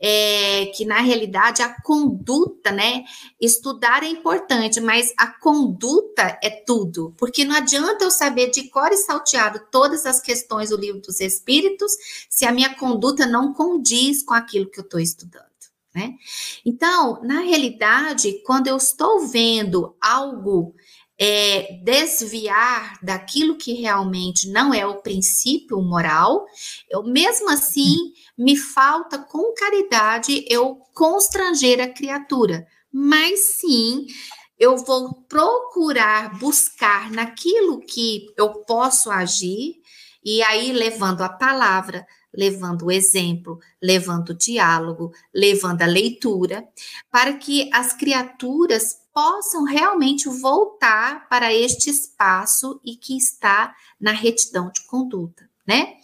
é, 0.00 0.66
que 0.74 0.86
na 0.86 1.00
realidade 1.00 1.60
a 1.60 1.80
conduta, 1.82 2.72
né? 2.72 3.04
Estudar 3.38 4.02
é 4.02 4.08
importante, 4.08 4.80
mas 4.80 5.12
a 5.16 5.26
conduta 5.26 6.38
é 6.42 6.48
tudo, 6.48 7.14
porque 7.18 7.44
não 7.44 7.54
adianta 7.54 8.04
eu 8.04 8.10
saber 8.10 8.50
de 8.50 8.68
cor 8.68 8.90
e 8.90 8.96
salteado 8.96 9.60
todas 9.70 10.06
as 10.06 10.20
questões 10.20 10.70
do 10.70 10.76
livro 10.76 11.02
dos 11.02 11.20
Espíritos 11.20 11.92
se 12.30 12.46
a 12.46 12.52
minha 12.52 12.74
conduta 12.74 13.26
não 13.26 13.52
condiz 13.52 14.22
com 14.22 14.32
aquilo 14.32 14.70
que 14.70 14.80
eu 14.80 14.84
estou 14.84 14.98
estudando. 15.00 15.50
Né? 15.94 16.14
Então, 16.64 17.20
na 17.22 17.40
realidade, 17.40 18.40
quando 18.46 18.68
eu 18.68 18.76
estou 18.76 19.26
vendo 19.26 19.94
algo 20.00 20.74
é, 21.22 21.78
desviar 21.82 22.98
daquilo 23.02 23.58
que 23.58 23.74
realmente 23.74 24.48
não 24.48 24.72
é 24.72 24.86
o 24.86 25.02
princípio 25.02 25.78
moral, 25.82 26.46
eu 26.88 27.02
mesmo 27.02 27.50
assim 27.50 27.94
me 28.38 28.56
falta 28.56 29.18
com 29.18 29.52
caridade 29.52 30.46
eu 30.48 30.76
constranger 30.94 31.78
a 31.78 31.88
criatura, 31.92 32.66
mas 32.90 33.58
sim 33.58 34.06
eu 34.58 34.78
vou 34.78 35.14
procurar 35.28 36.38
buscar 36.38 37.10
naquilo 37.10 37.80
que 37.80 38.26
eu 38.36 38.64
posso 38.64 39.10
agir 39.10 39.80
E 40.24 40.42
aí, 40.42 40.72
levando 40.72 41.22
a 41.22 41.30
palavra, 41.30 42.06
levando 42.32 42.86
o 42.86 42.90
exemplo, 42.90 43.58
levando 43.82 44.30
o 44.30 44.36
diálogo, 44.36 45.12
levando 45.34 45.82
a 45.82 45.86
leitura, 45.86 46.66
para 47.10 47.34
que 47.34 47.70
as 47.72 47.94
criaturas 47.94 48.99
possam 49.12 49.64
realmente 49.64 50.28
voltar 50.28 51.28
para 51.28 51.52
este 51.52 51.90
espaço 51.90 52.80
e 52.84 52.96
que 52.96 53.16
está 53.16 53.74
na 54.00 54.12
retidão 54.12 54.70
de 54.70 54.84
conduta. 54.86 55.48
Né? 55.66 55.98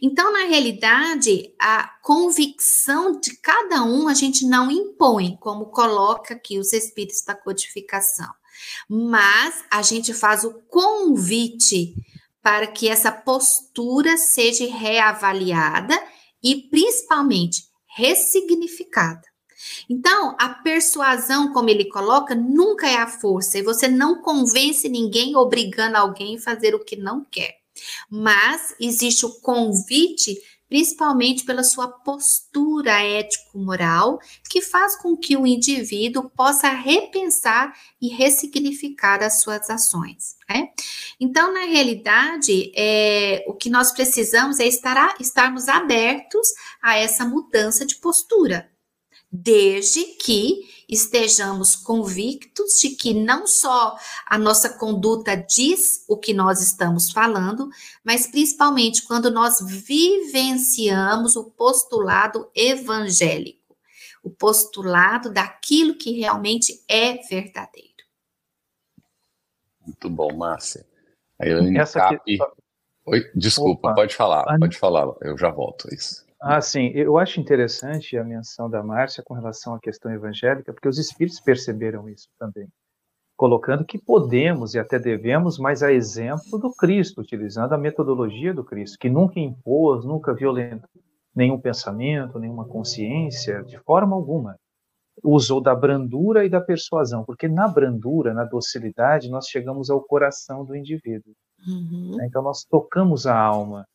Então, 0.00 0.32
na 0.32 0.44
realidade, 0.44 1.52
a 1.60 1.88
convicção 2.02 3.20
de 3.20 3.36
cada 3.36 3.82
um 3.82 4.08
a 4.08 4.14
gente 4.14 4.46
não 4.46 4.70
impõe, 4.70 5.36
como 5.38 5.66
coloca 5.66 6.34
aqui 6.34 6.58
os 6.58 6.72
espíritos 6.72 7.22
da 7.22 7.34
codificação, 7.34 8.30
mas 8.88 9.62
a 9.70 9.82
gente 9.82 10.14
faz 10.14 10.44
o 10.44 10.54
convite 10.68 11.94
para 12.42 12.66
que 12.66 12.88
essa 12.88 13.12
postura 13.12 14.16
seja 14.16 14.64
reavaliada 14.66 16.00
e 16.42 16.68
principalmente 16.70 17.64
ressignificada. 17.94 19.29
Então, 19.88 20.36
a 20.38 20.48
persuasão, 20.48 21.52
como 21.52 21.70
ele 21.70 21.86
coloca, 21.86 22.34
nunca 22.34 22.88
é 22.88 22.96
a 22.96 23.06
força, 23.06 23.58
e 23.58 23.62
você 23.62 23.88
não 23.88 24.22
convence 24.22 24.88
ninguém 24.88 25.36
obrigando 25.36 25.96
alguém 25.96 26.36
a 26.36 26.40
fazer 26.40 26.74
o 26.74 26.84
que 26.84 26.96
não 26.96 27.24
quer. 27.24 27.58
Mas 28.10 28.74
existe 28.78 29.24
o 29.24 29.40
convite 29.40 30.36
principalmente 30.70 31.44
pela 31.44 31.64
sua 31.64 31.88
postura 31.88 33.02
ético-moral, 33.02 34.20
que 34.48 34.62
faz 34.62 34.96
com 34.96 35.16
que 35.16 35.36
o 35.36 35.44
indivíduo 35.44 36.30
possa 36.30 36.68
repensar 36.68 37.74
e 38.00 38.06
ressignificar 38.06 39.20
as 39.20 39.40
suas 39.40 39.68
ações. 39.68 40.36
Né? 40.48 40.68
Então, 41.18 41.52
na 41.52 41.64
realidade, 41.64 42.72
é, 42.76 43.44
o 43.48 43.54
que 43.54 43.68
nós 43.68 43.90
precisamos 43.90 44.60
é 44.60 44.66
estar, 44.66 45.16
estarmos 45.18 45.68
abertos 45.68 46.48
a 46.80 46.96
essa 46.96 47.24
mudança 47.24 47.84
de 47.84 47.96
postura, 47.96 48.69
desde 49.30 50.04
que 50.16 50.68
estejamos 50.88 51.76
convictos 51.76 52.80
de 52.80 52.90
que 52.90 53.14
não 53.14 53.46
só 53.46 53.96
a 54.26 54.36
nossa 54.36 54.76
conduta 54.76 55.36
diz 55.36 56.04
o 56.08 56.16
que 56.16 56.34
nós 56.34 56.60
estamos 56.60 57.12
falando, 57.12 57.68
mas 58.02 58.26
principalmente 58.26 59.06
quando 59.06 59.30
nós 59.30 59.58
vivenciamos 59.60 61.36
o 61.36 61.44
postulado 61.44 62.50
evangélico, 62.54 63.76
o 64.22 64.30
postulado 64.30 65.32
daquilo 65.32 65.94
que 65.94 66.10
realmente 66.18 66.82
é 66.88 67.14
verdadeiro. 67.28 67.90
Muito 69.86 70.10
bom, 70.10 70.34
Márcia. 70.34 70.84
A 71.38 71.46
Elaine 71.46 71.78
Cap... 71.86 72.20
Oi, 73.06 73.30
desculpa, 73.34 73.88
Opa. 73.88 73.94
pode 73.94 74.14
falar, 74.14 74.58
pode 74.58 74.76
falar, 74.76 75.14
eu 75.22 75.38
já 75.38 75.50
volto. 75.50 75.92
Isso. 75.94 76.24
Ah, 76.40 76.60
sim. 76.60 76.86
Eu 76.94 77.18
acho 77.18 77.38
interessante 77.38 78.16
a 78.16 78.24
menção 78.24 78.70
da 78.70 78.82
Márcia 78.82 79.22
com 79.22 79.34
relação 79.34 79.74
à 79.74 79.80
questão 79.80 80.10
evangélica, 80.10 80.72
porque 80.72 80.88
os 80.88 80.98
espíritos 80.98 81.38
perceberam 81.38 82.08
isso 82.08 82.28
também, 82.38 82.66
colocando 83.36 83.84
que 83.84 83.98
podemos 83.98 84.74
e 84.74 84.78
até 84.78 84.98
devemos, 84.98 85.58
mas 85.58 85.82
a 85.82 85.92
exemplo 85.92 86.58
do 86.58 86.72
Cristo, 86.74 87.20
utilizando 87.20 87.74
a 87.74 87.78
metodologia 87.78 88.54
do 88.54 88.64
Cristo, 88.64 88.98
que 88.98 89.10
nunca 89.10 89.38
impôs, 89.38 90.04
nunca 90.04 90.32
violentou 90.32 90.88
nenhum 91.34 91.60
pensamento, 91.60 92.38
nenhuma 92.38 92.64
consciência, 92.64 93.62
de 93.64 93.78
forma 93.80 94.16
alguma. 94.16 94.56
Usou 95.22 95.60
da 95.60 95.74
brandura 95.74 96.46
e 96.46 96.48
da 96.48 96.60
persuasão, 96.60 97.22
porque 97.24 97.46
na 97.46 97.68
brandura, 97.68 98.32
na 98.32 98.44
docilidade, 98.44 99.28
nós 99.28 99.46
chegamos 99.46 99.90
ao 99.90 100.02
coração 100.02 100.64
do 100.64 100.74
indivíduo. 100.74 101.34
Uhum. 101.68 102.16
Então, 102.22 102.42
nós 102.42 102.64
tocamos 102.64 103.26
a 103.26 103.38
alma 103.38 103.86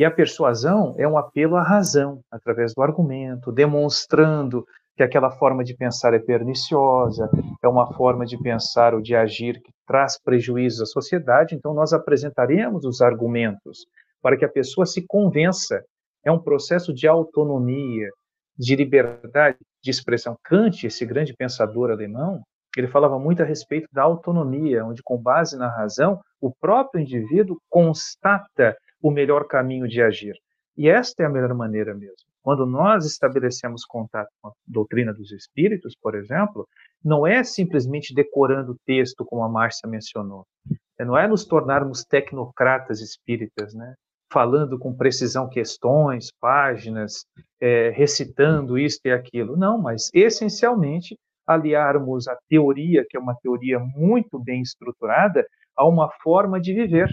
e 0.00 0.04
a 0.04 0.10
persuasão 0.10 0.94
é 0.96 1.06
um 1.06 1.18
apelo 1.18 1.56
à 1.56 1.62
razão, 1.62 2.22
através 2.30 2.72
do 2.72 2.80
argumento, 2.80 3.52
demonstrando 3.52 4.64
que 4.96 5.02
aquela 5.02 5.30
forma 5.30 5.62
de 5.62 5.76
pensar 5.76 6.14
é 6.14 6.18
perniciosa, 6.18 7.28
é 7.62 7.68
uma 7.68 7.92
forma 7.92 8.24
de 8.24 8.42
pensar 8.42 8.94
ou 8.94 9.02
de 9.02 9.14
agir 9.14 9.60
que 9.60 9.70
traz 9.86 10.18
prejuízos 10.18 10.80
à 10.80 10.86
sociedade, 10.86 11.54
então 11.54 11.74
nós 11.74 11.92
apresentaremos 11.92 12.86
os 12.86 13.02
argumentos 13.02 13.84
para 14.22 14.38
que 14.38 14.44
a 14.46 14.48
pessoa 14.48 14.86
se 14.86 15.04
convença. 15.06 15.84
É 16.24 16.32
um 16.32 16.40
processo 16.40 16.94
de 16.94 17.06
autonomia, 17.06 18.08
de 18.56 18.76
liberdade 18.76 19.58
de 19.84 19.90
expressão. 19.90 20.34
Kant, 20.42 20.86
esse 20.86 21.04
grande 21.04 21.34
pensador 21.36 21.90
alemão, 21.90 22.40
ele 22.74 22.88
falava 22.88 23.18
muito 23.18 23.42
a 23.42 23.44
respeito 23.44 23.86
da 23.92 24.04
autonomia, 24.04 24.82
onde, 24.82 25.02
com 25.02 25.18
base 25.18 25.58
na 25.58 25.68
razão, 25.68 26.22
o 26.40 26.50
próprio 26.58 27.02
indivíduo 27.02 27.58
constata 27.68 28.74
o 29.02 29.10
melhor 29.10 29.46
caminho 29.46 29.88
de 29.88 30.02
agir. 30.02 30.34
E 30.76 30.88
esta 30.88 31.22
é 31.22 31.26
a 31.26 31.30
melhor 31.30 31.54
maneira 31.54 31.94
mesmo. 31.94 32.28
Quando 32.42 32.64
nós 32.64 33.04
estabelecemos 33.04 33.84
contato 33.84 34.30
com 34.40 34.48
a 34.48 34.52
doutrina 34.66 35.12
dos 35.12 35.30
espíritos, 35.30 35.94
por 36.00 36.14
exemplo, 36.14 36.66
não 37.04 37.26
é 37.26 37.44
simplesmente 37.44 38.14
decorando 38.14 38.72
o 38.72 38.78
texto, 38.86 39.24
como 39.24 39.42
a 39.42 39.48
Márcia 39.48 39.88
mencionou. 39.88 40.46
É, 40.98 41.04
não 41.04 41.16
é 41.16 41.28
nos 41.28 41.44
tornarmos 41.44 42.04
tecnocratas 42.04 43.00
espíritas, 43.00 43.74
né? 43.74 43.94
falando 44.32 44.78
com 44.78 44.96
precisão 44.96 45.48
questões, 45.48 46.30
páginas, 46.40 47.24
é, 47.60 47.90
recitando 47.90 48.78
isto 48.78 49.04
e 49.06 49.10
aquilo. 49.10 49.56
Não, 49.56 49.76
mas 49.76 50.08
essencialmente 50.14 51.18
aliarmos 51.46 52.28
a 52.28 52.38
teoria, 52.48 53.04
que 53.08 53.16
é 53.16 53.20
uma 53.20 53.34
teoria 53.42 53.78
muito 53.78 54.38
bem 54.38 54.62
estruturada, 54.62 55.44
a 55.76 55.86
uma 55.86 56.08
forma 56.22 56.60
de 56.60 56.72
viver, 56.72 57.08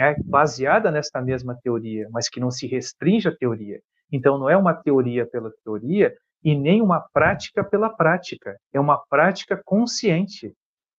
é, 0.00 0.14
baseada 0.24 0.90
nesta 0.90 1.20
mesma 1.20 1.56
teoria, 1.62 2.08
mas 2.10 2.28
que 2.28 2.40
não 2.40 2.50
se 2.50 2.66
restringe 2.66 3.28
à 3.28 3.34
teoria. 3.34 3.80
Então, 4.12 4.38
não 4.38 4.48
é 4.48 4.56
uma 4.56 4.74
teoria 4.74 5.26
pela 5.26 5.50
teoria 5.64 6.14
e 6.44 6.54
nem 6.54 6.80
uma 6.80 7.00
prática 7.12 7.64
pela 7.64 7.90
prática, 7.90 8.56
é 8.72 8.78
uma 8.78 9.02
prática 9.08 9.60
consciente, 9.64 10.52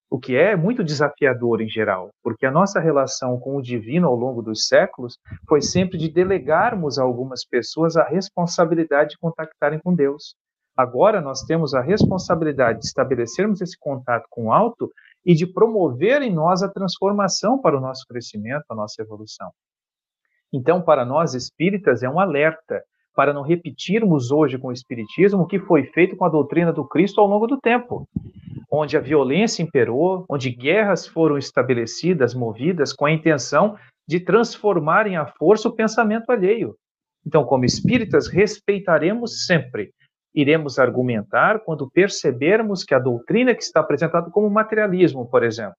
o 0.10 0.20
que 0.20 0.36
é 0.36 0.56
muito 0.56 0.84
desafiador 0.84 1.62
em 1.62 1.70
geral, 1.70 2.10
porque 2.24 2.46
a 2.46 2.52
nossa 2.52 2.80
relação 2.80 3.40
com 3.40 3.58
o 3.58 3.62
divino 3.62 4.08
ao 4.08 4.16
longo 4.16 4.42
dos 4.42 4.68
séculos 4.68 5.18
foi 5.48 5.62
sempre 5.62 5.98
de 5.98 6.10
delegarmos 6.10 6.98
a 6.98 7.04
algumas 7.04 7.46
pessoas 7.46 7.98
a 7.98 8.08
responsabilidade 8.08 9.12
de 9.12 9.18
contactarem 9.18 9.80
com 9.80 9.94
Deus. 9.94 10.36
Agora 10.78 11.20
nós 11.20 11.42
temos 11.42 11.74
a 11.74 11.82
responsabilidade 11.82 12.80
de 12.80 12.86
estabelecermos 12.86 13.62
esse 13.62 13.78
contato 13.78 14.26
com 14.30 14.46
o 14.46 14.52
alto 14.52 14.92
e 15.28 15.36
de 15.36 15.46
promover 15.46 16.22
em 16.22 16.34
nós 16.34 16.64
a 16.64 16.70
transformação 16.70 17.60
para 17.60 17.78
o 17.78 17.82
nosso 17.82 18.06
crescimento, 18.08 18.64
a 18.70 18.76
nossa 18.76 19.02
evolução. 19.02 19.52
Então, 20.54 20.82
para 20.82 21.04
nós 21.04 21.34
espíritas, 21.34 22.02
é 22.02 22.10
um 22.10 22.18
alerta 22.18 22.82
para 23.14 23.34
não 23.34 23.42
repetirmos 23.42 24.32
hoje 24.32 24.58
com 24.58 24.70
o 24.70 24.72
Espiritismo 24.72 25.42
o 25.42 25.46
que 25.46 25.60
foi 25.60 25.84
feito 25.88 26.16
com 26.16 26.24
a 26.24 26.30
doutrina 26.30 26.72
do 26.72 26.88
Cristo 26.88 27.20
ao 27.20 27.28
longo 27.28 27.46
do 27.46 27.60
tempo, 27.60 28.08
onde 28.72 28.96
a 28.96 29.02
violência 29.02 29.62
imperou, 29.62 30.24
onde 30.30 30.50
guerras 30.50 31.06
foram 31.06 31.38
estabelecidas, 31.38 32.34
movidas 32.34 32.94
com 32.94 33.06
a 33.06 33.12
intenção 33.12 33.76
de 34.08 34.22
transformar 34.22 35.08
em 35.08 35.18
a 35.18 35.26
força 35.26 35.68
o 35.68 35.76
pensamento 35.76 36.30
alheio. 36.32 36.74
Então, 37.26 37.44
como 37.44 37.66
espíritas, 37.66 38.30
respeitaremos 38.30 39.46
sempre 39.46 39.92
iremos 40.38 40.78
argumentar 40.78 41.62
quando 41.62 41.90
percebermos 41.90 42.84
que 42.84 42.94
a 42.94 43.00
doutrina 43.00 43.56
que 43.56 43.64
está 43.64 43.80
apresentada 43.80 44.30
como 44.30 44.48
materialismo, 44.48 45.28
por 45.28 45.44
exemplo. 45.44 45.76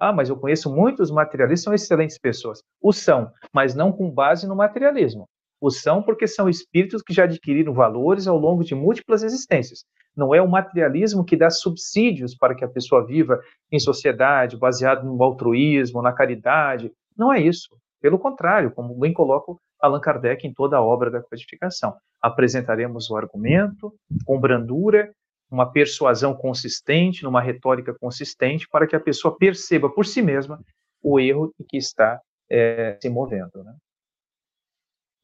Ah, 0.00 0.12
mas 0.12 0.28
eu 0.28 0.36
conheço 0.36 0.74
muitos 0.74 1.12
materialistas, 1.12 1.62
são 1.62 1.74
excelentes 1.74 2.18
pessoas. 2.18 2.60
O 2.82 2.92
são, 2.92 3.30
mas 3.54 3.72
não 3.72 3.92
com 3.92 4.10
base 4.10 4.48
no 4.48 4.56
materialismo. 4.56 5.28
O 5.60 5.70
são 5.70 6.02
porque 6.02 6.26
são 6.26 6.48
espíritos 6.48 7.02
que 7.02 7.14
já 7.14 7.22
adquiriram 7.22 7.72
valores 7.72 8.26
ao 8.26 8.36
longo 8.36 8.64
de 8.64 8.74
múltiplas 8.74 9.22
existências. 9.22 9.84
Não 10.16 10.34
é 10.34 10.42
o 10.42 10.50
materialismo 10.50 11.24
que 11.24 11.36
dá 11.36 11.48
subsídios 11.48 12.34
para 12.34 12.56
que 12.56 12.64
a 12.64 12.68
pessoa 12.68 13.06
viva 13.06 13.38
em 13.70 13.78
sociedade, 13.78 14.56
baseado 14.56 15.04
no 15.04 15.22
altruísmo, 15.22 16.02
na 16.02 16.12
caridade. 16.12 16.90
Não 17.16 17.32
é 17.32 17.40
isso. 17.40 17.68
Pelo 18.00 18.18
contrário, 18.18 18.72
como 18.72 18.98
bem 18.98 19.12
coloca 19.12 19.52
Allan 19.80 20.00
Kardec 20.00 20.46
em 20.46 20.52
toda 20.52 20.76
a 20.76 20.82
obra 20.82 21.10
da 21.10 21.22
codificação. 21.22 21.96
Apresentaremos 22.20 23.10
o 23.10 23.16
argumento 23.16 23.94
com 24.24 24.38
brandura, 24.38 25.12
uma 25.50 25.70
persuasão 25.70 26.34
consistente, 26.34 27.24
numa 27.24 27.40
retórica 27.40 27.94
consistente, 27.98 28.68
para 28.68 28.86
que 28.86 28.94
a 28.94 29.00
pessoa 29.00 29.36
perceba 29.36 29.90
por 29.90 30.06
si 30.06 30.22
mesma 30.22 30.60
o 31.02 31.18
erro 31.18 31.52
que 31.68 31.76
está 31.76 32.20
é, 32.50 32.98
se 33.00 33.08
movendo. 33.08 33.64
Né? 33.64 33.74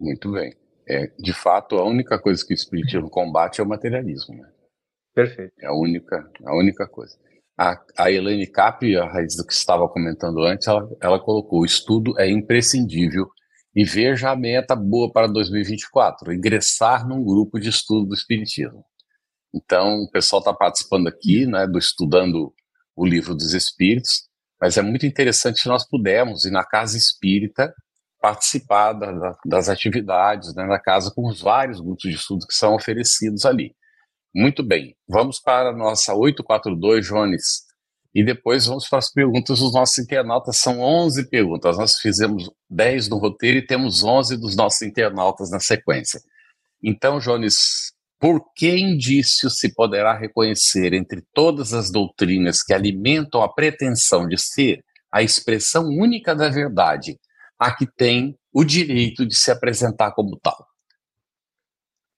Muito 0.00 0.32
bem. 0.32 0.54
É, 0.88 1.08
de 1.18 1.32
fato, 1.32 1.76
a 1.76 1.84
única 1.84 2.18
coisa 2.18 2.44
que 2.46 2.52
o 2.52 2.54
Espiritismo 2.54 3.10
combate 3.10 3.60
é 3.60 3.64
o 3.64 3.68
materialismo. 3.68 4.34
Né? 4.36 4.50
Perfeito. 5.14 5.52
É 5.60 5.66
a 5.66 5.72
única, 5.72 6.30
a 6.44 6.56
única 6.56 6.86
coisa. 6.86 7.16
A, 7.58 7.82
a 7.98 8.10
Elaine 8.10 8.46
Cap, 8.46 8.84
a 8.96 9.06
raiz 9.06 9.34
do 9.36 9.46
que 9.46 9.52
estava 9.52 9.88
comentando 9.88 10.42
antes, 10.42 10.68
ela, 10.68 10.88
ela 11.00 11.18
colocou: 11.18 11.60
o 11.60 11.64
estudo 11.64 12.18
é 12.20 12.28
imprescindível 12.28 13.26
e 13.76 13.84
veja 13.84 14.30
a 14.30 14.36
meta 14.36 14.74
boa 14.74 15.12
para 15.12 15.26
2024, 15.26 16.32
ingressar 16.32 17.06
num 17.06 17.22
grupo 17.22 17.60
de 17.60 17.68
estudo 17.68 18.06
do 18.06 18.14
Espiritismo. 18.14 18.82
Então, 19.54 20.00
o 20.00 20.10
pessoal 20.10 20.40
está 20.40 20.54
participando 20.54 21.08
aqui, 21.08 21.44
né, 21.44 21.66
do 21.66 21.78
estudando 21.78 22.54
o 22.96 23.04
livro 23.04 23.34
dos 23.34 23.52
Espíritos, 23.52 24.28
mas 24.58 24.78
é 24.78 24.82
muito 24.82 25.04
interessante 25.04 25.60
se 25.60 25.68
nós 25.68 25.86
pudermos 25.86 26.46
ir 26.46 26.50
na 26.50 26.64
casa 26.64 26.96
espírita 26.96 27.74
participar 28.18 28.94
da, 28.94 29.36
das 29.44 29.68
atividades 29.68 30.54
né, 30.54 30.66
da 30.66 30.80
casa 30.80 31.12
com 31.14 31.28
os 31.28 31.42
vários 31.42 31.78
grupos 31.78 32.10
de 32.10 32.16
estudo 32.16 32.46
que 32.46 32.54
são 32.54 32.74
oferecidos 32.74 33.44
ali. 33.44 33.76
Muito 34.34 34.62
bem, 34.62 34.96
vamos 35.06 35.38
para 35.38 35.68
a 35.68 35.76
nossa 35.76 36.14
842, 36.14 37.06
Jones, 37.06 37.65
e 38.16 38.24
depois 38.24 38.64
vamos 38.64 38.88
para 38.88 38.98
as 38.98 39.12
perguntas 39.12 39.58
dos 39.58 39.74
nossos 39.74 39.98
internautas. 39.98 40.56
São 40.56 40.80
11 40.80 41.28
perguntas, 41.28 41.76
nós 41.76 41.98
fizemos 41.98 42.50
10 42.70 43.10
no 43.10 43.18
roteiro 43.18 43.58
e 43.58 43.66
temos 43.66 44.02
11 44.02 44.38
dos 44.38 44.56
nossos 44.56 44.80
internautas 44.80 45.50
na 45.50 45.60
sequência. 45.60 46.18
Então, 46.82 47.18
Jones, 47.18 47.92
por 48.18 48.40
que 48.54 48.70
indício 48.74 49.50
se 49.50 49.74
poderá 49.74 50.16
reconhecer 50.16 50.94
entre 50.94 51.22
todas 51.34 51.74
as 51.74 51.90
doutrinas 51.90 52.62
que 52.62 52.72
alimentam 52.72 53.42
a 53.42 53.52
pretensão 53.52 54.26
de 54.26 54.38
ser 54.38 54.82
a 55.12 55.22
expressão 55.22 55.84
única 55.84 56.34
da 56.34 56.48
verdade, 56.48 57.20
a 57.58 57.76
que 57.76 57.86
tem 57.98 58.34
o 58.50 58.64
direito 58.64 59.26
de 59.26 59.34
se 59.34 59.50
apresentar 59.50 60.12
como 60.12 60.38
tal? 60.42 60.66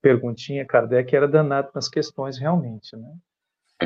perguntinha, 0.01 0.65
Kardec 0.65 1.15
era 1.15 1.27
danado 1.27 1.71
nas 1.75 1.89
questões 1.89 2.39
realmente, 2.39 2.97
né? 2.97 3.13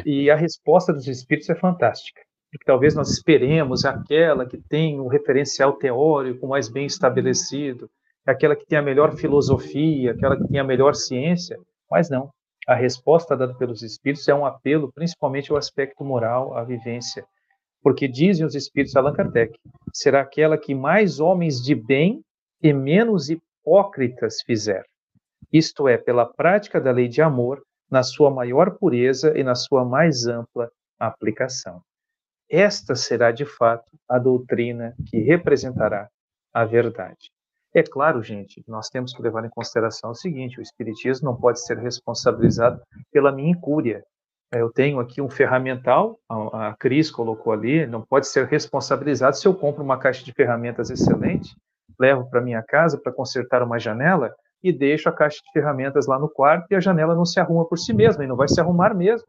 E 0.04 0.30
a 0.30 0.36
resposta 0.36 0.92
dos 0.92 1.06
espíritos 1.06 1.50
é 1.50 1.54
fantástica. 1.54 2.20
Talvez 2.66 2.94
nós 2.94 3.10
esperemos 3.10 3.84
aquela 3.84 4.46
que 4.46 4.58
tem 4.58 5.00
um 5.00 5.06
referencial 5.06 5.72
teórico 5.74 6.46
mais 6.46 6.68
bem 6.68 6.86
estabelecido, 6.86 7.88
aquela 8.26 8.54
que 8.54 8.66
tem 8.66 8.78
a 8.78 8.82
melhor 8.82 9.16
filosofia, 9.16 10.12
aquela 10.12 10.36
que 10.36 10.46
tem 10.48 10.60
a 10.60 10.64
melhor 10.64 10.94
ciência, 10.94 11.58
mas 11.90 12.10
não. 12.10 12.30
A 12.68 12.74
resposta 12.74 13.36
dada 13.36 13.54
pelos 13.54 13.82
espíritos 13.82 14.28
é 14.28 14.34
um 14.34 14.46
apelo 14.46 14.92
principalmente 14.92 15.50
ao 15.50 15.56
aspecto 15.56 16.04
moral, 16.04 16.56
à 16.56 16.62
vivência. 16.62 17.24
Porque 17.82 18.06
dizem 18.06 18.46
os 18.46 18.54
espíritos 18.54 18.94
Allan 18.94 19.14
Kardec, 19.14 19.58
será 19.92 20.20
aquela 20.20 20.56
que 20.56 20.74
mais 20.74 21.18
homens 21.18 21.60
de 21.60 21.74
bem 21.74 22.22
e 22.62 22.72
menos 22.72 23.28
hipócritas 23.28 24.42
fizer 24.46 24.84
isto 25.52 25.86
é, 25.86 25.98
pela 25.98 26.24
prática 26.24 26.80
da 26.80 26.90
lei 26.90 27.08
de 27.08 27.20
amor 27.20 27.62
na 27.92 28.02
sua 28.02 28.30
maior 28.30 28.70
pureza 28.78 29.38
e 29.38 29.44
na 29.44 29.54
sua 29.54 29.84
mais 29.84 30.26
ampla 30.26 30.70
aplicação. 30.98 31.82
Esta 32.50 32.94
será, 32.94 33.30
de 33.30 33.44
fato, 33.44 33.92
a 34.08 34.18
doutrina 34.18 34.94
que 35.10 35.18
representará 35.18 36.08
a 36.54 36.64
verdade. 36.64 37.30
É 37.74 37.82
claro, 37.82 38.22
gente, 38.22 38.64
nós 38.66 38.88
temos 38.88 39.12
que 39.12 39.20
levar 39.20 39.44
em 39.44 39.50
consideração 39.50 40.10
o 40.10 40.14
seguinte: 40.14 40.58
o 40.58 40.62
Espiritismo 40.62 41.30
não 41.30 41.36
pode 41.36 41.60
ser 41.60 41.76
responsabilizado 41.78 42.80
pela 43.10 43.30
minha 43.30 43.50
incúria. 43.50 44.02
Eu 44.50 44.70
tenho 44.70 44.98
aqui 44.98 45.20
um 45.20 45.30
ferramental, 45.30 46.18
a 46.28 46.74
Cris 46.78 47.10
colocou 47.10 47.52
ali, 47.52 47.86
não 47.86 48.02
pode 48.02 48.26
ser 48.26 48.46
responsabilizado 48.46 49.36
se 49.36 49.46
eu 49.46 49.54
compro 49.54 49.82
uma 49.82 49.98
caixa 49.98 50.24
de 50.24 50.32
ferramentas 50.32 50.90
excelente, 50.90 51.54
levo 51.98 52.28
para 52.28 52.40
minha 52.42 52.62
casa 52.62 52.98
para 52.98 53.12
consertar 53.12 53.62
uma 53.62 53.78
janela, 53.78 54.34
e 54.62 54.72
deixo 54.72 55.08
a 55.08 55.12
caixa 55.12 55.40
de 55.44 55.52
ferramentas 55.52 56.06
lá 56.06 56.18
no 56.18 56.28
quarto 56.28 56.66
e 56.70 56.74
a 56.74 56.80
janela 56.80 57.14
não 57.14 57.24
se 57.24 57.40
arruma 57.40 57.66
por 57.66 57.78
si 57.78 57.92
mesma 57.92 58.24
e 58.24 58.26
não 58.26 58.36
vai 58.36 58.48
se 58.48 58.60
arrumar 58.60 58.94
mesmo. 58.94 59.26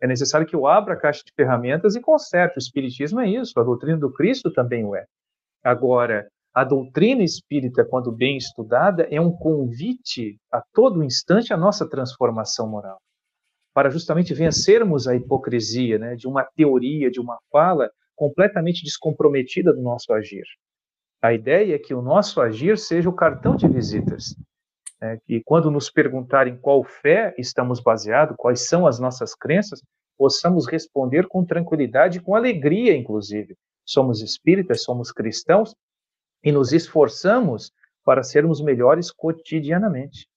É 0.00 0.06
necessário 0.06 0.46
que 0.46 0.56
eu 0.56 0.66
abra 0.66 0.94
a 0.94 0.96
caixa 0.96 1.22
de 1.24 1.32
ferramentas 1.34 1.94
e 1.94 2.00
conserte. 2.00 2.56
O 2.56 2.58
Espiritismo 2.58 3.20
é 3.20 3.28
isso, 3.28 3.58
a 3.60 3.62
doutrina 3.62 3.96
do 3.96 4.12
Cristo 4.12 4.52
também 4.52 4.84
o 4.84 4.96
é. 4.96 5.04
Agora, 5.62 6.28
a 6.52 6.64
doutrina 6.64 7.22
espírita, 7.22 7.84
quando 7.84 8.12
bem 8.12 8.36
estudada, 8.36 9.06
é 9.10 9.20
um 9.20 9.32
convite 9.32 10.38
a 10.50 10.60
todo 10.74 11.02
instante 11.02 11.52
à 11.52 11.56
nossa 11.56 11.88
transformação 11.88 12.68
moral, 12.68 13.00
para 13.72 13.88
justamente 13.88 14.34
vencermos 14.34 15.06
a 15.08 15.14
hipocrisia 15.14 15.98
né, 15.98 16.14
de 16.14 16.26
uma 16.26 16.44
teoria, 16.44 17.10
de 17.10 17.20
uma 17.20 17.38
fala 17.50 17.88
completamente 18.14 18.84
descomprometida 18.84 19.72
do 19.72 19.80
nosso 19.80 20.12
agir. 20.12 20.44
A 21.22 21.32
ideia 21.32 21.76
é 21.76 21.78
que 21.78 21.94
o 21.94 22.02
nosso 22.02 22.40
agir 22.40 22.76
seja 22.76 23.08
o 23.08 23.14
cartão 23.14 23.56
de 23.56 23.66
visitas, 23.68 24.34
né, 25.02 25.18
que 25.26 25.42
quando 25.44 25.68
nos 25.68 25.90
perguntarem 25.90 26.56
qual 26.56 26.84
fé 26.84 27.34
estamos 27.36 27.80
baseados, 27.80 28.36
quais 28.38 28.68
são 28.68 28.86
as 28.86 29.00
nossas 29.00 29.34
crenças, 29.34 29.82
possamos 30.16 30.68
responder 30.68 31.26
com 31.26 31.44
tranquilidade, 31.44 32.20
com 32.20 32.36
alegria, 32.36 32.96
inclusive. 32.96 33.56
Somos 33.84 34.22
espíritas, 34.22 34.84
somos 34.84 35.10
cristãos 35.10 35.74
e 36.44 36.52
nos 36.52 36.72
esforçamos 36.72 37.72
para 38.04 38.22
sermos 38.22 38.60
melhores 38.60 39.10
cotidianamente. 39.10 40.28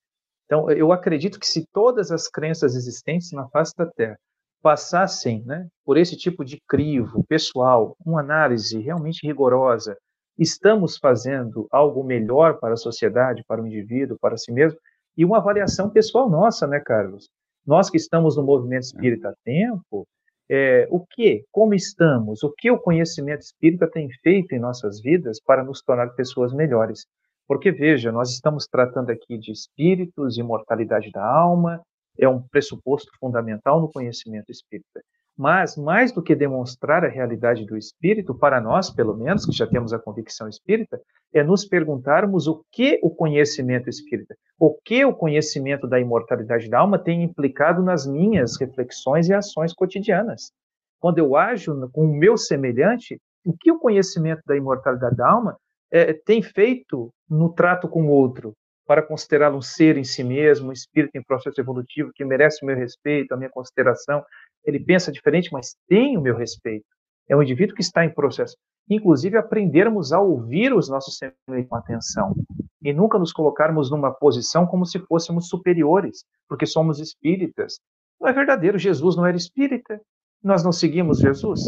Então, 0.46 0.70
eu 0.72 0.92
acredito 0.92 1.40
que 1.40 1.48
se 1.48 1.68
todas 1.72 2.12
as 2.12 2.28
crenças 2.28 2.76
existentes 2.76 3.32
na 3.32 3.48
face 3.50 3.74
da 3.78 3.86
Terra 3.86 4.18
passassem 4.62 5.44
né, 5.46 5.68
por 5.84 5.96
esse 5.96 6.18
tipo 6.18 6.44
de 6.44 6.60
crivo 6.68 7.24
pessoal, 7.28 7.96
uma 8.04 8.20
análise 8.20 8.80
realmente 8.80 9.26
rigorosa, 9.26 9.96
estamos 10.38 10.98
fazendo 10.98 11.68
algo 11.72 12.04
melhor 12.04 12.60
para 12.60 12.74
a 12.74 12.78
sociedade, 12.78 13.44
para 13.48 13.62
o 13.62 13.68
indivíduo, 13.68 14.18
para 14.20 14.38
si 14.38 14.52
mesmo, 14.52 14.80
e 15.18 15.24
uma 15.24 15.38
avaliação 15.38 15.90
pessoal 15.90 16.30
nossa, 16.30 16.68
né, 16.68 16.80
Carlos? 16.80 17.30
Nós 17.66 17.90
que 17.90 17.98
estamos 17.98 18.36
no 18.36 18.44
movimento 18.44 18.84
espírita 18.84 19.30
há 19.30 19.34
tempo, 19.44 20.06
é, 20.50 20.88
o 20.92 21.04
que, 21.06 21.44
como 21.52 21.74
estamos, 21.74 22.44
o 22.44 22.52
que 22.52 22.70
o 22.70 22.78
conhecimento 22.78 23.42
espírita 23.42 23.90
tem 23.90 24.10
feito 24.22 24.54
em 24.54 24.60
nossas 24.60 25.02
vidas 25.02 25.40
para 25.42 25.64
nos 25.64 25.82
tornar 25.82 26.10
pessoas 26.16 26.54
melhores? 26.54 27.06
Porque, 27.48 27.72
veja, 27.72 28.12
nós 28.12 28.32
estamos 28.32 28.68
tratando 28.68 29.10
aqui 29.10 29.38
de 29.38 29.52
espíritos, 29.52 30.38
imortalidade 30.38 31.12
da 31.12 31.26
alma, 31.26 31.82
é 32.18 32.28
um 32.28 32.42
pressuposto 32.42 33.12
fundamental 33.20 33.82
no 33.82 33.92
conhecimento 33.92 34.52
espírita. 34.52 35.02
Mas, 35.38 35.76
mais 35.76 36.14
do 36.14 36.24
que 36.24 36.34
demonstrar 36.34 37.04
a 37.04 37.10
realidade 37.10 37.66
do 37.66 37.78
espírito, 37.78 38.34
para 38.34 38.62
nós, 38.62 38.90
pelo 38.90 39.16
menos, 39.18 39.46
que 39.46 39.52
já 39.52 39.68
temos 39.68 39.92
a 39.92 40.00
convicção 40.00 40.48
espírita, 40.48 41.02
é 41.34 41.44
nos 41.44 41.66
perguntarmos 41.66 42.48
o 42.48 42.64
que 42.72 43.00
o 43.04 43.10
conhecimento 43.10 43.90
espírita, 43.90 44.36
o 44.58 44.74
que 44.86 45.04
o 45.04 45.14
conhecimento 45.14 45.88
da 45.88 46.00
imortalidade 46.00 46.70
da 46.70 46.80
alma 46.80 46.98
tem 46.98 47.22
implicado 47.22 47.84
nas 47.84 48.08
minhas 48.08 48.58
reflexões 48.58 49.28
e 49.28 49.34
ações 49.34 49.74
cotidianas. 49.74 50.54
Quando 51.02 51.20
eu 51.20 51.36
ajo 51.36 51.90
com 51.92 52.06
o 52.06 52.16
meu 52.16 52.38
semelhante, 52.38 53.20
o 53.46 53.54
que 53.56 53.72
o 53.72 53.80
conhecimento 53.80 54.42
da 54.46 54.56
imortalidade 54.56 55.18
da 55.18 55.30
alma 55.30 55.58
é, 55.92 56.14
tem 56.14 56.42
feito 56.42 57.12
no 57.30 57.54
trato 57.54 57.90
com 57.90 58.06
o 58.06 58.10
outro, 58.10 58.54
para 58.86 59.02
considerá-lo 59.02 59.58
um 59.58 59.62
ser 59.62 59.98
em 59.98 60.04
si 60.04 60.24
mesmo, 60.24 60.70
um 60.70 60.72
espírito 60.72 61.16
em 61.16 61.24
processo 61.24 61.60
evolutivo 61.60 62.12
que 62.14 62.24
merece 62.24 62.64
o 62.64 62.68
meu 62.68 62.76
respeito, 62.76 63.34
a 63.34 63.38
minha 63.38 63.50
consideração, 63.50 64.24
ele 64.66 64.80
pensa 64.80 65.12
diferente, 65.12 65.52
mas 65.52 65.76
tem 65.88 66.18
o 66.18 66.22
meu 66.22 66.36
respeito. 66.36 66.86
É 67.30 67.36
um 67.36 67.42
indivíduo 67.42 67.76
que 67.76 67.82
está 67.82 68.04
em 68.04 68.14
processo. 68.14 68.56
Inclusive, 68.90 69.38
aprendermos 69.38 70.14
a 70.14 70.20
ouvir 70.20 70.74
os 70.74 70.90
nossos 70.90 71.18
semelhantes 71.18 71.70
com 71.70 71.76
atenção 71.76 72.36
e 72.82 72.94
nunca 72.94 73.18
nos 73.18 73.34
colocarmos 73.34 73.90
numa 73.90 74.12
posição 74.12 74.68
como 74.68 74.86
se 74.86 75.00
fôssemos 75.00 75.48
superiores, 75.48 76.24
porque 76.48 76.68
somos 76.68 77.00
espíritas. 77.00 77.80
Não 78.22 78.28
é 78.28 78.34
verdadeiro, 78.34 78.78
Jesus 78.78 79.16
não 79.16 79.26
era 79.26 79.36
espírita. 79.36 80.00
Nós 80.44 80.64
não 80.64 80.72
seguimos 80.72 81.18
Jesus. 81.18 81.62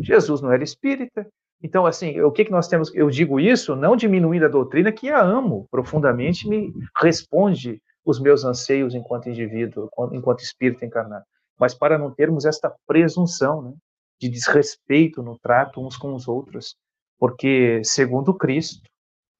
Jesus 0.00 0.40
não 0.40 0.50
era 0.50 0.64
espírita. 0.64 1.26
Então, 1.62 1.84
assim, 1.84 2.18
o 2.22 2.32
que, 2.32 2.46
que 2.46 2.50
nós 2.50 2.68
temos? 2.68 2.92
Eu 2.94 3.10
digo 3.10 3.38
isso 3.38 3.76
não 3.76 3.94
diminuindo 3.94 4.46
a 4.46 4.48
doutrina, 4.48 4.90
que 4.90 5.10
a 5.10 5.20
amo 5.20 5.66
profundamente, 5.70 6.48
me 6.48 6.72
responde 7.00 7.80
os 8.04 8.18
meus 8.18 8.44
anseios 8.44 8.94
enquanto 8.94 9.28
indivíduo, 9.28 9.88
enquanto 10.12 10.40
espírito 10.40 10.84
encarnado 10.84 11.24
mas 11.62 11.74
para 11.74 11.96
não 11.96 12.12
termos 12.12 12.44
esta 12.44 12.74
presunção 12.88 13.62
né, 13.62 13.72
de 14.20 14.28
desrespeito 14.28 15.22
no 15.22 15.38
trato 15.38 15.80
uns 15.80 15.96
com 15.96 16.12
os 16.12 16.26
outros, 16.26 16.74
porque, 17.16 17.80
segundo 17.84 18.34
Cristo, 18.34 18.82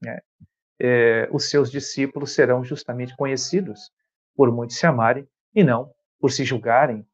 né, 0.01 0.21
é, 0.81 1.29
os 1.33 1.51
seus 1.51 1.69
discípulos 1.69 2.33
serão 2.33 2.63
justamente 2.63 3.17
conhecidos 3.17 3.91
por 4.37 4.53
muitos 4.53 4.77
se 4.79 4.87
amarem 4.87 5.27
e 5.53 5.65
não 5.65 5.93
por 6.21 6.31
se 6.31 6.45
julgarem 6.45 7.05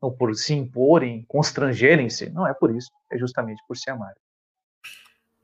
ou 0.00 0.16
por 0.16 0.34
se 0.34 0.54
imporem, 0.54 1.26
constrangerem-se. 1.28 2.30
Não 2.30 2.46
é 2.46 2.54
por 2.54 2.74
isso, 2.74 2.88
é 3.12 3.18
justamente 3.18 3.62
por 3.68 3.76
se 3.76 3.90
amarem. 3.90 4.22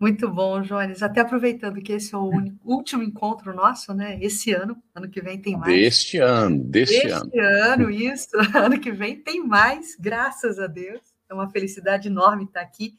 Muito 0.04 0.30
bom, 0.30 0.60
Jones. 0.60 1.02
Até 1.02 1.22
aproveitando 1.22 1.80
que 1.80 1.90
esse 1.90 2.14
é 2.14 2.18
o 2.18 2.28
único, 2.28 2.58
último 2.62 3.02
encontro 3.02 3.54
nosso, 3.54 3.94
né? 3.94 4.18
Esse 4.20 4.52
ano, 4.52 4.76
ano 4.94 5.08
que 5.08 5.18
vem 5.18 5.40
tem 5.40 5.56
mais. 5.56 5.74
Deste 5.74 6.18
ano, 6.18 6.62
deste, 6.62 7.08
ano. 7.08 7.30
Deste 7.30 7.40
ano, 7.40 7.90
isso. 7.90 8.28
Ano 8.54 8.78
que 8.78 8.92
vem 8.92 9.16
tem 9.16 9.42
mais, 9.42 9.96
graças 9.98 10.58
a 10.58 10.66
Deus. 10.66 11.00
É 11.26 11.32
uma 11.32 11.48
felicidade 11.48 12.08
enorme 12.08 12.44
estar 12.44 12.60
aqui. 12.60 12.92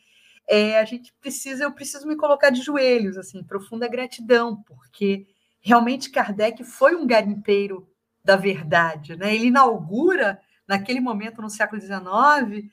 É, 0.49 0.79
a 0.79 0.83
gente 0.83 1.13
precisa, 1.21 1.65
eu 1.65 1.71
preciso 1.73 2.07
me 2.07 2.15
colocar 2.15 2.49
de 2.49 2.63
joelhos, 2.63 3.19
assim, 3.19 3.43
profunda 3.43 3.87
gratidão, 3.87 4.63
porque 4.63 5.27
realmente 5.61 6.09
Kardec 6.09 6.63
foi 6.63 6.95
um 6.95 7.05
garimpeiro 7.05 7.87
da 8.23 8.35
verdade, 8.35 9.15
né? 9.15 9.35
Ele 9.35 9.45
inaugura, 9.45 10.39
naquele 10.67 10.99
momento, 10.99 11.39
no 11.39 11.51
século 11.51 11.79
XIX, 11.79 12.65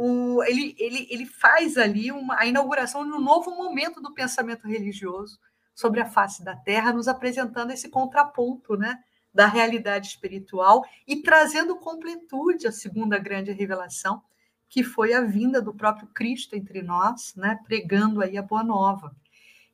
o, 0.00 0.44
ele, 0.44 0.76
ele, 0.78 1.08
ele 1.10 1.26
faz 1.26 1.76
ali 1.76 2.12
uma, 2.12 2.38
a 2.38 2.46
inauguração 2.46 3.04
de 3.04 3.12
um 3.12 3.20
novo 3.20 3.50
momento 3.50 4.00
do 4.00 4.14
pensamento 4.14 4.68
religioso 4.68 5.40
sobre 5.74 6.00
a 6.00 6.06
face 6.06 6.44
da 6.44 6.54
Terra, 6.54 6.92
nos 6.92 7.08
apresentando 7.08 7.72
esse 7.72 7.88
contraponto 7.88 8.76
né, 8.76 8.96
da 9.34 9.48
realidade 9.48 10.06
espiritual 10.06 10.84
e 11.04 11.20
trazendo 11.20 11.74
completude 11.74 12.68
à 12.68 12.70
segunda 12.70 13.18
grande 13.18 13.50
revelação, 13.50 14.22
que 14.68 14.84
foi 14.84 15.14
a 15.14 15.22
vinda 15.22 15.60
do 15.60 15.74
próprio 15.74 16.06
Cristo 16.14 16.54
entre 16.54 16.80
nós, 16.80 17.34
né, 17.34 17.58
pregando 17.64 18.22
aí 18.22 18.38
a 18.38 18.42
boa 18.42 18.62
nova. 18.62 19.16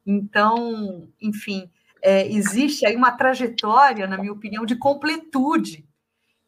Então, 0.07 1.07
enfim, 1.21 1.71
é, 2.01 2.27
existe 2.33 2.87
aí 2.87 2.97
uma 2.97 3.13
trajetória, 3.13 4.07
na 4.07 4.17
minha 4.17 4.33
opinião, 4.33 4.65
de 4.65 4.77
completude. 4.77 5.87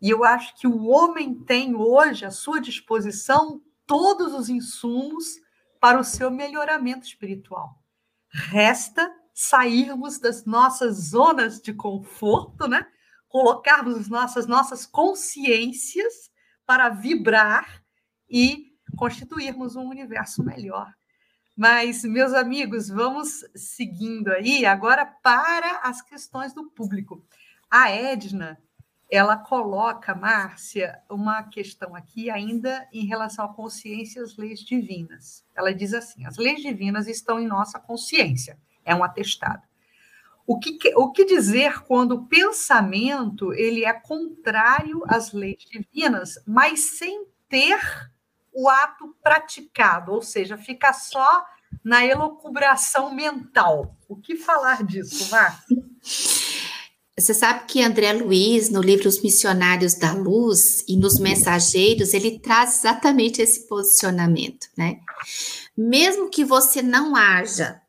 E 0.01 0.09
eu 0.09 0.25
acho 0.25 0.57
que 0.59 0.67
o 0.67 0.87
homem 0.87 1.35
tem 1.35 1.75
hoje 1.75 2.25
à 2.25 2.31
sua 2.31 2.59
disposição 2.59 3.61
todos 3.87 4.35
os 4.35 4.49
insumos 4.49 5.37
para 5.81 5.99
o 5.99 6.05
seu 6.05 6.31
melhoramento 6.31 7.07
espiritual. 7.07 7.83
Resta 8.29 9.11
sairmos 9.33 10.19
das 10.19 10.45
nossas 10.45 11.11
zonas 11.11 11.61
de 11.61 11.73
conforto, 11.73 12.67
né? 12.67 12.87
colocarmos 13.29 13.97
as 13.97 14.09
nossas, 14.09 14.47
nossas 14.47 14.87
consciências 14.87 16.31
para 16.65 16.89
vibrar 16.89 17.83
e 18.29 18.73
constituirmos 18.97 19.77
um 19.77 19.89
universo 19.89 20.43
melhor. 20.43 20.93
Mas, 21.55 22.03
meus 22.03 22.33
amigos, 22.33 22.89
vamos 22.89 23.45
seguindo 23.55 24.29
aí 24.29 24.67
agora 24.67 25.07
para 25.07 25.81
as 25.81 26.03
questões 26.03 26.53
do 26.53 26.71
público. 26.71 27.25
A 27.71 27.91
Edna, 27.91 28.59
ela 29.11 29.37
coloca, 29.37 30.15
Márcia, 30.15 31.01
uma 31.09 31.43
questão 31.45 31.95
aqui 31.95 32.29
ainda 32.29 32.87
em 32.93 33.07
relação 33.07 33.45
à 33.45 33.49
consciência 33.53 34.21
e 34.21 34.23
às 34.23 34.37
leis 34.37 34.61
divinas. 34.61 35.45
Ela 35.55 35.73
diz 35.73 35.95
assim: 35.95 36.27
as 36.27 36.37
leis 36.37 36.61
divinas 36.61 37.07
estão 37.07 37.39
em 37.39 37.47
nossa 37.47 37.79
consciência, 37.79 38.59
é 38.85 38.95
um 38.95 39.05
atestado. 39.05 39.63
O 40.47 40.59
que, 40.59 40.79
o 40.95 41.11
que 41.11 41.25
dizer 41.25 41.83
quando 41.83 42.13
o 42.13 42.27
pensamento 42.27 43.53
ele 43.53 43.85
é 43.85 43.93
contrário 43.93 45.03
às 45.09 45.33
leis 45.33 45.65
divinas, 45.65 46.41
mas 46.47 46.97
sem 46.99 47.27
ter 47.49 47.81
o 48.53 48.69
ato 48.69 49.15
praticado, 49.23 50.13
ou 50.13 50.23
seja, 50.23 50.57
fica 50.57 50.93
só 50.93 51.45
na 51.85 52.05
elocubração 52.05 53.13
mental. 53.13 53.97
O 54.09 54.17
que 54.17 54.37
falar 54.37 54.83
disso, 54.85 55.31
Márcia? 55.31 55.77
Você 57.19 57.33
sabe 57.33 57.67
que 57.67 57.83
André 57.83 58.13
Luiz, 58.13 58.69
no 58.69 58.83
livro 58.83 59.09
Os 59.09 59.23
Missionários 59.23 59.95
da 59.95 60.13
Luz 60.13 60.85
e 60.87 60.97
nos 60.97 61.19
Mensageiros, 61.19 62.13
ele 62.13 62.39
traz 62.39 62.79
exatamente 62.79 63.41
esse 63.41 63.67
posicionamento, 63.67 64.69
né? 64.77 64.99
Mesmo 65.77 66.29
que 66.29 66.45
você 66.45 66.83
não 66.83 67.17
haja, 67.17 67.81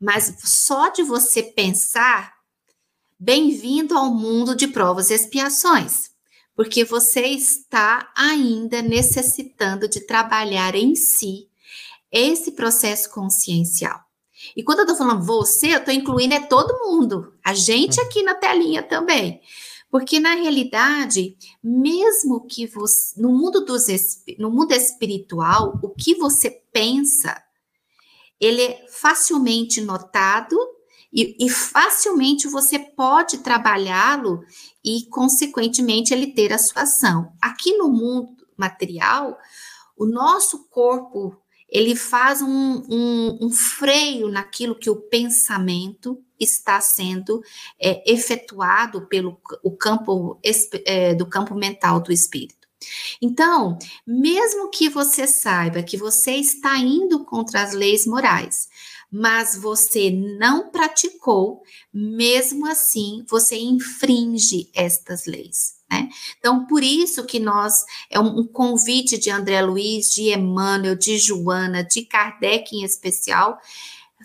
mas 0.00 0.34
só 0.44 0.88
de 0.88 1.02
você 1.02 1.42
pensar, 1.42 2.34
bem-vindo 3.18 3.96
ao 3.96 4.12
mundo 4.12 4.56
de 4.56 4.66
provas 4.66 5.10
e 5.10 5.14
expiações 5.14 6.14
porque 6.54 6.84
você 6.84 7.26
está 7.26 8.12
ainda 8.16 8.80
necessitando 8.80 9.88
de 9.88 10.00
trabalhar 10.00 10.74
em 10.74 10.94
si 10.94 11.48
esse 12.10 12.52
processo 12.52 13.10
consciencial. 13.10 14.03
E 14.56 14.62
quando 14.62 14.80
eu 14.80 14.84
estou 14.84 14.96
falando 14.96 15.24
você, 15.24 15.74
eu 15.74 15.78
estou 15.78 15.94
incluindo 15.94 16.34
é 16.34 16.40
todo 16.40 16.86
mundo, 16.86 17.32
a 17.44 17.54
gente 17.54 18.00
aqui 18.00 18.22
na 18.22 18.34
telinha 18.34 18.82
também. 18.82 19.40
Porque 19.90 20.18
na 20.18 20.34
realidade, 20.34 21.36
mesmo 21.62 22.46
que 22.46 22.66
você 22.66 23.20
no 23.20 23.28
mundo 23.28 23.64
dos 23.64 23.86
no 24.38 24.50
mundo 24.50 24.72
espiritual, 24.72 25.78
o 25.82 25.90
que 25.90 26.16
você 26.16 26.50
pensa, 26.72 27.40
ele 28.40 28.60
é 28.60 28.86
facilmente 28.88 29.80
notado 29.80 30.56
e, 31.12 31.36
e 31.38 31.48
facilmente 31.48 32.48
você 32.48 32.76
pode 32.76 33.38
trabalhá-lo 33.38 34.42
e, 34.84 35.06
consequentemente, 35.06 36.12
ele 36.12 36.32
ter 36.32 36.52
a 36.52 36.58
sua 36.58 36.82
ação. 36.82 37.32
Aqui 37.40 37.76
no 37.78 37.88
mundo 37.88 38.34
material, 38.56 39.38
o 39.96 40.04
nosso 40.04 40.68
corpo 40.68 41.36
ele 41.74 41.96
faz 41.96 42.40
um, 42.40 42.84
um, 42.88 43.38
um 43.46 43.50
freio 43.50 44.28
naquilo 44.28 44.76
que 44.76 44.88
o 44.88 44.94
pensamento 44.94 46.22
está 46.38 46.80
sendo 46.80 47.42
é, 47.80 48.12
efetuado 48.12 49.08
pelo 49.08 49.40
o 49.60 49.72
campo 49.72 50.38
é, 50.84 51.16
do 51.16 51.26
campo 51.26 51.52
mental 51.56 52.00
do 52.00 52.12
espírito. 52.12 52.68
Então, 53.20 53.76
mesmo 54.06 54.70
que 54.70 54.88
você 54.88 55.26
saiba 55.26 55.82
que 55.82 55.96
você 55.96 56.36
está 56.36 56.78
indo 56.78 57.24
contra 57.24 57.62
as 57.62 57.72
leis 57.72 58.06
morais, 58.06 58.68
mas 59.10 59.56
você 59.56 60.10
não 60.10 60.70
praticou, 60.70 61.62
mesmo 61.92 62.66
assim 62.66 63.24
você 63.28 63.56
infringe 63.56 64.70
estas 64.74 65.26
leis. 65.26 65.73
Né? 65.90 66.08
Então, 66.38 66.66
por 66.66 66.82
isso 66.82 67.24
que 67.24 67.38
nós, 67.38 67.84
é 68.10 68.18
um, 68.18 68.46
convite 68.46 69.18
de 69.18 69.30
André 69.30 69.60
Luiz, 69.62 70.12
de 70.14 70.32
Emmanuel, 70.32 70.96
de 70.96 71.18
Joana, 71.18 71.84
de 71.84 72.02
Kardec 72.02 72.74
em 72.74 72.84
especial, 72.84 73.58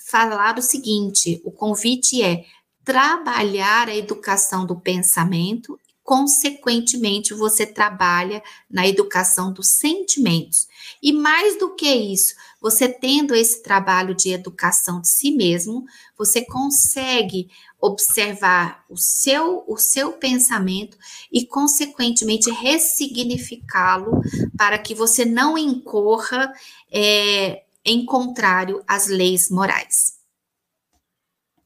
falar 0.07 0.57
o 0.57 0.61
seguinte: 0.61 1.41
o 1.43 1.51
convite 1.51 2.21
é 2.21 2.45
trabalhar 2.83 3.89
a 3.89 3.95
educação 3.95 4.65
do 4.65 4.79
pensamento 4.79 5.79
consequentemente, 6.09 7.35
você 7.35 7.67
trabalha 7.67 8.41
na 8.67 8.87
educação 8.87 9.53
dos 9.53 9.73
sentimentos. 9.73 10.67
E 11.03 11.13
mais 11.13 11.59
do 11.59 11.75
que 11.75 11.87
isso, 11.87 12.33
você 12.61 12.89
tendo 12.89 13.33
esse 13.33 13.63
trabalho 13.63 14.13
de 14.13 14.31
educação 14.31 15.01
de 15.01 15.07
si 15.07 15.31
mesmo, 15.31 15.85
você 16.17 16.45
consegue 16.45 17.49
observar 17.81 18.83
o 18.89 18.97
seu, 18.97 19.63
o 19.67 19.77
seu 19.77 20.13
pensamento 20.13 20.97
e, 21.31 21.45
consequentemente, 21.45 22.51
ressignificá-lo 22.51 24.21
para 24.57 24.77
que 24.77 24.93
você 24.93 25.23
não 25.23 25.57
incorra 25.57 26.51
é, 26.91 27.63
em 27.85 28.05
contrário 28.05 28.83
às 28.87 29.07
leis 29.07 29.49
morais. 29.49 30.19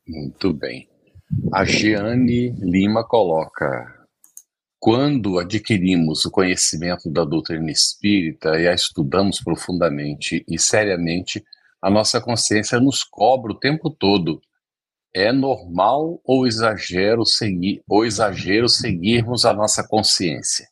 Muito 0.07 0.53
bem. 0.53 0.87
A 1.51 1.65
Giane 1.65 2.51
Lima 2.59 3.03
coloca: 3.03 4.02
quando 4.83 5.39
adquirimos 5.39 6.25
o 6.25 6.29
conhecimento 6.29 7.09
da 7.09 7.23
doutrina 7.23 7.71
espírita 7.71 8.59
e 8.59 8.67
a 8.67 8.73
estudamos 8.73 9.41
profundamente 9.41 10.43
e 10.45 10.59
seriamente, 10.59 11.41
a 11.81 11.89
nossa 11.89 12.19
consciência 12.19 12.81
nos 12.81 13.01
cobra 13.01 13.53
o 13.53 13.57
tempo 13.57 13.89
todo. 13.89 14.41
É 15.15 15.31
normal 15.31 16.19
ou 16.25 16.45
exagero 16.45 17.25
seguir 17.25 17.81
ou 17.87 18.03
exagero 18.03 18.67
seguirmos 18.67 19.45
a 19.45 19.53
nossa 19.53 19.87
consciência? 19.87 20.67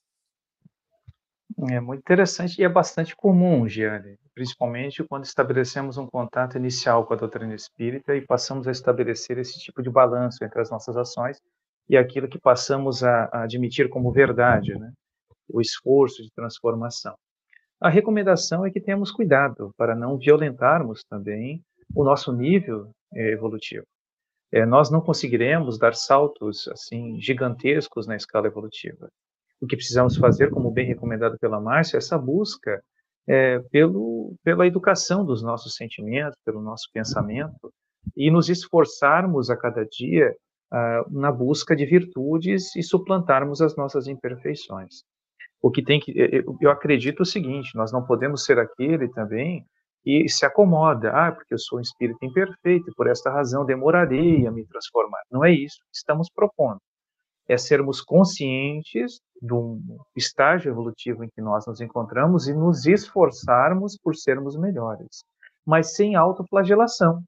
É 1.70 1.80
muito 1.80 2.02
interessante 2.02 2.60
e 2.60 2.66
é 2.66 2.70
bastante 2.70 3.16
comum, 3.16 3.66
Giane, 3.66 4.18
principalmente 4.36 5.06
quando 5.06 5.24
estabelecemos 5.24 5.98
um 5.98 6.06
contato 6.06 6.58
inicial 6.58 7.06
com 7.06 7.14
a 7.14 7.18
doutrina 7.18 7.56
espírita 7.56 8.14
e 8.14 8.20
passamos 8.20 8.68
a 8.68 8.72
estabelecer 8.72 9.38
esse 9.38 9.58
tipo 9.58 9.82
de 9.82 9.90
balanço 9.90 10.44
entre 10.44 10.60
as 10.60 10.70
nossas 10.70 10.98
ações 10.98 11.38
e 11.90 11.98
aquilo 11.98 12.28
que 12.28 12.40
passamos 12.40 13.04
a, 13.04 13.26
a 13.26 13.44
admitir 13.44 13.90
como 13.90 14.12
verdade, 14.12 14.74
né? 14.78 14.92
o 15.50 15.60
esforço 15.60 16.24
de 16.24 16.32
transformação. 16.32 17.16
A 17.80 17.90
recomendação 17.90 18.66
é 18.66 18.72
que 18.72 18.80
tenhamos 18.80 19.12
cuidado 19.12 19.74
para 19.76 19.96
não 19.96 20.18
violentarmos 20.18 21.04
também 21.10 21.62
o 21.96 22.04
nosso 22.04 22.32
nível 22.32 22.92
é, 23.14 23.32
evolutivo. 23.32 23.86
É, 24.52 24.66
nós 24.66 24.92
não 24.92 25.02
conseguiremos 25.02 25.80
dar 25.80 25.96
saltos 25.96 26.68
assim 26.68 27.20
gigantescos 27.20 28.06
na 28.06 28.16
escala 28.16 28.48
evolutiva. 28.48 29.10
O 29.62 29.68
que 29.68 29.76
precisamos 29.76 30.18
fazer, 30.18 30.50
como 30.52 30.72
bem 30.72 30.86
recomendado 30.86 31.38
pela 31.40 31.60
Márcia, 31.60 31.98
é 31.98 32.00
essa 32.00 32.18
busca 32.18 32.84
é, 33.28 33.60
pelo, 33.72 34.36
pela 34.44 34.68
educação 34.68 35.26
dos 35.26 35.42
nossos 35.42 35.76
sentimentos, 35.76 36.38
pelo 36.44 36.62
nosso 36.62 36.90
pensamento, 36.94 37.72
e 38.16 38.30
nos 38.30 38.50
esforçarmos 38.50 39.50
a 39.50 39.58
cada 39.58 39.86
dia 39.86 40.36
uh, 40.72 41.12
na 41.12 41.32
busca 41.32 41.76
de 41.76 41.86
virtudes 41.86 42.76
e 42.76 42.84
suplantarmos 42.84 43.62
as 43.62 43.76
nossas 43.76 44.08
imperfeições. 44.08 45.04
O 45.62 45.70
que 45.70 45.84
tem 45.84 46.00
que, 46.00 46.12
eu, 46.16 46.58
eu 46.60 46.72
acredito 46.72 47.22
o 47.22 47.26
seguinte: 47.26 47.76
nós 47.76 47.92
não 47.92 48.06
podemos 48.06 48.44
ser 48.46 48.58
aquele 48.58 49.08
também 49.10 49.66
e 50.06 50.28
se 50.28 50.46
acomoda, 50.46 51.12
ah, 51.12 51.32
porque 51.32 51.54
eu 51.54 51.60
sou 51.60 51.78
um 51.78 51.82
espírito 51.82 52.18
imperfeito 52.24 52.90
e 52.90 52.96
por 52.96 53.08
esta 53.08 53.30
razão 53.30 53.64
demorarei 53.64 54.48
a 54.48 54.52
me 54.52 54.66
transformar. 54.66 55.22
Não 55.32 55.46
é 55.46 55.52
isso 55.52 55.78
que 55.78 55.98
estamos 55.98 56.28
propondo. 56.34 56.80
É 57.48 57.58
sermos 57.58 58.02
conscientes 58.02 59.20
do 59.42 59.80
estágio 60.16 60.72
evolutivo 60.72 61.24
em 61.24 61.30
que 61.30 61.42
nós 61.42 61.68
nos 61.68 61.82
encontramos 61.82 62.48
e 62.48 62.54
nos 62.54 62.86
esforçarmos 62.86 63.98
por 64.02 64.16
sermos 64.16 64.56
melhores, 64.58 65.24
mas 65.66 65.94
sem 65.96 66.16
autoflagelação, 66.16 67.22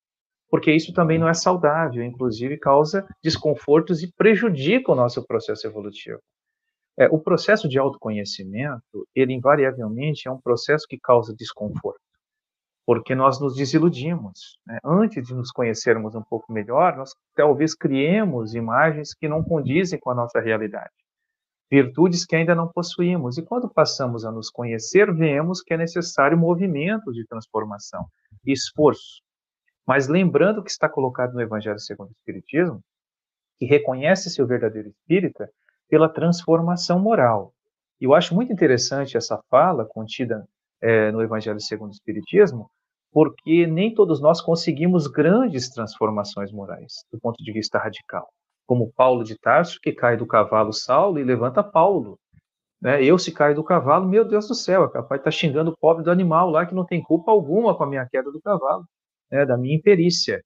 porque 0.54 0.72
isso 0.72 0.94
também 0.94 1.18
não 1.18 1.28
é 1.28 1.34
saudável, 1.34 2.04
inclusive 2.04 2.60
causa 2.60 3.08
desconfortos 3.24 4.04
e 4.04 4.14
prejudica 4.14 4.92
o 4.92 4.96
nosso 4.96 5.26
processo 5.26 5.66
evolutivo. 5.66 6.20
É, 6.96 7.08
o 7.08 7.18
processo 7.18 7.68
de 7.68 7.80
autoconhecimento, 7.80 9.08
ele 9.16 9.34
invariavelmente 9.34 10.28
é 10.28 10.32
um 10.32 10.40
processo 10.40 10.86
que 10.88 11.00
causa 11.00 11.36
desconforto, 11.36 12.00
porque 12.86 13.16
nós 13.16 13.42
nos 13.42 13.56
desiludimos. 13.56 14.60
Né? 14.64 14.78
Antes 14.86 15.26
de 15.26 15.34
nos 15.34 15.50
conhecermos 15.50 16.14
um 16.14 16.22
pouco 16.22 16.54
melhor, 16.54 16.98
nós 16.98 17.16
talvez 17.36 17.74
criemos 17.74 18.54
imagens 18.54 19.12
que 19.16 19.28
não 19.28 19.44
condizem 19.44 20.00
com 20.00 20.12
a 20.12 20.16
nossa 20.16 20.40
realidade, 20.40 20.94
virtudes 21.68 22.28
que 22.28 22.36
ainda 22.36 22.54
não 22.54 22.68
possuímos. 22.72 23.40
E 23.40 23.42
quando 23.42 23.74
passamos 23.74 24.24
a 24.24 24.32
nos 24.32 24.52
conhecer, 24.52 25.12
vemos 25.12 25.64
que 25.64 25.74
é 25.74 25.78
necessário 25.78 26.38
movimento 26.38 27.12
de 27.12 27.26
transformação, 27.26 28.06
esforço. 28.46 29.24
Mas 29.86 30.08
lembrando 30.08 30.64
que 30.64 30.72
está 30.72 30.88
colocado 30.88 31.34
no 31.34 31.42
Evangelho 31.42 31.80
segundo 31.80 32.10
o 32.10 32.14
Espiritismo, 32.14 32.82
que 33.60 33.66
reconhece-se 33.66 34.42
o 34.42 34.48
verdadeiro 34.48 34.90
espírita 34.90 35.50
pela 35.90 36.10
transformação 36.10 37.00
moral. 37.00 37.54
E 38.00 38.06
eu 38.06 38.14
acho 38.14 38.34
muito 38.34 38.52
interessante 38.52 39.18
essa 39.18 39.42
fala 39.50 39.86
contida 39.86 40.48
é, 40.82 41.12
no 41.12 41.22
Evangelho 41.22 41.60
segundo 41.60 41.92
o 41.92 41.94
Espiritismo, 41.94 42.70
porque 43.12 43.68
nem 43.68 43.94
todos 43.94 44.20
nós 44.20 44.42
conseguimos 44.42 45.08
grandes 45.08 45.70
transformações 45.70 46.52
morais, 46.52 47.06
do 47.12 47.20
ponto 47.20 47.42
de 47.44 47.52
vista 47.52 47.78
radical. 47.78 48.28
Como 48.66 48.92
Paulo 48.92 49.24
de 49.24 49.38
Tarso, 49.38 49.80
que 49.82 49.92
cai 49.92 50.18
do 50.18 50.26
cavalo 50.26 50.74
Saulo 50.74 51.20
e 51.20 51.24
levanta 51.24 51.64
Paulo. 51.64 52.18
Né? 52.82 53.04
Eu, 53.04 53.18
se 53.20 53.32
caio 53.32 53.56
do 53.56 53.64
cavalo, 53.64 54.08
meu 54.08 54.26
Deus 54.26 54.48
do 54.48 54.56
céu, 54.56 54.84
é 54.86 54.90
capaz 54.90 55.22
de 55.22 55.30
estar 55.30 55.32
xingando 55.32 55.72
o 55.72 55.78
pobre 55.78 56.04
do 56.04 56.12
animal 56.12 56.50
lá, 56.50 56.66
que 56.66 56.74
não 56.74 56.86
tem 56.86 57.02
culpa 57.02 57.32
alguma 57.32 57.76
com 57.76 57.84
a 57.84 57.88
minha 57.88 58.06
queda 58.06 58.32
do 58.32 58.42
cavalo, 58.42 58.86
né? 59.34 59.46
da 59.46 59.58
minha 59.58 59.76
imperícia. 59.76 60.42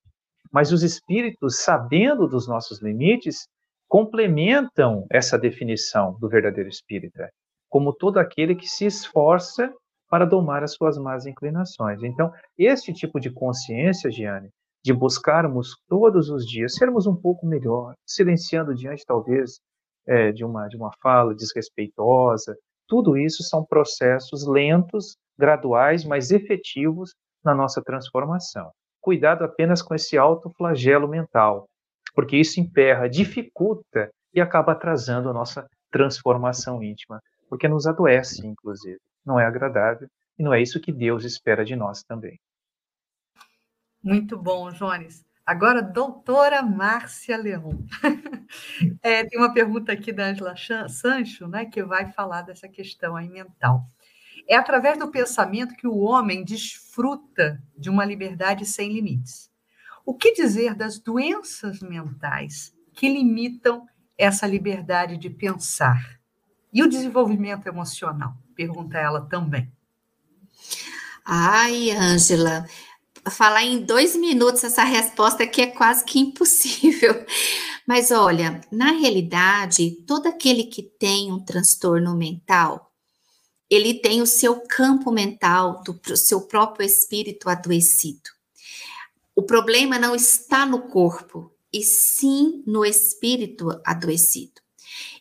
Mas 0.52 0.72
os 0.72 0.82
espíritos, 0.82 1.60
sabendo 1.60 2.28
dos 2.28 2.48
nossos 2.48 2.82
limites, 2.82 3.48
complementam 3.88 5.06
essa 5.12 5.38
definição 5.38 6.18
do 6.20 6.30
verdadeiro 6.30 6.70
espírita, 6.70 7.30
como 7.70 7.94
todo 7.94 8.18
aquele 8.18 8.56
que 8.56 8.68
se 8.68 8.86
esforça 8.86 9.72
para 10.10 10.26
domar 10.26 10.64
as 10.64 10.74
suas 10.74 10.98
más 10.98 11.26
inclinações. 11.26 12.02
Então, 12.02 12.32
este 12.58 12.94
tipo 12.94 13.20
de 13.20 13.30
consciência, 13.30 14.10
Giane, 14.10 14.50
de 14.84 14.94
buscarmos 14.94 15.76
todos 15.88 16.30
os 16.30 16.46
dias 16.46 16.76
sermos 16.76 17.06
um 17.06 17.16
pouco 17.16 17.46
melhor, 17.46 17.94
silenciando 18.06 18.74
diante, 18.74 19.04
talvez, 19.06 19.60
é, 20.08 20.32
de, 20.32 20.46
uma, 20.46 20.68
de 20.70 20.78
uma 20.78 20.92
fala 21.02 21.36
desrespeitosa, 21.36 22.56
tudo 22.88 23.18
isso 23.18 23.44
são 23.44 23.66
processos 23.66 24.48
lentos, 24.48 25.18
graduais, 25.38 26.06
mas 26.06 26.32
efetivos 26.32 27.14
na 27.44 27.54
nossa 27.54 27.82
transformação. 27.82 28.72
Cuidado 29.02 29.44
apenas 29.44 29.82
com 29.82 29.96
esse 29.96 30.18
alto 30.18 30.50
flagelo 30.52 31.08
mental, 31.08 31.68
porque 32.14 32.38
isso 32.38 32.60
emperra, 32.60 33.10
dificulta 33.10 34.12
e 34.34 34.42
acaba 34.42 34.74
atrasando 34.74 35.30
a 35.30 35.34
nossa 35.34 35.68
transformação 35.92 36.84
íntima, 36.84 37.22
porque 37.50 37.68
nos 37.68 37.88
adoece, 37.88 38.46
inclusive 38.46 39.00
não 39.28 39.38
é 39.38 39.46
agradável 39.46 40.08
e 40.40 40.44
não 40.44 40.54
é 40.54 40.62
isso 40.62 40.80
que 40.80 40.92
Deus 40.92 41.26
espera 41.26 41.66
de 41.66 41.76
nós 41.76 42.02
também. 42.04 42.40
Muito 44.02 44.38
bom, 44.38 44.72
Jones. 44.72 45.26
Agora, 45.46 45.82
doutora 45.82 46.62
Márcia 46.62 47.38
Leon. 47.38 47.72
é, 49.02 49.26
tem 49.26 49.40
uma 49.40 49.54
pergunta 49.54 49.92
aqui 49.92 50.14
da 50.14 50.28
Angela 50.28 50.56
Sancho, 50.88 51.48
né, 51.48 51.66
que 51.66 51.84
vai 51.84 52.12
falar 52.12 52.44
dessa 52.44 52.70
questão 52.70 53.16
aí 53.16 53.28
mental. 53.28 53.86
É 54.48 54.56
através 54.56 54.98
do 54.98 55.10
pensamento 55.10 55.76
que 55.76 55.88
o 55.88 55.98
homem 55.98 56.44
desfruta 56.44 57.62
de 57.78 57.90
uma 57.90 58.06
liberdade 58.06 58.66
sem 58.66 58.92
limites. 58.92 59.52
O 60.06 60.14
que 60.14 60.32
dizer 60.32 60.74
das 60.74 60.98
doenças 60.98 61.82
mentais 61.82 62.74
que 62.94 63.10
limitam 63.10 63.86
essa 64.18 64.48
liberdade 64.48 65.18
de 65.18 65.30
pensar? 65.30 66.18
E 66.72 66.82
o 66.82 66.90
desenvolvimento 66.90 67.68
emocional? 67.68 68.36
Pergunta 68.56 68.98
ela 68.98 69.22
também. 69.22 69.72
Ai, 71.26 71.92
Ângela, 71.92 72.66
falar 73.30 73.64
em 73.64 73.84
dois 73.84 74.16
minutos 74.16 74.64
essa 74.64 74.84
resposta 74.84 75.44
aqui 75.44 75.62
é 75.62 75.68
quase 75.68 76.06
que 76.06 76.20
impossível. 76.20 77.26
Mas 77.86 78.12
olha, 78.12 78.62
na 78.72 78.92
realidade, 78.92 79.92
todo 80.08 80.28
aquele 80.28 80.64
que 80.64 80.84
tem 80.84 81.32
um 81.32 81.40
transtorno 81.40 82.16
mental, 82.16 82.87
ele 83.70 83.96
tem 83.96 84.22
o 84.22 84.28
seu 84.28 84.62
campo 84.62 85.12
mental, 85.12 85.84
do 85.84 86.18
seu 86.18 86.42
próprio 86.42 86.86
espírito 86.86 87.50
adoecido. 87.50 88.30
O 89.36 89.44
problema 89.44 90.00
não 90.00 90.16
está 90.16 90.66
no 90.66 90.84
corpo, 90.84 91.52
e 91.72 91.84
sim 91.84 92.64
no 92.66 92.86
espírito 92.86 93.70
adoecido. 93.86 94.62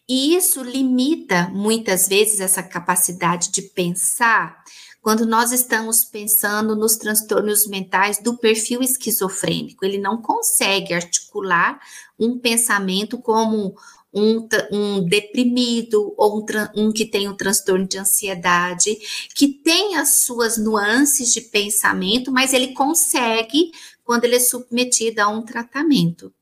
E 0.09 0.37
isso 0.37 0.63
limita 0.63 1.49
muitas 1.49 2.07
vezes 2.07 2.41
essa 2.41 2.63
capacidade 2.63 3.51
de 3.51 3.63
pensar 3.63 4.65
quando 5.03 5.27
nós 5.27 5.53
estamos 5.53 6.05
pensando 6.05 6.75
nos 6.75 6.97
transtornos 6.97 7.67
mentais 7.67 8.19
do 8.19 8.37
perfil 8.37 8.83
esquizofrênico. 8.83 9.85
Ele 9.85 9.99
não 9.99 10.23
consegue 10.23 10.95
articular 10.95 11.81
um 12.19 12.39
pensamento 12.39 13.19
como 13.19 13.77
um, 14.17 14.49
um 14.73 15.05
deprimido 15.05 16.15
ou 16.17 16.41
um, 16.41 16.47
um, 16.75 16.93
que 16.93 17.05
tem 17.05 17.29
um 17.29 17.37
transtorno 17.37 17.87
de 17.87 17.99
ansiedade, 17.99 18.97
que 19.35 19.49
tem 19.49 19.97
as 19.97 20.25
suas 20.25 20.57
nuances 20.57 21.33
de 21.33 21.43
pensamento, 21.43 22.33
mas 22.33 22.55
ele 22.55 22.69
consegue 22.69 23.71
quando 24.03 24.25
ele 24.25 24.37
é 24.37 24.41
submetido 24.41 25.21
a 25.21 25.29
um 25.29 25.43
tratamento 25.43 26.33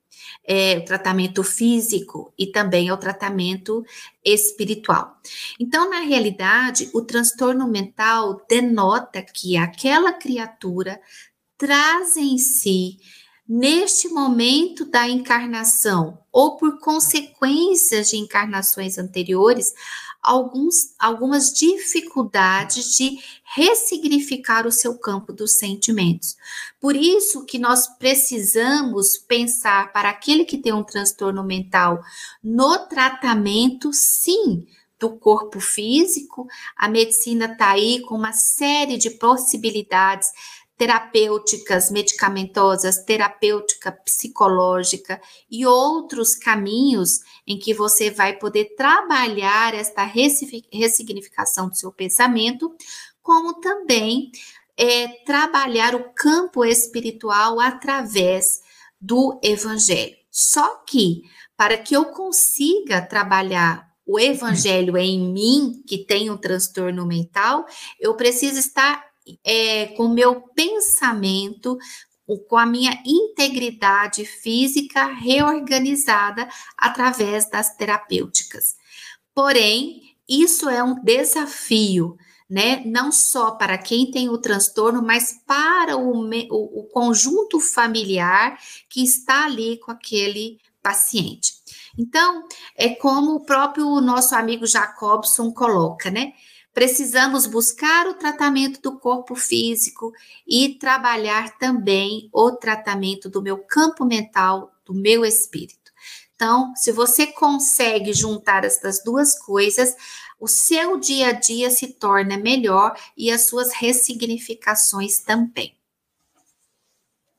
é, 0.47 0.79
o 0.79 0.85
tratamento 0.85 1.43
físico 1.43 2.33
e 2.39 2.47
também 2.47 2.89
ao 2.89 2.99
tratamento 2.99 3.85
espiritual. 4.23 5.17
Então, 5.59 5.89
na 5.89 6.01
realidade, 6.01 6.91
o 6.93 7.03
transtorno 7.03 7.67
mental 7.67 8.45
denota 8.49 9.23
que 9.23 9.57
aquela 9.57 10.13
criatura 10.13 11.01
traz 11.57 12.17
em 12.17 12.37
si 12.37 12.99
neste 13.49 14.09
momento 14.09 14.85
da 14.85 15.09
encarnação 15.09 16.19
ou 16.33 16.57
por 16.57 16.79
consequências 16.81 18.11
de 18.11 18.17
encarnações 18.17 18.99
anteriores, 18.99 19.73
alguns, 20.23 20.95
algumas 20.99 21.53
dificuldades 21.53 22.97
de 22.97 23.19
ressignificar 23.55 24.67
o 24.67 24.73
seu 24.73 24.99
campo 24.99 25.33
dos 25.33 25.59
sentimentos. 25.59 26.37
Por 26.81 26.97
isso 26.97 27.45
que 27.45 27.59
nós 27.59 27.87
precisamos 27.99 29.19
pensar 29.19 29.93
para 29.93 30.09
aquele 30.09 30.45
que 30.45 30.59
tem 30.59 30.73
um 30.73 30.83
transtorno 30.83 31.45
mental 31.45 32.03
no 32.43 32.79
tratamento, 32.89 33.93
sim, 33.93 34.67
do 34.99 35.11
corpo 35.11 35.61
físico. 35.61 36.47
A 36.77 36.89
medicina 36.89 37.45
está 37.45 37.73
aí 37.73 38.01
com 38.01 38.15
uma 38.15 38.33
série 38.33 38.97
de 38.97 39.11
possibilidades 39.11 40.29
terapêuticas 40.77 41.91
medicamentosas, 41.91 43.05
terapêutica 43.05 43.93
psicológica 43.93 45.21
e 45.51 45.65
outros 45.65 46.35
caminhos 46.35 47.21
em 47.47 47.59
que 47.59 47.73
você 47.73 48.11
vai 48.11 48.37
poder 48.37 48.75
trabalhar 48.77 49.75
esta 49.75 50.03
ressignificação 50.03 51.69
do 51.69 51.77
seu 51.77 51.93
pensamento, 51.93 52.75
como 53.23 53.61
também 53.61 54.31
é, 54.77 55.09
trabalhar 55.25 55.95
o 55.95 56.13
campo 56.13 56.65
espiritual 56.65 57.61
através 57.61 58.61
do 59.01 59.39
evangelho. 59.43 60.17
Só 60.31 60.83
que 60.87 61.23
para 61.57 61.79
que 61.79 61.95
eu 61.95 62.07
consiga 62.07 63.01
trabalhar 63.01 63.89
o 64.07 64.19
evangelho 64.19 64.99
em 64.99 65.33
mim, 65.33 65.83
que 65.87 65.99
tem 65.99 66.31
um 66.31 66.37
transtorno 66.37 67.07
mental, 67.07 67.65
eu 67.99 68.15
preciso 68.17 68.59
estar 68.59 69.14
é, 69.45 69.87
com 69.97 70.09
meu 70.09 70.41
pensamento, 70.41 71.79
com 72.49 72.57
a 72.57 72.67
minha 72.67 73.03
integridade 73.05 74.25
física 74.25 75.05
reorganizada 75.07 76.49
através 76.77 77.49
das 77.51 77.77
terapêuticas. 77.77 78.77
Porém, 79.35 80.17
isso 80.29 80.69
é 80.69 80.83
um 80.83 81.03
desafio, 81.03 82.17
né? 82.49 82.83
Não 82.87 83.13
só 83.13 83.53
para 83.53 83.77
quem 83.77 84.11
tem 84.11 84.29
o 84.29 84.39
transtorno, 84.39 85.03
mas 85.03 85.43
para 85.47 85.97
o, 85.97 86.31
o, 86.51 86.81
o 86.81 86.85
conjunto 86.85 87.61
familiar 87.61 88.59
que 88.89 89.03
está 89.03 89.45
ali 89.45 89.79
com 89.79 89.91
aquele 89.91 90.59
paciente. 90.83 91.53
Então, 91.99 92.47
é 92.77 92.91
como 92.91 93.35
o 93.35 93.45
próprio 93.45 94.01
nosso 94.01 94.35
amigo 94.35 94.67
Jacobson 94.67 95.53
coloca, 95.53 96.11
né? 96.11 96.33
Precisamos 96.75 97.47
buscar 97.47 98.09
o 98.09 98.15
tratamento 98.15 98.83
do 98.83 98.99
corpo 98.99 99.37
físico 99.37 100.13
e 100.47 100.77
trabalhar 100.77 101.57
também 101.57 102.29
o 102.33 102.51
tratamento 102.51 103.31
do 103.31 103.41
meu 103.41 103.59
campo 103.59 104.05
mental, 104.05 104.73
do 104.85 104.93
meu 104.93 105.25
espírito. 105.25 105.93
Então, 106.35 106.75
se 106.75 106.91
você 106.91 107.29
consegue 107.29 108.13
juntar 108.13 108.65
essas 108.65 109.03
duas 109.05 109.39
coisas, 109.39 109.95
o 110.39 110.49
seu 110.49 110.99
dia 110.99 111.29
a 111.29 111.33
dia 111.33 111.71
se 111.71 111.95
torna 111.95 112.37
melhor 112.37 112.95
e 113.17 113.31
as 113.31 113.47
suas 113.47 113.73
ressignificações 113.73 115.21
também. 115.21 115.77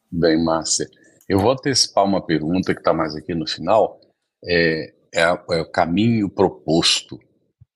Bem, 0.09 0.41
Márcia, 0.41 0.89
eu 1.27 1.39
vou 1.39 1.51
antecipar 1.51 2.05
uma 2.05 2.25
pergunta 2.25 2.73
que 2.73 2.79
está 2.79 2.93
mais 2.93 3.13
aqui 3.15 3.35
no 3.35 3.45
final. 3.45 3.99
É, 4.41 4.93
é, 5.13 5.21
é 5.23 5.61
o 5.61 5.69
caminho 5.69 6.29
proposto 6.29 7.19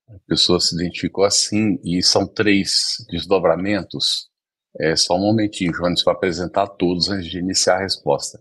a 0.10 0.20
pessoa 0.28 0.60
se 0.60 0.76
identificou 0.76 1.24
assim, 1.24 1.80
e 1.84 2.02
são 2.02 2.28
três 2.28 2.96
desdobramentos. 3.10 4.28
É 4.80 4.96
só 4.96 5.16
um 5.16 5.22
momentinho, 5.22 5.72
Jones, 5.72 6.04
para 6.04 6.14
apresentar 6.14 6.68
todos 6.68 7.10
antes 7.10 7.30
de 7.30 7.40
iniciar 7.40 7.76
a 7.76 7.84
resposta. 7.84 8.40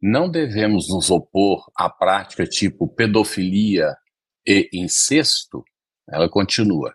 Não 0.00 0.30
devemos 0.30 0.88
nos 0.88 1.10
opor 1.10 1.64
à 1.76 1.90
prática 1.90 2.46
tipo 2.46 2.86
pedofilia 2.86 3.96
e 4.46 4.68
incesto? 4.72 5.64
Ela 6.08 6.28
continua. 6.28 6.94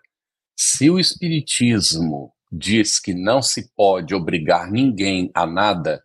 Se 0.57 0.89
o 0.89 0.99
Espiritismo 0.99 2.31
diz 2.51 2.99
que 2.99 3.13
não 3.13 3.41
se 3.41 3.73
pode 3.75 4.15
obrigar 4.15 4.71
ninguém 4.71 5.29
a 5.33 5.45
nada, 5.45 6.01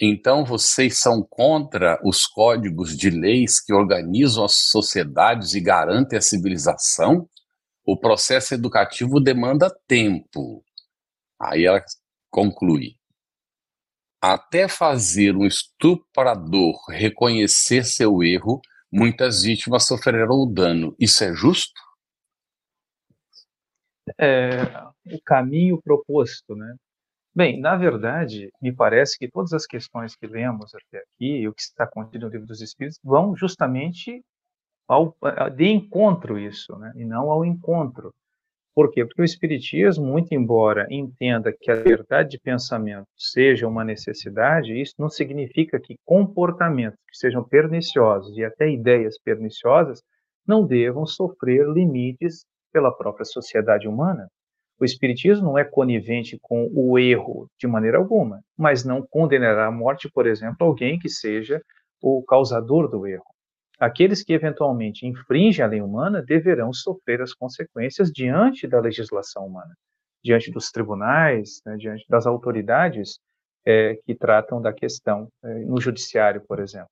Então 0.00 0.44
vocês 0.44 1.00
são 1.00 1.26
contra 1.28 2.00
os 2.04 2.24
códigos 2.24 2.96
de 2.96 3.10
leis 3.10 3.60
que 3.60 3.72
organizam 3.72 4.44
as 4.44 4.54
sociedades 4.54 5.54
e 5.54 5.60
garantem 5.60 6.18
a 6.18 6.22
civilização? 6.22 7.28
O 7.90 7.96
processo 7.96 8.52
educativo 8.52 9.18
demanda 9.18 9.74
tempo. 9.86 10.62
Aí 11.40 11.64
ela 11.64 11.82
conclui. 12.30 12.96
Até 14.20 14.68
fazer 14.68 15.34
um 15.34 15.46
estuprador 15.46 16.74
reconhecer 16.90 17.86
seu 17.86 18.22
erro, 18.22 18.60
muitas 18.92 19.42
vítimas 19.42 19.86
sofrerão 19.86 20.46
dano. 20.52 20.94
Isso 21.00 21.24
é 21.24 21.32
justo? 21.32 21.80
É, 24.20 24.64
o 25.06 25.18
caminho 25.24 25.80
proposto, 25.80 26.54
né? 26.54 26.76
Bem, 27.34 27.58
na 27.58 27.74
verdade, 27.74 28.50
me 28.60 28.70
parece 28.70 29.18
que 29.18 29.30
todas 29.30 29.54
as 29.54 29.64
questões 29.64 30.14
que 30.14 30.26
lemos 30.26 30.74
até 30.74 30.98
aqui, 30.98 31.48
o 31.48 31.54
que 31.54 31.62
está 31.62 31.86
contido 31.86 32.26
no 32.26 32.32
livro 32.32 32.46
dos 32.46 32.60
Espíritos, 32.60 33.00
vão 33.02 33.34
justamente 33.34 34.22
ao, 34.88 35.14
de 35.54 35.66
encontro 35.66 36.38
isso, 36.38 36.76
né? 36.78 36.92
e 36.96 37.04
não 37.04 37.30
ao 37.30 37.44
encontro. 37.44 38.12
Por 38.74 38.90
quê? 38.90 39.04
Porque 39.04 39.22
o 39.22 39.24
Espiritismo, 39.24 40.06
muito 40.06 40.32
embora 40.32 40.86
entenda 40.88 41.52
que 41.52 41.70
a 41.70 41.74
liberdade 41.74 42.30
de 42.30 42.38
pensamento 42.38 43.08
seja 43.16 43.66
uma 43.66 43.84
necessidade, 43.84 44.80
isso 44.80 44.94
não 44.98 45.08
significa 45.08 45.80
que 45.80 45.98
comportamentos 46.04 46.98
que 47.08 47.18
sejam 47.18 47.42
perniciosos 47.42 48.36
e 48.38 48.44
até 48.44 48.70
ideias 48.70 49.18
perniciosas 49.18 50.00
não 50.46 50.64
devam 50.64 51.04
sofrer 51.04 51.68
limites 51.68 52.46
pela 52.72 52.96
própria 52.96 53.24
sociedade 53.24 53.88
humana. 53.88 54.28
O 54.80 54.84
Espiritismo 54.84 55.46
não 55.46 55.58
é 55.58 55.64
conivente 55.64 56.38
com 56.40 56.70
o 56.72 56.96
erro 56.96 57.48
de 57.58 57.66
maneira 57.66 57.98
alguma, 57.98 58.40
mas 58.56 58.84
não 58.84 59.04
condenará 59.04 59.66
à 59.66 59.72
morte, 59.72 60.08
por 60.08 60.24
exemplo, 60.24 60.64
alguém 60.64 61.00
que 61.00 61.08
seja 61.08 61.60
o 62.00 62.22
causador 62.22 62.88
do 62.88 63.04
erro. 63.08 63.24
Aqueles 63.78 64.24
que 64.24 64.32
eventualmente 64.32 65.06
infringem 65.06 65.64
a 65.64 65.68
lei 65.68 65.80
humana 65.80 66.20
deverão 66.20 66.72
sofrer 66.72 67.22
as 67.22 67.32
consequências 67.32 68.10
diante 68.10 68.66
da 68.66 68.80
legislação 68.80 69.46
humana, 69.46 69.72
diante 70.22 70.50
dos 70.50 70.70
tribunais, 70.70 71.60
né, 71.64 71.76
diante 71.76 72.04
das 72.08 72.26
autoridades 72.26 73.20
é, 73.64 73.96
que 74.04 74.14
tratam 74.14 74.60
da 74.60 74.72
questão 74.72 75.28
é, 75.44 75.54
no 75.60 75.80
judiciário, 75.80 76.42
por 76.46 76.58
exemplo. 76.58 76.90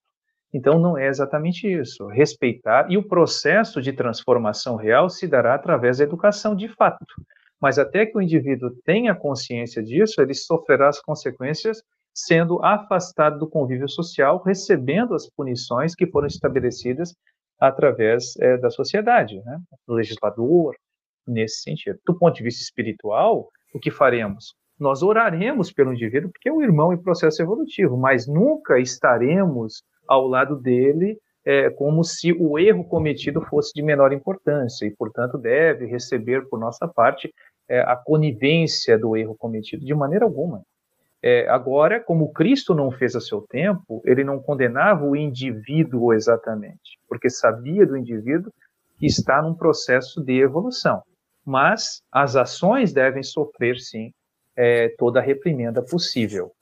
Então, 0.54 0.78
não 0.78 0.96
é 0.96 1.08
exatamente 1.08 1.66
isso. 1.66 2.06
Respeitar, 2.06 2.90
e 2.90 2.96
o 2.96 3.06
processo 3.06 3.82
de 3.82 3.92
transformação 3.92 4.76
real 4.76 5.10
se 5.10 5.26
dará 5.26 5.54
através 5.54 5.98
da 5.98 6.04
educação 6.04 6.54
de 6.54 6.68
fato. 6.68 7.04
Mas 7.60 7.78
até 7.78 8.06
que 8.06 8.16
o 8.16 8.22
indivíduo 8.22 8.70
tenha 8.84 9.14
consciência 9.14 9.82
disso, 9.82 10.20
ele 10.20 10.34
sofrerá 10.34 10.88
as 10.88 11.00
consequências 11.00 11.82
sendo 12.16 12.64
afastado 12.64 13.38
do 13.38 13.46
convívio 13.46 13.88
social, 13.88 14.42
recebendo 14.42 15.14
as 15.14 15.28
punições 15.28 15.94
que 15.94 16.06
foram 16.06 16.26
estabelecidas 16.26 17.14
através 17.60 18.34
é, 18.40 18.56
da 18.56 18.70
sociedade, 18.70 19.36
né? 19.44 19.60
do 19.86 19.92
legislador, 19.92 20.74
nesse 21.28 21.60
sentido. 21.60 21.98
Do 22.06 22.18
ponto 22.18 22.34
de 22.34 22.42
vista 22.42 22.62
espiritual, 22.62 23.50
o 23.74 23.78
que 23.78 23.90
faremos? 23.90 24.54
Nós 24.80 25.02
oraremos 25.02 25.70
pelo 25.70 25.92
indivíduo, 25.92 26.30
porque 26.30 26.48
é 26.48 26.52
o 26.52 26.62
irmão 26.62 26.90
em 26.90 27.02
processo 27.02 27.42
evolutivo, 27.42 27.98
mas 27.98 28.26
nunca 28.26 28.78
estaremos 28.78 29.82
ao 30.08 30.26
lado 30.26 30.56
dele 30.56 31.18
é, 31.44 31.68
como 31.68 32.02
se 32.02 32.32
o 32.32 32.58
erro 32.58 32.84
cometido 32.84 33.42
fosse 33.42 33.72
de 33.74 33.82
menor 33.82 34.12
importância 34.12 34.86
e, 34.86 34.90
portanto, 34.90 35.36
deve 35.36 35.84
receber 35.84 36.48
por 36.48 36.58
nossa 36.58 36.88
parte 36.88 37.30
é, 37.68 37.80
a 37.80 37.94
conivência 37.94 38.98
do 38.98 39.16
erro 39.16 39.36
cometido 39.36 39.84
de 39.84 39.94
maneira 39.94 40.24
alguma. 40.24 40.62
É, 41.28 41.48
agora, 41.48 41.98
como 41.98 42.32
Cristo 42.32 42.72
não 42.72 42.88
fez 42.92 43.16
a 43.16 43.20
seu 43.20 43.40
tempo, 43.42 44.00
ele 44.04 44.22
não 44.22 44.38
condenava 44.38 45.04
o 45.04 45.16
indivíduo 45.16 46.12
exatamente, 46.12 47.00
porque 47.08 47.28
sabia 47.28 47.84
do 47.84 47.96
indivíduo 47.96 48.52
que 48.96 49.06
está 49.06 49.42
num 49.42 49.52
processo 49.52 50.22
de 50.22 50.38
evolução. 50.40 51.02
Mas 51.44 52.00
as 52.12 52.36
ações 52.36 52.92
devem 52.92 53.24
sofrer, 53.24 53.80
sim, 53.80 54.12
é, 54.54 54.94
toda 54.96 55.18
a 55.18 55.22
reprimenda 55.22 55.82
possível. 55.82 56.52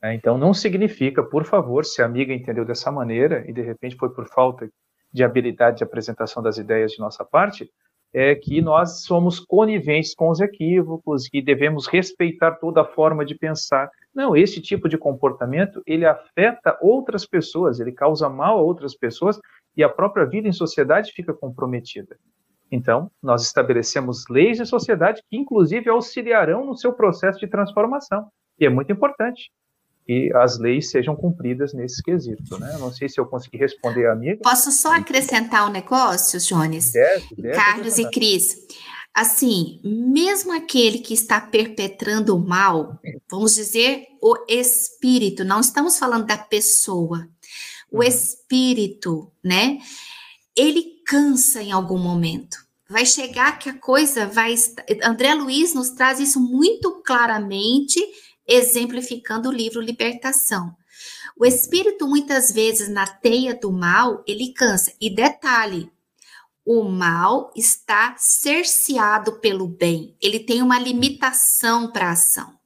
É, 0.00 0.14
então, 0.14 0.38
não 0.38 0.54
significa, 0.54 1.22
por 1.22 1.44
favor, 1.44 1.84
se 1.84 2.00
a 2.00 2.06
amiga 2.06 2.32
entendeu 2.32 2.64
dessa 2.64 2.90
maneira 2.90 3.44
e 3.46 3.52
de 3.52 3.60
repente 3.60 3.94
foi 3.94 4.08
por 4.08 4.26
falta 4.28 4.66
de 5.12 5.22
habilidade 5.22 5.76
de 5.76 5.84
apresentação 5.84 6.42
das 6.42 6.56
ideias 6.56 6.92
de 6.92 6.98
nossa 6.98 7.26
parte, 7.26 7.70
é 8.10 8.34
que 8.34 8.62
nós 8.62 9.02
somos 9.02 9.38
coniventes 9.38 10.14
com 10.14 10.30
os 10.30 10.40
equívocos 10.40 11.28
e 11.30 11.42
devemos 11.42 11.86
respeitar 11.86 12.52
toda 12.52 12.80
a 12.80 12.86
forma 12.86 13.22
de 13.22 13.34
pensar. 13.34 13.90
Não, 14.14 14.36
esse 14.36 14.60
tipo 14.60 14.88
de 14.88 14.96
comportamento, 14.96 15.82
ele 15.86 16.06
afeta 16.06 16.78
outras 16.80 17.26
pessoas, 17.26 17.80
ele 17.80 17.92
causa 17.92 18.28
mal 18.28 18.58
a 18.58 18.62
outras 18.62 18.96
pessoas 18.96 19.40
e 19.76 19.82
a 19.82 19.88
própria 19.88 20.24
vida 20.24 20.46
em 20.46 20.52
sociedade 20.52 21.12
fica 21.12 21.34
comprometida. 21.34 22.16
Então, 22.70 23.10
nós 23.22 23.42
estabelecemos 23.42 24.24
leis 24.30 24.58
de 24.58 24.66
sociedade 24.66 25.22
que, 25.28 25.36
inclusive, 25.36 25.88
auxiliarão 25.90 26.64
no 26.64 26.76
seu 26.76 26.92
processo 26.92 27.38
de 27.40 27.46
transformação. 27.46 28.28
E 28.58 28.64
é 28.64 28.68
muito 28.68 28.92
importante 28.92 29.50
que 30.06 30.30
as 30.34 30.58
leis 30.58 30.90
sejam 30.90 31.16
cumpridas 31.16 31.72
nesse 31.72 32.02
quesito, 32.02 32.58
né? 32.58 32.76
Não 32.78 32.92
sei 32.92 33.08
se 33.08 33.18
eu 33.18 33.26
consegui 33.26 33.56
responder 33.56 34.06
a 34.06 34.12
amiga. 34.12 34.40
Posso 34.42 34.70
só 34.70 34.94
acrescentar 34.94 35.66
um 35.66 35.72
negócio, 35.72 36.38
Jones? 36.38 36.92
Deve, 36.92 37.34
deve 37.36 37.54
Carlos 37.54 37.98
e 37.98 38.10
Cris. 38.10 38.66
Assim, 39.14 39.80
mesmo 39.84 40.52
aquele 40.52 40.98
que 40.98 41.14
está 41.14 41.40
perpetrando 41.40 42.34
o 42.34 42.44
mal, 42.44 42.98
vamos 43.30 43.54
dizer 43.54 44.08
o 44.20 44.36
espírito, 44.48 45.44
não 45.44 45.60
estamos 45.60 45.96
falando 45.96 46.26
da 46.26 46.36
pessoa, 46.36 47.28
o 47.92 47.98
uhum. 47.98 48.02
espírito, 48.02 49.30
né? 49.42 49.78
Ele 50.56 51.00
cansa 51.06 51.62
em 51.62 51.70
algum 51.70 51.98
momento. 51.98 52.56
Vai 52.88 53.06
chegar 53.06 53.58
que 53.58 53.68
a 53.68 53.78
coisa 53.78 54.26
vai. 54.26 54.54
André 55.04 55.34
Luiz 55.34 55.74
nos 55.74 55.90
traz 55.90 56.18
isso 56.18 56.40
muito 56.40 57.02
claramente 57.04 58.00
exemplificando 58.46 59.48
o 59.48 59.52
livro 59.52 59.80
Libertação. 59.80 60.74
O 61.36 61.44
espírito, 61.44 62.06
muitas 62.06 62.52
vezes, 62.52 62.88
na 62.88 63.06
teia 63.06 63.54
do 63.54 63.72
mal, 63.72 64.22
ele 64.26 64.52
cansa. 64.52 64.92
E 65.00 65.12
detalhe, 65.12 65.90
o 66.64 66.84
mal 66.84 67.52
está 67.54 68.14
cerceado 68.16 69.38
pelo 69.40 69.68
bem. 69.68 70.16
Ele 70.20 70.40
tem 70.40 70.62
uma 70.62 70.78
limitação 70.78 71.90
para 71.90 72.08
a 72.08 72.12
ação. 72.12 72.58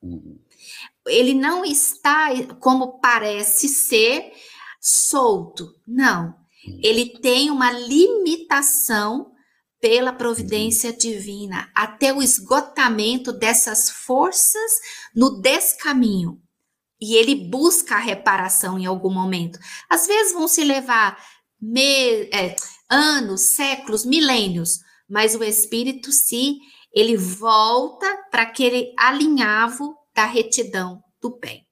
Ele 1.07 1.34
não 1.34 1.64
está, 1.64 2.28
como 2.61 3.01
parece 3.01 3.68
ser, 3.68 4.32
solto. 4.80 5.74
Não. 5.86 6.34
Ele 6.82 7.18
tem 7.20 7.51
uma 7.51 7.72
limitação 7.72 9.32
pela 9.80 10.12
providência 10.12 10.92
divina, 10.92 11.70
até 11.74 12.12
o 12.12 12.20
esgotamento 12.20 13.32
dessas 13.32 13.90
forças 13.90 14.72
no 15.14 15.40
descaminho. 15.40 16.40
E 17.01 17.14
ele 17.14 17.49
busca 17.49 17.94
a 17.94 18.01
reparação 18.01 18.78
em 18.78 18.86
algum 18.86 19.12
momento. 19.12 19.59
Às 19.88 20.07
vezes 20.07 20.32
vão 20.32 20.49
se 20.49 20.64
levar 20.64 21.16
me, 21.61 22.28
é, 22.32 22.57
anos, 22.91 23.55
séculos, 23.55 24.05
milênios, 24.05 24.80
mas 25.09 25.34
o 25.34 25.43
espírito, 25.43 26.11
se 26.12 26.59
ele 26.93 27.16
volta 27.16 28.07
para 28.30 28.43
aquele 28.43 28.93
alinhavo 28.99 29.97
da 30.14 30.24
retidão 30.24 31.03
do 31.20 31.39
bem. 31.39 31.66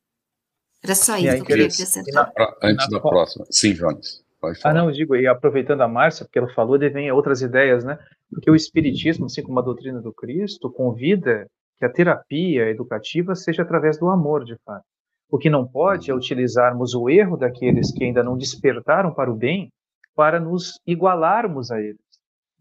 Era 0.83 0.95
só 0.95 1.17
isso 1.17 1.35
que 1.37 1.41
eu 1.41 1.45
queria 1.45 1.67
acrescentar. 1.67 2.33
Antes 2.63 2.89
da 2.89 3.01
próxima. 3.01 3.45
Sim, 3.51 3.73
Jones. 3.73 4.25
Ah, 4.63 4.73
não, 4.73 4.93
digo, 4.93 5.17
e 5.17 5.27
aproveitando 5.27 5.81
a 5.81 5.89
Márcia, 5.89 6.25
porque 6.25 6.39
ela 6.39 6.53
falou, 6.55 6.79
devem 6.79 7.11
outras 7.11 7.43
ideias, 7.43 7.85
né? 7.85 7.99
Porque 8.31 8.51
o 8.51 8.55
Espiritismo, 8.55 9.27
assim 9.27 9.43
como 9.43 9.59
a 9.59 9.63
doutrina 9.63 10.01
do 10.01 10.13
Cristo, 10.13 10.71
convida 10.71 11.49
que 11.79 11.85
a 11.85 11.93
terapia 11.93 12.69
educativa 12.69 13.35
seja 13.35 13.63
através 13.63 13.99
do 13.99 14.09
amor, 14.09 14.45
de 14.45 14.57
fato. 14.65 14.85
O 15.29 15.39
que 15.39 15.51
não 15.51 15.67
pode 15.67 16.11
é 16.11 16.15
utilizarmos 16.15 16.95
o 16.95 17.11
erro 17.11 17.37
daqueles 17.37 17.93
que 17.93 18.05
ainda 18.05 18.23
não 18.23 18.37
despertaram 18.37 19.13
para 19.13 19.31
o 19.31 19.35
bem 19.35 19.73
para 20.17 20.41
nos 20.41 20.81
igualarmos 20.87 21.71
a 21.71 21.81
eles. 21.81 22.01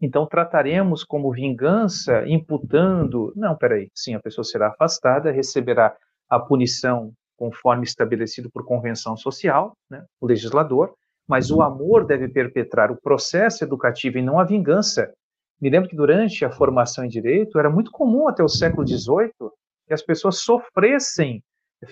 Então, 0.00 0.26
trataremos 0.26 1.02
como 1.02 1.32
vingança, 1.32 2.22
imputando. 2.28 3.32
Não, 3.34 3.56
peraí, 3.56 3.90
sim, 3.94 4.14
a 4.14 4.20
pessoa 4.20 4.44
será 4.44 4.68
afastada, 4.68 5.32
receberá 5.32 5.96
a 6.28 6.38
punição 6.38 7.12
conforme 7.36 7.84
estabelecido 7.84 8.50
por 8.50 8.64
convenção 8.64 9.16
social, 9.16 9.76
né, 9.90 10.04
o 10.20 10.26
legislador, 10.26 10.94
mas 11.26 11.50
o 11.50 11.60
amor 11.60 12.06
deve 12.06 12.28
perpetrar 12.28 12.90
o 12.90 13.00
processo 13.00 13.64
educativo 13.64 14.18
e 14.18 14.22
não 14.22 14.38
a 14.38 14.44
vingança. 14.44 15.12
Me 15.60 15.70
lembro 15.70 15.88
que 15.88 15.96
durante 15.96 16.44
a 16.44 16.50
formação 16.50 17.04
em 17.04 17.08
direito 17.08 17.58
era 17.58 17.70
muito 17.70 17.90
comum 17.90 18.28
até 18.28 18.42
o 18.42 18.48
século 18.48 18.86
XVIII 18.86 19.50
que 19.86 19.94
as 19.94 20.02
pessoas 20.02 20.40
sofressem 20.40 21.42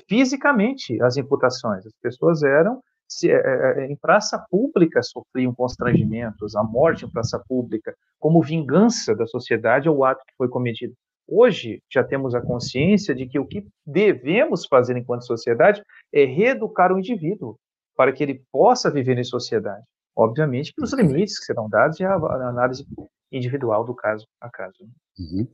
fisicamente 0.09 1.01
as 1.03 1.17
imputações. 1.17 1.87
As 1.87 1.93
pessoas 2.01 2.43
eram 2.43 2.81
se, 3.15 3.31
é, 3.31 3.87
em 3.87 3.97
praça 3.97 4.45
pública 4.51 5.03
sofriam 5.03 5.55
constrangimentos, 5.55 6.57
a 6.57 6.65
morte 6.65 7.05
em 7.05 7.11
praça 7.11 7.39
pública, 7.49 7.95
como 8.19 8.43
vingança 8.43 9.15
da 9.15 9.27
sociedade 9.27 9.89
ao 9.89 10.03
ato 10.05 10.25
que 10.27 10.35
foi 10.37 10.49
cometido. 10.49 10.95
Hoje 11.27 11.81
já 11.91 12.03
temos 12.03 12.35
a 12.35 12.41
consciência 12.41 13.15
de 13.15 13.27
que 13.27 13.39
o 13.39 13.47
que 13.47 13.67
devemos 13.87 14.67
fazer 14.67 14.97
enquanto 14.97 15.25
sociedade 15.25 15.83
é 16.13 16.25
reeducar 16.25 16.93
o 16.93 16.99
indivíduo 16.99 17.57
para 17.97 18.13
que 18.13 18.23
ele 18.23 18.43
possa 18.53 18.91
viver 18.91 19.17
em 19.17 19.25
sociedade. 19.25 19.85
Obviamente, 20.17 20.73
pelos 20.75 20.93
limites 20.93 21.39
que 21.39 21.47
serão 21.47 21.69
dados 21.69 21.99
e 22.01 22.05
a, 22.05 22.15
análise 22.15 22.85
individual 23.33 23.85
do 23.85 23.95
caso 23.95 24.27
a 24.41 24.51
caso. 24.51 24.85
Uhum. 25.19 25.47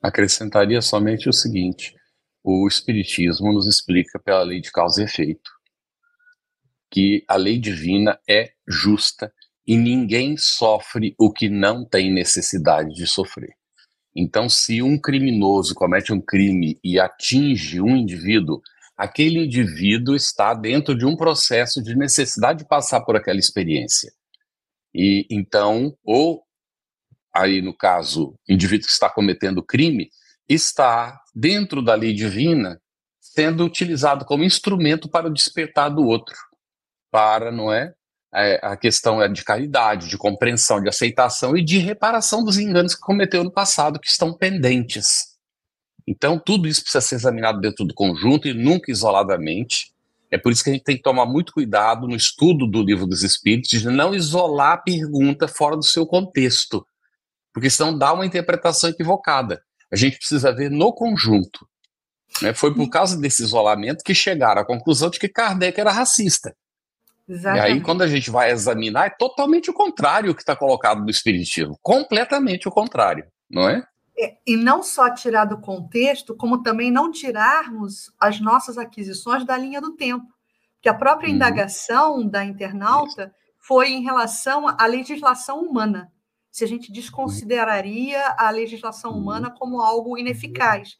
Acrescentaria 0.00 0.80
somente 0.80 1.28
o 1.28 1.32
seguinte: 1.32 1.94
o 2.42 2.66
Espiritismo 2.66 3.52
nos 3.52 3.66
explica 3.66 4.18
pela 4.18 4.42
lei 4.42 4.60
de 4.60 4.70
causa 4.72 5.02
e 5.02 5.04
efeito 5.04 5.59
que 6.90 7.24
a 7.28 7.36
lei 7.36 7.58
divina 7.58 8.18
é 8.28 8.52
justa 8.66 9.32
e 9.66 9.76
ninguém 9.76 10.36
sofre 10.36 11.14
o 11.18 11.32
que 11.32 11.48
não 11.48 11.84
tem 11.84 12.12
necessidade 12.12 12.94
de 12.94 13.06
sofrer. 13.06 13.54
Então, 14.14 14.48
se 14.48 14.82
um 14.82 15.00
criminoso 15.00 15.74
comete 15.74 16.12
um 16.12 16.20
crime 16.20 16.78
e 16.82 16.98
atinge 16.98 17.80
um 17.80 17.96
indivíduo, 17.96 18.60
aquele 18.96 19.44
indivíduo 19.44 20.16
está 20.16 20.52
dentro 20.52 20.96
de 20.96 21.06
um 21.06 21.16
processo 21.16 21.82
de 21.82 21.96
necessidade 21.96 22.60
de 22.60 22.68
passar 22.68 23.02
por 23.02 23.14
aquela 23.14 23.38
experiência. 23.38 24.12
E 24.92 25.26
então, 25.30 25.96
ou 26.02 26.42
aí 27.32 27.62
no 27.62 27.76
caso, 27.76 28.34
o 28.48 28.52
indivíduo 28.52 28.86
que 28.86 28.92
está 28.92 29.08
cometendo 29.08 29.62
crime 29.62 30.10
está 30.48 31.20
dentro 31.32 31.80
da 31.80 31.94
lei 31.94 32.12
divina 32.12 32.80
sendo 33.20 33.64
utilizado 33.64 34.24
como 34.24 34.42
instrumento 34.42 35.08
para 35.08 35.28
o 35.28 35.32
despertar 35.32 35.88
do 35.88 36.04
outro, 36.04 36.34
para, 37.10 37.50
não 37.50 37.72
é, 37.72 37.92
é, 38.32 38.60
a 38.62 38.76
questão 38.76 39.20
é 39.20 39.28
de 39.28 39.42
caridade, 39.42 40.08
de 40.08 40.16
compreensão, 40.16 40.80
de 40.80 40.88
aceitação 40.88 41.56
e 41.56 41.64
de 41.64 41.78
reparação 41.78 42.44
dos 42.44 42.58
enganos 42.58 42.94
que 42.94 43.00
cometeu 43.00 43.42
no 43.42 43.50
passado, 43.50 43.98
que 43.98 44.08
estão 44.08 44.32
pendentes. 44.32 45.30
Então, 46.06 46.38
tudo 46.38 46.68
isso 46.68 46.82
precisa 46.82 47.00
ser 47.00 47.16
examinado 47.16 47.60
dentro 47.60 47.84
do 47.84 47.94
conjunto 47.94 48.48
e 48.48 48.54
nunca 48.54 48.90
isoladamente. 48.90 49.92
É 50.30 50.38
por 50.38 50.52
isso 50.52 50.62
que 50.62 50.70
a 50.70 50.72
gente 50.72 50.84
tem 50.84 50.96
que 50.96 51.02
tomar 51.02 51.26
muito 51.26 51.52
cuidado 51.52 52.06
no 52.06 52.14
estudo 52.14 52.66
do 52.66 52.82
livro 52.82 53.06
dos 53.06 53.22
Espíritos, 53.22 53.70
de 53.70 53.88
não 53.88 54.14
isolar 54.14 54.72
a 54.72 54.78
pergunta 54.78 55.48
fora 55.48 55.76
do 55.76 55.84
seu 55.84 56.06
contexto, 56.06 56.86
porque 57.52 57.68
senão 57.68 57.96
dá 57.96 58.12
uma 58.12 58.24
interpretação 58.24 58.90
equivocada. 58.90 59.62
A 59.92 59.96
gente 59.96 60.18
precisa 60.18 60.52
ver 60.52 60.70
no 60.70 60.92
conjunto. 60.92 61.66
Né? 62.40 62.54
Foi 62.54 62.72
por 62.72 62.88
causa 62.88 63.18
desse 63.18 63.42
isolamento 63.42 64.04
que 64.04 64.14
chegaram 64.14 64.62
à 64.62 64.64
conclusão 64.64 65.10
de 65.10 65.18
que 65.18 65.28
Kardec 65.28 65.80
era 65.80 65.90
racista. 65.90 66.54
Exatamente. 67.30 67.68
E 67.68 67.72
aí, 67.74 67.80
quando 67.80 68.02
a 68.02 68.08
gente 68.08 68.28
vai 68.28 68.50
examinar, 68.50 69.06
é 69.06 69.10
totalmente 69.10 69.70
o 69.70 69.74
contrário 69.74 70.34
que 70.34 70.42
está 70.42 70.56
colocado 70.56 71.00
no 71.00 71.10
Espiritismo. 71.10 71.78
Completamente 71.80 72.66
o 72.66 72.72
contrário, 72.72 73.24
não 73.48 73.68
é? 73.68 73.86
é? 74.18 74.36
E 74.44 74.56
não 74.56 74.82
só 74.82 75.14
tirar 75.14 75.44
do 75.44 75.60
contexto, 75.60 76.36
como 76.36 76.60
também 76.60 76.90
não 76.90 77.08
tirarmos 77.08 78.12
as 78.18 78.40
nossas 78.40 78.76
aquisições 78.76 79.44
da 79.44 79.56
linha 79.56 79.80
do 79.80 79.94
tempo. 79.94 80.26
Que 80.82 80.88
a 80.88 80.94
própria 80.94 81.28
uhum. 81.28 81.36
indagação 81.36 82.26
da 82.26 82.44
internauta 82.44 83.32
foi 83.58 83.90
em 83.90 84.02
relação 84.02 84.66
à 84.66 84.84
legislação 84.86 85.60
humana. 85.60 86.10
Se 86.50 86.64
a 86.64 86.66
gente 86.66 86.90
desconsideraria 86.90 88.34
a 88.36 88.50
legislação 88.50 89.12
uhum. 89.12 89.18
humana 89.18 89.54
como 89.56 89.80
algo 89.80 90.18
ineficaz. 90.18 90.96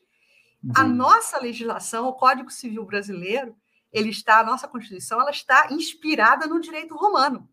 Uhum. 0.63 0.73
A 0.77 0.85
nossa 0.85 1.41
legislação, 1.41 2.07
o 2.07 2.13
Código 2.13 2.51
Civil 2.51 2.85
Brasileiro, 2.85 3.57
ele 3.93 4.11
está, 4.11 4.41
a 4.41 4.45
nossa 4.45 4.69
Constituição, 4.69 5.21
ela 5.21 5.31
está 5.31 5.69
inspirada 5.71 6.47
no 6.47 6.61
direito 6.61 6.95
romano. 6.95 7.49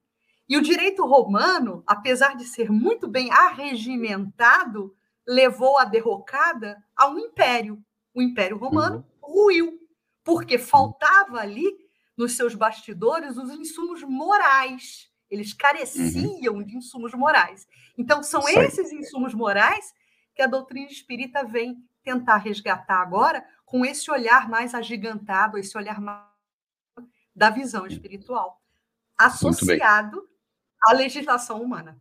E 0.48 0.58
o 0.58 0.62
direito 0.62 1.06
romano, 1.06 1.84
apesar 1.86 2.36
de 2.36 2.46
ser 2.46 2.72
muito 2.72 3.08
bem 3.08 3.32
arregimentado, 3.32 4.96
levou 5.28 5.78
a 5.78 5.84
derrocada 5.84 6.82
a 6.96 7.08
um 7.08 7.20
império. 7.20 7.84
O 8.14 8.22
Império 8.22 8.58
Romano 8.58 9.06
uhum. 9.22 9.34
ruiu, 9.34 9.80
porque 10.24 10.58
faltava 10.58 11.40
ali, 11.40 11.66
nos 12.16 12.36
seus 12.36 12.56
bastidores, 12.56 13.38
os 13.38 13.52
insumos 13.52 14.02
morais. 14.04 15.12
Eles 15.30 15.54
careciam 15.54 16.56
uhum. 16.56 16.64
de 16.64 16.78
insumos 16.78 17.14
morais. 17.14 17.68
Então, 17.98 18.24
são 18.24 18.48
esses 18.48 18.92
insumos 18.92 19.34
morais 19.34 19.94
que 20.34 20.42
a 20.42 20.48
doutrina 20.48 20.88
espírita 20.88 21.44
vem 21.44 21.78
tentar 22.04 22.38
resgatar 22.38 23.02
agora 23.02 23.46
com 23.68 23.86
esse 23.86 24.10
olhar 24.10 24.50
mais 24.50 24.74
agigantado, 24.74 25.58
esse 25.58 25.78
olhar 25.78 26.00
mais 26.00 26.24
da 27.36 27.50
visão 27.50 27.86
espiritual, 27.86 28.60
associado 29.18 30.24
à 30.84 30.94
legislação 30.94 31.62
humana. 31.62 32.00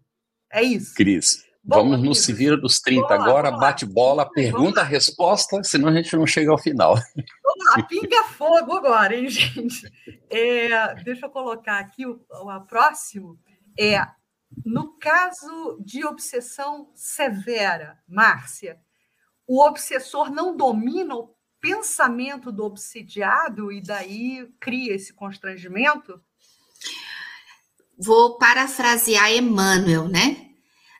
É 0.49 0.63
isso. 0.63 0.95
Cris, 0.95 1.45
Bom, 1.63 1.91
vamos 1.91 2.03
no 2.03 2.15
Se 2.15 2.33
Vira 2.33 2.57
dos 2.57 2.79
30 2.79 3.13
agora, 3.13 3.51
bate 3.51 3.85
bola, 3.85 4.31
pergunta, 4.31 4.85
resposta, 4.85 5.63
senão 5.65 5.89
a 5.89 5.93
gente 5.93 6.17
não 6.17 6.25
chega 6.25 6.53
ao 6.53 6.57
final. 6.57 6.95
Vamos 6.95 7.77
lá, 7.77 7.83
pinga 7.83 8.23
fogo 8.23 8.73
agora, 8.73 9.17
hein, 9.17 9.27
gente? 9.29 9.93
É, 10.31 10.95
deixa 11.03 11.27
eu 11.27 11.31
colocar 11.31 11.81
aqui 11.81 12.07
o, 12.07 12.25
o 12.31 12.61
próximo. 12.61 13.37
É, 13.77 14.07
no 14.65 14.97
caso 14.99 15.83
de 15.85 16.07
obsessão 16.07 16.93
severa, 16.95 17.99
Márcia, 18.07 18.79
o 19.45 19.61
obsessor 19.61 20.31
não 20.31 20.57
domina 20.57 21.17
o 21.17 21.36
pensamento 21.67 22.53
do 22.53 22.65
obsidiado 22.65 23.73
e 23.73 23.81
daí 23.81 24.49
cria 24.61 24.95
esse 24.95 25.13
constrangimento? 25.13 26.21
Vou 27.99 28.39
parafrasear 28.39 29.33
Emmanuel, 29.33 30.07
né? 30.07 30.47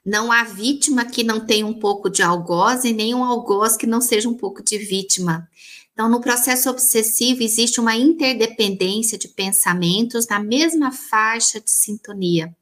Não 0.05 0.33
há 0.33 0.43
vítima 0.43 1.05
que 1.05 1.23
não 1.23 1.47
tenha 1.47 1.65
um 1.65 1.79
pouco 1.79 2.11
de 2.11 2.21
algoz 2.21 2.85
e 2.85 2.93
nem 2.93 3.15
um 3.15 3.23
algoz 3.23 3.77
que 3.77 3.87
não 3.87 4.01
seja 4.01 4.29
um 4.29 4.37
pouco 4.37 4.63
de 4.63 4.77
vítima. 4.77 5.49
Então, 5.93 6.09
no 6.09 6.21
processo 6.21 6.69
obsessivo, 6.69 7.45
existe 7.45 7.81
uma 7.81 7.97
interdependência 7.97 9.17
de 9.17 9.29
pensamentos 9.29 10.27
na 10.27 10.41
mesma 10.41 10.91
faixa 10.91 11.61
de 11.61 11.71
sintonia. 11.71 12.55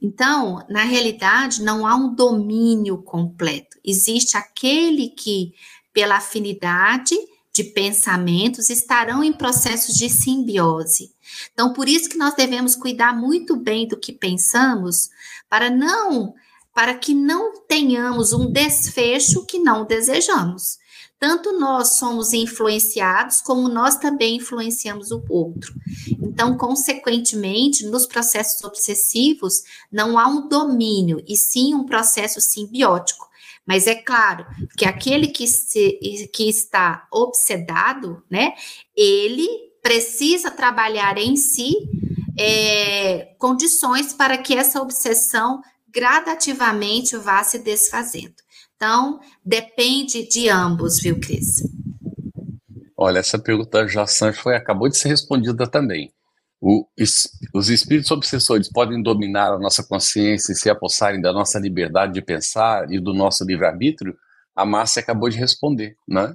Então, 0.00 0.64
na 0.68 0.84
realidade, 0.84 1.62
não 1.62 1.86
há 1.86 1.94
um 1.94 2.14
domínio 2.14 3.02
completo. 3.02 3.78
Existe 3.84 4.36
aquele 4.36 5.08
que, 5.08 5.52
pela 5.92 6.16
afinidade 6.16 7.16
de 7.52 7.64
pensamentos, 7.64 8.70
estarão 8.70 9.24
em 9.24 9.32
processos 9.32 9.96
de 9.96 10.08
simbiose. 10.08 11.12
Então, 11.52 11.72
por 11.72 11.88
isso 11.88 12.08
que 12.08 12.18
nós 12.18 12.34
devemos 12.34 12.74
cuidar 12.74 13.16
muito 13.16 13.56
bem 13.56 13.86
do 13.86 13.96
que 13.96 14.12
pensamos, 14.12 15.10
para 15.48 15.70
não 15.70 16.34
para 16.72 16.94
que 16.94 17.12
não 17.12 17.60
tenhamos 17.66 18.32
um 18.32 18.50
desfecho 18.50 19.44
que 19.44 19.58
não 19.58 19.84
desejamos. 19.84 20.78
Tanto 21.18 21.58
nós 21.58 21.98
somos 21.98 22.32
influenciados, 22.32 23.42
como 23.42 23.68
nós 23.68 23.96
também 23.96 24.36
influenciamos 24.36 25.10
o 25.10 25.22
outro. 25.28 25.74
Então, 26.22 26.56
consequentemente, 26.56 27.84
nos 27.84 28.06
processos 28.06 28.64
obsessivos, 28.64 29.62
não 29.92 30.18
há 30.18 30.26
um 30.26 30.48
domínio, 30.48 31.22
e 31.28 31.36
sim 31.36 31.74
um 31.74 31.84
processo 31.84 32.40
simbiótico. 32.40 33.28
Mas 33.70 33.86
é 33.86 33.94
claro 33.94 34.44
que 34.76 34.84
aquele 34.84 35.28
que, 35.28 35.46
se, 35.46 35.96
que 36.34 36.48
está 36.48 37.06
obsedado, 37.08 38.20
né, 38.28 38.52
ele 38.96 39.46
precisa 39.80 40.50
trabalhar 40.50 41.16
em 41.16 41.36
si 41.36 41.76
é, 42.36 43.32
condições 43.38 44.12
para 44.12 44.36
que 44.38 44.56
essa 44.56 44.82
obsessão 44.82 45.62
gradativamente 45.88 47.16
vá 47.16 47.44
se 47.44 47.60
desfazendo. 47.60 48.34
Então, 48.74 49.20
depende 49.44 50.26
de 50.26 50.48
ambos, 50.48 50.98
viu, 50.98 51.20
Cris? 51.20 51.62
Olha, 52.96 53.20
essa 53.20 53.38
pergunta 53.38 53.86
já 53.86 54.04
foi, 54.32 54.56
acabou 54.56 54.88
de 54.88 54.98
ser 54.98 55.10
respondida 55.10 55.64
também. 55.64 56.12
O, 56.60 56.86
os 57.54 57.70
espíritos 57.70 58.10
obsessores 58.10 58.70
podem 58.70 59.02
dominar 59.02 59.54
a 59.54 59.58
nossa 59.58 59.82
consciência 59.82 60.52
e 60.52 60.56
se 60.56 60.68
apossarem 60.68 61.20
da 61.20 61.32
nossa 61.32 61.58
liberdade 61.58 62.12
de 62.12 62.20
pensar 62.20 62.92
e 62.92 63.00
do 63.00 63.14
nosso 63.14 63.44
livre-arbítrio? 63.44 64.14
A 64.54 64.66
Márcia 64.66 65.00
acabou 65.00 65.30
de 65.30 65.38
responder, 65.38 65.96
né? 66.06 66.34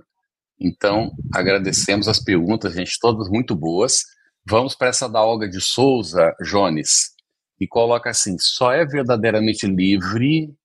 Então, 0.59 1.11
agradecemos 1.33 2.07
as 2.07 2.19
perguntas, 2.19 2.73
gente, 2.73 2.97
todas 2.99 3.29
muito 3.29 3.55
boas. 3.55 4.03
Vamos 4.47 4.73
para 4.73 4.87
essa 4.87 5.07
da 5.07 5.23
Olga 5.23 5.47
de 5.47 5.61
Souza, 5.61 6.33
Jones, 6.41 7.11
e 7.59 7.67
coloca 7.67 8.09
assim: 8.09 8.35
só 8.39 8.71
é 8.71 8.85
verdadeiramente 8.85 9.67
livre 9.67 10.55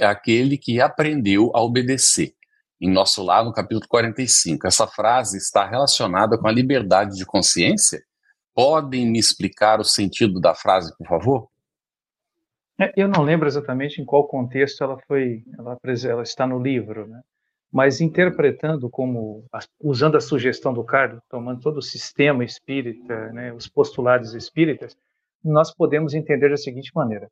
aquele 0.00 0.56
que 0.56 0.80
aprendeu 0.80 1.50
a 1.54 1.60
obedecer. 1.60 2.34
Em 2.80 2.90
nosso 2.90 3.22
lar, 3.22 3.44
no 3.44 3.52
capítulo 3.52 3.86
45. 3.88 4.66
Essa 4.66 4.86
frase 4.86 5.38
está 5.38 5.66
relacionada 5.66 6.38
com 6.38 6.48
a 6.48 6.52
liberdade 6.52 7.16
de 7.16 7.26
consciência? 7.26 8.02
Podem 8.54 9.10
me 9.10 9.18
explicar 9.18 9.80
o 9.80 9.84
sentido 9.84 10.40
da 10.40 10.54
frase, 10.54 10.94
por 10.96 11.06
favor? 11.06 11.48
É, 12.80 12.92
eu 12.96 13.08
não 13.08 13.22
lembro 13.22 13.46
exatamente 13.46 14.00
em 14.00 14.04
qual 14.04 14.26
contexto 14.26 14.82
ela 14.82 14.98
foi, 15.06 15.44
ela, 15.58 15.78
ela 16.08 16.22
está 16.22 16.46
no 16.46 16.60
livro, 16.60 17.06
né? 17.06 17.20
mas 17.72 18.02
interpretando 18.02 18.90
como, 18.90 19.46
usando 19.80 20.16
a 20.16 20.20
sugestão 20.20 20.74
do 20.74 20.84
Carlos, 20.84 21.22
tomando 21.30 21.60
todo 21.60 21.78
o 21.78 21.82
sistema 21.82 22.44
espírita, 22.44 23.32
né, 23.32 23.50
os 23.54 23.66
postulados 23.66 24.34
espíritas, 24.34 24.94
nós 25.42 25.74
podemos 25.74 26.12
entender 26.12 26.50
da 26.50 26.56
seguinte 26.58 26.90
maneira: 26.94 27.28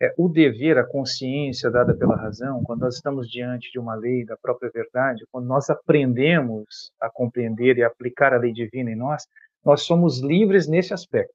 é, 0.00 0.14
o 0.16 0.28
dever, 0.28 0.78
a 0.78 0.86
consciência 0.86 1.68
dada 1.70 1.92
pela 1.92 2.14
razão, 2.14 2.62
quando 2.62 2.82
nós 2.82 2.94
estamos 2.94 3.28
diante 3.28 3.70
de 3.72 3.80
uma 3.80 3.96
lei 3.96 4.24
da 4.24 4.36
própria 4.36 4.70
verdade, 4.72 5.26
quando 5.32 5.46
nós 5.46 5.68
aprendemos 5.68 6.92
a 7.00 7.10
compreender 7.10 7.76
e 7.76 7.82
aplicar 7.82 8.32
a 8.32 8.38
lei 8.38 8.52
divina 8.52 8.92
em 8.92 8.96
nós, 8.96 9.26
nós 9.64 9.82
somos 9.82 10.20
livres 10.20 10.66
nesse 10.66 10.94
aspecto, 10.94 11.34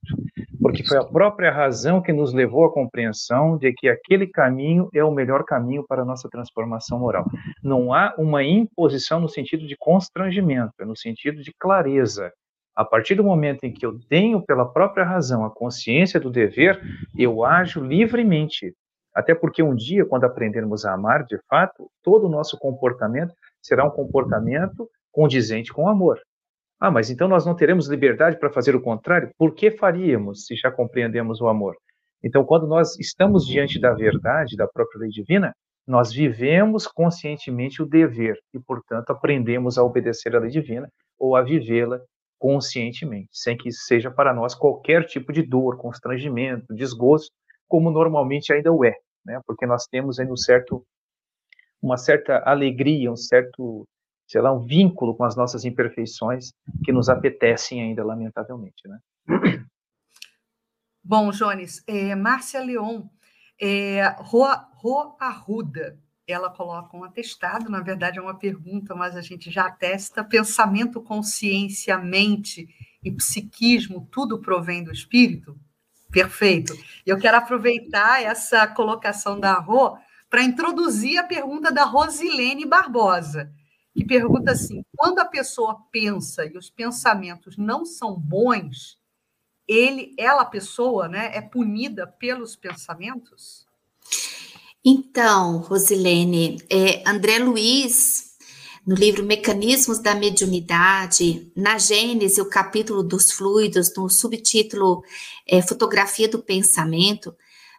porque 0.61 0.83
foi 0.83 0.97
a 0.97 1.03
própria 1.03 1.51
razão 1.51 2.01
que 2.01 2.11
nos 2.11 2.33
levou 2.33 2.65
à 2.65 2.73
compreensão 2.73 3.57
de 3.57 3.71
que 3.73 3.87
aquele 3.87 4.27
caminho 4.27 4.89
é 4.93 5.03
o 5.03 5.11
melhor 5.11 5.43
caminho 5.43 5.85
para 5.87 6.01
a 6.01 6.05
nossa 6.05 6.27
transformação 6.29 6.99
moral. 6.99 7.25
Não 7.63 7.93
há 7.93 8.13
uma 8.17 8.43
imposição 8.43 9.19
no 9.19 9.29
sentido 9.29 9.67
de 9.67 9.75
constrangimento, 9.77 10.73
é 10.79 10.85
no 10.85 10.97
sentido 10.97 11.41
de 11.41 11.53
clareza. 11.59 12.31
A 12.75 12.83
partir 12.83 13.15
do 13.15 13.23
momento 13.23 13.63
em 13.63 13.71
que 13.71 13.85
eu 13.85 13.97
tenho 14.09 14.41
pela 14.41 14.65
própria 14.65 15.05
razão 15.05 15.45
a 15.45 15.49
consciência 15.49 16.19
do 16.19 16.29
dever, 16.29 16.81
eu 17.17 17.45
ajo 17.45 17.81
livremente. 17.81 18.73
Até 19.15 19.33
porque 19.33 19.63
um 19.63 19.73
dia, 19.73 20.05
quando 20.05 20.25
aprendermos 20.25 20.83
a 20.83 20.93
amar, 20.93 21.23
de 21.23 21.39
fato, 21.47 21.89
todo 22.03 22.25
o 22.25 22.29
nosso 22.29 22.57
comportamento 22.57 23.33
será 23.61 23.85
um 23.85 23.89
comportamento 23.89 24.89
condizente 25.09 25.71
com 25.71 25.83
o 25.83 25.87
amor. 25.87 26.19
Ah, 26.79 26.91
mas 26.91 27.09
então 27.09 27.27
nós 27.27 27.45
não 27.45 27.55
teremos 27.55 27.87
liberdade 27.87 28.37
para 28.37 28.51
fazer 28.51 28.75
o 28.75 28.81
contrário? 28.81 29.31
Por 29.37 29.53
que 29.53 29.71
faríamos 29.71 30.45
se 30.45 30.55
já 30.55 30.69
compreendemos 30.71 31.39
o 31.41 31.47
amor? 31.47 31.75
Então, 32.23 32.43
quando 32.43 32.67
nós 32.67 32.99
estamos 32.99 33.45
diante 33.45 33.79
da 33.79 33.93
verdade, 33.93 34.55
da 34.55 34.67
própria 34.67 35.01
lei 35.01 35.09
divina, 35.09 35.53
nós 35.87 36.11
vivemos 36.11 36.87
conscientemente 36.87 37.81
o 37.81 37.85
dever 37.85 38.37
e, 38.53 38.59
portanto, 38.59 39.11
aprendemos 39.11 39.77
a 39.77 39.83
obedecer 39.83 40.35
à 40.35 40.39
lei 40.39 40.49
divina 40.49 40.89
ou 41.19 41.35
a 41.35 41.43
vivê-la 41.43 42.01
conscientemente, 42.39 43.29
sem 43.31 43.55
que 43.55 43.69
isso 43.69 43.83
seja 43.85 44.11
para 44.11 44.33
nós 44.33 44.53
qualquer 44.55 45.05
tipo 45.05 45.31
de 45.31 45.43
dor, 45.43 45.77
constrangimento, 45.77 46.73
desgosto, 46.73 47.31
como 47.67 47.91
normalmente 47.91 48.51
ainda 48.51 48.71
o 48.71 48.83
é, 48.83 48.93
né? 49.25 49.39
Porque 49.45 49.65
nós 49.65 49.85
temos 49.85 50.19
ainda 50.19 50.33
um 50.33 50.37
certo, 50.37 50.83
uma 51.81 51.97
certa 51.97 52.39
alegria, 52.45 53.11
um 53.11 53.15
certo 53.15 53.87
sei 54.27 54.41
lá, 54.41 54.51
um 54.51 54.65
vínculo 54.65 55.15
com 55.15 55.23
as 55.23 55.35
nossas 55.35 55.65
imperfeições 55.65 56.51
que 56.83 56.91
nos 56.91 57.09
apetecem 57.09 57.81
ainda, 57.81 58.03
lamentavelmente, 58.03 58.87
né? 58.87 58.99
Bom, 61.03 61.29
Jones, 61.31 61.83
é, 61.85 62.15
Márcia 62.15 62.61
Leon, 62.61 63.03
é, 63.61 64.15
Roa, 64.17 64.67
Roa 64.73 65.15
Arruda, 65.19 65.99
ela 66.27 66.49
coloca 66.49 66.97
um 66.97 67.03
atestado, 67.03 67.69
na 67.69 67.81
verdade 67.81 68.17
é 68.17 68.21
uma 68.21 68.37
pergunta, 68.37 68.95
mas 68.95 69.15
a 69.15 69.21
gente 69.21 69.51
já 69.51 69.67
atesta, 69.67 70.23
pensamento, 70.23 70.99
consciência, 70.99 71.95
mente 71.99 72.67
e 73.03 73.11
psiquismo, 73.11 74.07
tudo 74.11 74.41
provém 74.41 74.83
do 74.83 74.91
espírito? 74.91 75.55
Perfeito. 76.11 76.73
Eu 77.05 77.19
quero 77.19 77.37
aproveitar 77.37 78.23
essa 78.23 78.65
colocação 78.67 79.39
da 79.39 79.53
Rô 79.53 79.95
para 80.27 80.43
introduzir 80.43 81.19
a 81.19 81.23
pergunta 81.23 81.71
da 81.71 81.83
Rosilene 81.83 82.65
Barbosa 82.65 83.53
que 83.95 84.03
pergunta 84.03 84.51
assim: 84.51 84.83
quando 84.95 85.19
a 85.19 85.25
pessoa 85.25 85.77
pensa 85.89 86.45
e 86.45 86.57
os 86.57 86.69
pensamentos 86.69 87.55
não 87.57 87.85
são 87.85 88.19
bons, 88.19 88.99
ele, 89.65 90.13
ela, 90.19 90.41
a 90.41 90.45
pessoa, 90.45 91.07
né, 91.07 91.31
é 91.33 91.41
punida 91.41 92.05
pelos 92.05 92.55
pensamentos? 92.55 93.65
Então, 94.83 95.59
Rosilene, 95.59 96.61
é, 96.69 97.09
André 97.09 97.39
Luiz, 97.39 98.35
no 98.85 98.93
livro 98.93 99.25
Mecanismos 99.25 99.97
da 99.97 100.13
Mediunidade, 100.13 101.51
na 101.55 101.79
Gênese, 101.79 102.39
o 102.39 102.49
capítulo 102.49 103.01
dos 103.01 103.31
fluidos, 103.31 103.95
no 103.95 104.07
subtítulo 104.09 105.03
é, 105.47 105.61
Fotografia 105.61 106.27
do 106.27 106.43
Pensamento, 106.43 107.35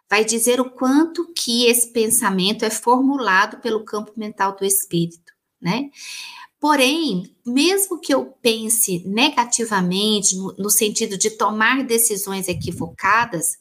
vai 0.09 0.25
dizer 0.25 0.59
o 0.59 0.69
quanto 0.69 1.31
que 1.33 1.67
esse 1.67 1.93
pensamento 1.93 2.65
é 2.65 2.69
formulado 2.69 3.61
pelo 3.61 3.85
campo 3.85 4.11
mental 4.17 4.57
do 4.57 4.65
espírito 4.65 5.26
né? 5.61 5.89
Porém, 6.59 7.35
mesmo 7.45 7.99
que 7.99 8.13
eu 8.13 8.25
pense 8.41 9.03
negativamente, 9.05 10.35
no, 10.35 10.55
no 10.57 10.69
sentido 10.69 11.17
de 11.17 11.31
tomar 11.31 11.83
decisões 11.83 12.47
equivocadas, 12.47 13.57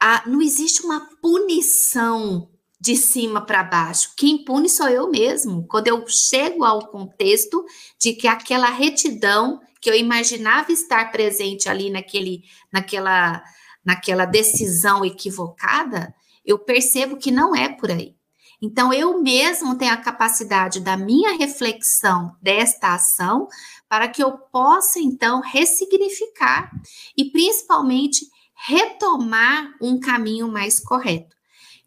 a, 0.00 0.22
não 0.28 0.40
existe 0.40 0.82
uma 0.82 1.08
punição 1.20 2.48
de 2.80 2.96
cima 2.96 3.44
para 3.44 3.64
baixo. 3.64 4.12
Quem 4.16 4.44
pune 4.44 4.68
sou 4.68 4.88
eu 4.88 5.10
mesmo. 5.10 5.66
Quando 5.66 5.88
eu 5.88 6.04
chego 6.06 6.64
ao 6.64 6.86
contexto 6.88 7.64
de 7.98 8.12
que 8.12 8.28
aquela 8.28 8.70
retidão 8.70 9.60
que 9.80 9.90
eu 9.90 9.94
imaginava 9.94 10.72
estar 10.72 11.10
presente 11.10 11.68
ali 11.68 11.90
naquele, 11.90 12.44
naquela, 12.72 13.42
naquela 13.84 14.24
decisão 14.24 15.04
equivocada, 15.04 16.14
eu 16.44 16.58
percebo 16.58 17.16
que 17.16 17.30
não 17.30 17.54
é 17.54 17.68
por 17.68 17.90
aí. 17.90 18.17
Então, 18.60 18.92
eu 18.92 19.22
mesmo 19.22 19.78
tenho 19.78 19.92
a 19.92 19.96
capacidade 19.96 20.80
da 20.80 20.96
minha 20.96 21.36
reflexão 21.36 22.34
desta 22.42 22.94
ação 22.94 23.46
para 23.88 24.08
que 24.08 24.22
eu 24.22 24.32
possa, 24.32 24.98
então, 24.98 25.40
ressignificar 25.40 26.70
e, 27.16 27.30
principalmente, 27.30 28.26
retomar 28.66 29.72
um 29.80 30.00
caminho 30.00 30.48
mais 30.48 30.80
correto. 30.80 31.36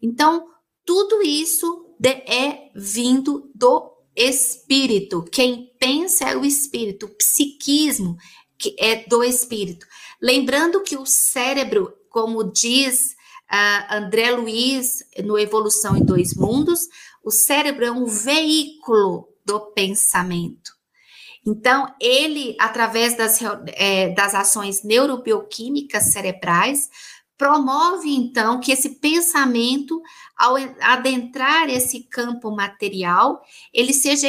Então, 0.00 0.48
tudo 0.84 1.22
isso 1.22 1.94
é 2.26 2.70
vindo 2.74 3.50
do 3.54 3.92
espírito. 4.16 5.22
Quem 5.30 5.70
pensa 5.78 6.30
é 6.30 6.36
o 6.36 6.44
espírito, 6.44 7.06
o 7.06 7.14
psiquismo 7.14 8.16
que 8.58 8.74
é 8.78 9.04
do 9.06 9.22
espírito. 9.22 9.86
Lembrando 10.20 10.82
que 10.82 10.96
o 10.96 11.04
cérebro, 11.04 11.92
como 12.08 12.44
diz 12.44 13.14
uh, 13.52 13.94
André 13.94 14.30
Luiz, 14.30 15.04
no 15.22 15.38
Evolução 15.38 15.96
em 15.96 16.04
Dois 16.04 16.34
Mundos, 16.34 16.88
o 17.22 17.30
cérebro 17.30 17.84
é 17.84 17.90
um 17.90 18.06
veículo 18.06 19.28
do 19.44 19.60
pensamento. 19.72 20.72
Então, 21.44 21.92
ele, 22.00 22.56
através 22.58 23.16
das, 23.16 23.40
é, 23.74 24.10
das 24.10 24.34
ações 24.34 24.84
neurobioquímicas 24.84 26.12
cerebrais, 26.12 26.88
promove, 27.36 28.14
então, 28.14 28.60
que 28.60 28.70
esse 28.70 29.00
pensamento, 29.00 30.00
ao 30.36 30.54
adentrar 30.80 31.68
esse 31.68 32.04
campo 32.04 32.52
material, 32.52 33.42
ele 33.74 33.92
seja 33.92 34.28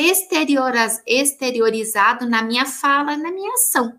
exteriorizado 1.06 2.28
na 2.28 2.42
minha 2.42 2.66
fala, 2.66 3.16
na 3.16 3.32
minha 3.32 3.54
ação. 3.54 3.94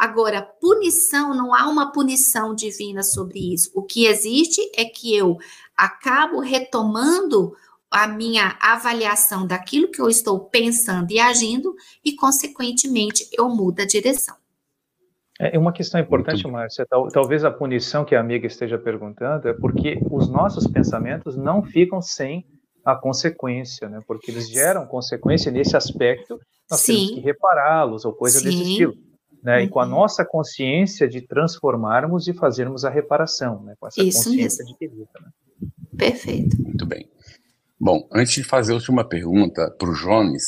Agora, 0.00 0.40
punição, 0.40 1.34
não 1.34 1.54
há 1.54 1.68
uma 1.68 1.92
punição 1.92 2.54
divina 2.54 3.02
sobre 3.02 3.52
isso. 3.52 3.70
O 3.74 3.82
que 3.82 4.06
existe 4.06 4.58
é 4.74 4.86
que 4.86 5.14
eu 5.14 5.36
acabo 5.76 6.40
retomando 6.40 7.52
a 7.90 8.06
minha 8.06 8.56
avaliação 8.62 9.46
daquilo 9.46 9.90
que 9.90 10.00
eu 10.00 10.08
estou 10.08 10.40
pensando 10.40 11.10
e 11.10 11.20
agindo 11.20 11.74
e, 12.02 12.16
consequentemente, 12.16 13.28
eu 13.36 13.50
mudo 13.50 13.80
a 13.80 13.84
direção. 13.84 14.34
É 15.38 15.58
uma 15.58 15.70
questão 15.70 16.00
importante, 16.00 16.48
Márcia. 16.48 16.86
Tal, 16.88 17.08
talvez 17.08 17.44
a 17.44 17.50
punição 17.50 18.02
que 18.02 18.14
a 18.14 18.20
amiga 18.20 18.46
esteja 18.46 18.78
perguntando 18.78 19.48
é 19.48 19.52
porque 19.52 20.00
os 20.10 20.30
nossos 20.30 20.66
pensamentos 20.66 21.36
não 21.36 21.62
ficam 21.62 22.00
sem 22.00 22.46
a 22.82 22.96
consequência, 22.96 23.86
né? 23.86 24.00
Porque 24.06 24.30
eles 24.30 24.48
geram 24.48 24.86
consequência 24.86 25.52
nesse 25.52 25.76
aspecto, 25.76 26.40
nós 26.70 26.80
Sim. 26.80 26.94
temos 26.94 27.10
que 27.16 27.20
repará-los 27.20 28.06
ou 28.06 28.14
coisa 28.14 28.38
Sim. 28.38 28.46
desse 28.46 28.62
estilo 28.62 29.09
né? 29.42 29.58
Uhum. 29.58 29.64
E 29.64 29.68
com 29.68 29.80
a 29.80 29.84
uhum. 29.84 29.90
nossa 29.90 30.24
consciência 30.24 31.08
de 31.08 31.20
transformarmos 31.20 32.28
e 32.28 32.32
fazermos 32.32 32.84
a 32.84 32.90
reparação, 32.90 33.62
né? 33.62 33.74
Com 33.78 33.86
essa 33.86 34.02
Isso 34.02 34.24
consciência 34.24 34.64
mesmo. 34.64 34.70
adquirida. 34.70 35.10
Né? 35.20 35.68
Perfeito. 35.96 36.62
Muito 36.62 36.86
bem. 36.86 37.08
Bom, 37.78 38.06
antes 38.12 38.34
de 38.34 38.44
fazer 38.44 38.72
a 38.72 38.76
última 38.76 39.08
pergunta 39.08 39.74
para 39.78 39.88
o 39.88 39.94
Jones, 39.94 40.44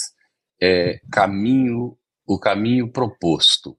é, 0.61 1.01
caminho, 1.11 1.97
o 2.27 2.39
caminho 2.39 2.91
proposto, 2.91 3.77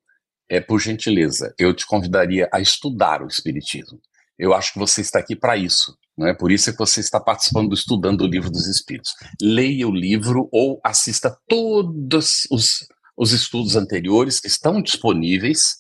é, 0.50 0.60
por 0.60 0.80
gentileza, 0.80 1.54
eu 1.58 1.74
te 1.74 1.86
convidaria 1.86 2.50
a 2.52 2.60
estudar 2.60 3.22
o 3.22 3.28
Espiritismo. 3.28 4.00
Eu 4.38 4.54
acho 4.54 4.74
que 4.74 4.80
você 4.80 5.02
está 5.02 5.20
aqui 5.20 5.36
para 5.36 5.56
isso. 5.56 5.96
Não 6.18 6.28
é 6.28 6.34
por 6.34 6.52
isso 6.52 6.72
que 6.72 6.78
você 6.78 7.00
está 7.00 7.20
participando 7.20 7.70
do 7.70 7.76
Estudando 7.76 8.22
o 8.22 8.28
Livro 8.28 8.52
dos 8.52 8.68
Espíritos. 8.68 9.12
Leia 9.42 9.88
o 9.88 9.92
livro 9.92 10.50
ou 10.52 10.80
assista 10.84 11.36
todos 11.48 12.48
os 12.52 12.88
os 13.16 13.32
estudos 13.32 13.76
anteriores 13.76 14.40
que 14.40 14.48
estão 14.48 14.82
disponíveis, 14.82 15.78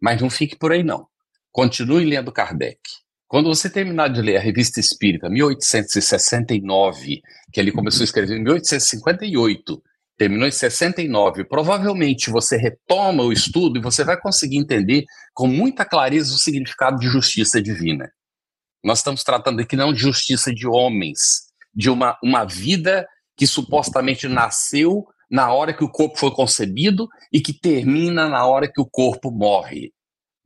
mas 0.00 0.20
não 0.20 0.30
fique 0.30 0.56
por 0.56 0.72
aí 0.72 0.82
não. 0.82 1.06
Continue 1.50 2.04
lendo 2.04 2.32
Kardec. 2.32 2.80
Quando 3.26 3.48
você 3.48 3.70
terminar 3.70 4.08
de 4.08 4.20
ler 4.20 4.36
a 4.36 4.40
Revista 4.40 4.78
Espírita, 4.78 5.28
1869, 5.28 7.22
que 7.52 7.58
ele 7.58 7.72
começou 7.72 8.02
a 8.02 8.04
escrever 8.04 8.36
em 8.36 8.42
1858, 8.42 9.82
terminou 10.16 10.46
em 10.46 10.50
69, 10.52 11.44
provavelmente 11.44 12.30
você 12.30 12.56
retoma 12.56 13.24
o 13.24 13.32
estudo 13.32 13.78
e 13.78 13.82
você 13.82 14.04
vai 14.04 14.20
conseguir 14.20 14.58
entender 14.58 15.04
com 15.32 15.46
muita 15.46 15.84
clareza 15.84 16.32
o 16.34 16.38
significado 16.38 16.98
de 16.98 17.08
justiça 17.08 17.60
divina. 17.60 18.10
Nós 18.84 18.98
estamos 18.98 19.24
tratando 19.24 19.60
aqui 19.60 19.74
não 19.74 19.92
de 19.92 19.98
justiça 19.98 20.52
de 20.52 20.66
homens, 20.66 21.46
de 21.74 21.90
uma, 21.90 22.16
uma 22.22 22.44
vida 22.44 23.08
que 23.36 23.46
supostamente 23.46 24.28
nasceu 24.28 25.04
na 25.34 25.52
hora 25.52 25.74
que 25.74 25.82
o 25.82 25.90
corpo 25.90 26.16
foi 26.16 26.30
concebido 26.30 27.08
e 27.32 27.40
que 27.40 27.52
termina 27.52 28.28
na 28.28 28.46
hora 28.46 28.70
que 28.72 28.80
o 28.80 28.86
corpo 28.86 29.32
morre. 29.32 29.92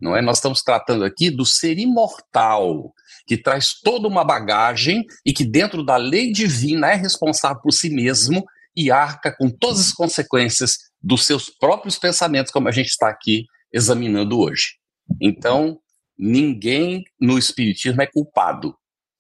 não 0.01 0.17
é? 0.17 0.23
Nós 0.23 0.39
estamos 0.39 0.63
tratando 0.63 1.05
aqui 1.05 1.29
do 1.29 1.45
ser 1.45 1.79
imortal, 1.79 2.95
que 3.27 3.37
traz 3.37 3.79
toda 3.85 4.09
uma 4.09 4.25
bagagem 4.25 5.05
e 5.27 5.35
que, 5.35 5.45
dentro 5.45 5.85
da 5.85 5.99
lei 5.99 6.33
divina, 6.33 6.91
é 6.91 6.95
responsável 6.95 7.61
por 7.61 7.71
si 7.71 7.91
mesmo 7.91 8.43
e 8.75 8.91
arca 8.91 9.31
com 9.31 9.51
todas 9.51 9.81
as 9.81 9.93
consequências 9.93 10.79
dos 11.03 11.27
seus 11.27 11.51
próprios 11.51 11.99
pensamentos, 11.99 12.51
como 12.51 12.67
a 12.67 12.73
gente 12.73 12.89
está 12.89 13.11
aqui 13.11 13.45
examinando 13.71 14.39
hoje. 14.39 14.79
Então, 15.21 15.79
ninguém 16.17 17.05
no 17.21 17.37
Espiritismo 17.37 18.01
é 18.01 18.07
culpado. 18.07 18.75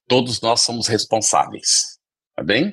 Todos 0.08 0.40
nós 0.40 0.62
somos 0.62 0.86
responsáveis. 0.86 1.98
Tá 2.34 2.42
bem? 2.42 2.72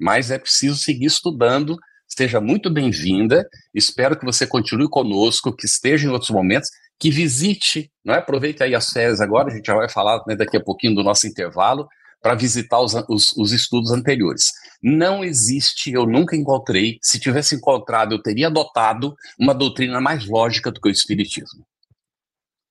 Mas 0.00 0.30
é 0.30 0.38
preciso 0.38 0.78
seguir 0.78 1.04
estudando. 1.04 1.76
Seja 2.16 2.40
muito 2.40 2.68
bem-vinda. 2.68 3.48
Espero 3.72 4.18
que 4.18 4.24
você 4.24 4.46
continue 4.46 4.88
conosco, 4.88 5.54
que 5.54 5.64
esteja 5.64 6.06
em 6.06 6.10
outros 6.10 6.30
momentos 6.30 6.68
que 6.98 7.10
visite, 7.10 7.90
não 8.04 8.12
é? 8.12 8.18
Aproveite 8.18 8.62
aí 8.62 8.74
as 8.74 8.90
férias 8.90 9.20
agora, 9.20 9.50
a 9.50 9.56
gente 9.56 9.66
já 9.66 9.74
vai 9.74 9.88
falar 9.88 10.22
né, 10.26 10.36
daqui 10.36 10.56
a 10.56 10.62
pouquinho 10.62 10.94
do 10.94 11.02
nosso 11.02 11.26
intervalo, 11.26 11.88
para 12.20 12.34
visitar 12.34 12.78
os, 12.78 12.94
os, 13.08 13.32
os, 13.32 13.52
estudos 13.52 13.90
anteriores. 13.92 14.52
Não 14.82 15.24
existe, 15.24 15.90
eu 15.92 16.04
nunca 16.04 16.36
encontrei, 16.36 16.98
se 17.00 17.18
tivesse 17.18 17.54
encontrado, 17.54 18.14
eu 18.14 18.22
teria 18.22 18.48
adotado 18.48 19.14
uma 19.38 19.54
doutrina 19.54 20.00
mais 20.02 20.26
lógica 20.26 20.70
do 20.70 20.78
que 20.78 20.88
o 20.88 20.92
Espiritismo. 20.92 21.64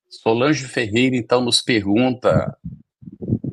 Solange 0.07 0.66
Ferreira, 0.66 1.16
então, 1.16 1.41
nos 1.41 1.64
pergunta 1.64 2.56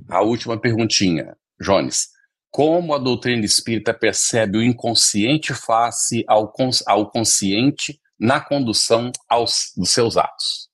a 0.09 0.21
última 0.21 0.61
perguntinha, 0.61 1.35
Jones. 1.59 2.09
Como 2.51 2.94
a 2.94 2.98
doutrina 2.98 3.44
espírita 3.44 3.93
percebe 3.93 4.59
o 4.59 4.62
inconsciente 4.62 5.52
face 5.52 6.24
ao, 6.27 6.52
ao 6.86 7.10
consciente 7.10 8.01
na 8.18 8.40
condução 8.40 9.10
aos, 9.28 9.73
dos 9.77 9.90
seus 9.90 10.16
atos? 10.16 10.70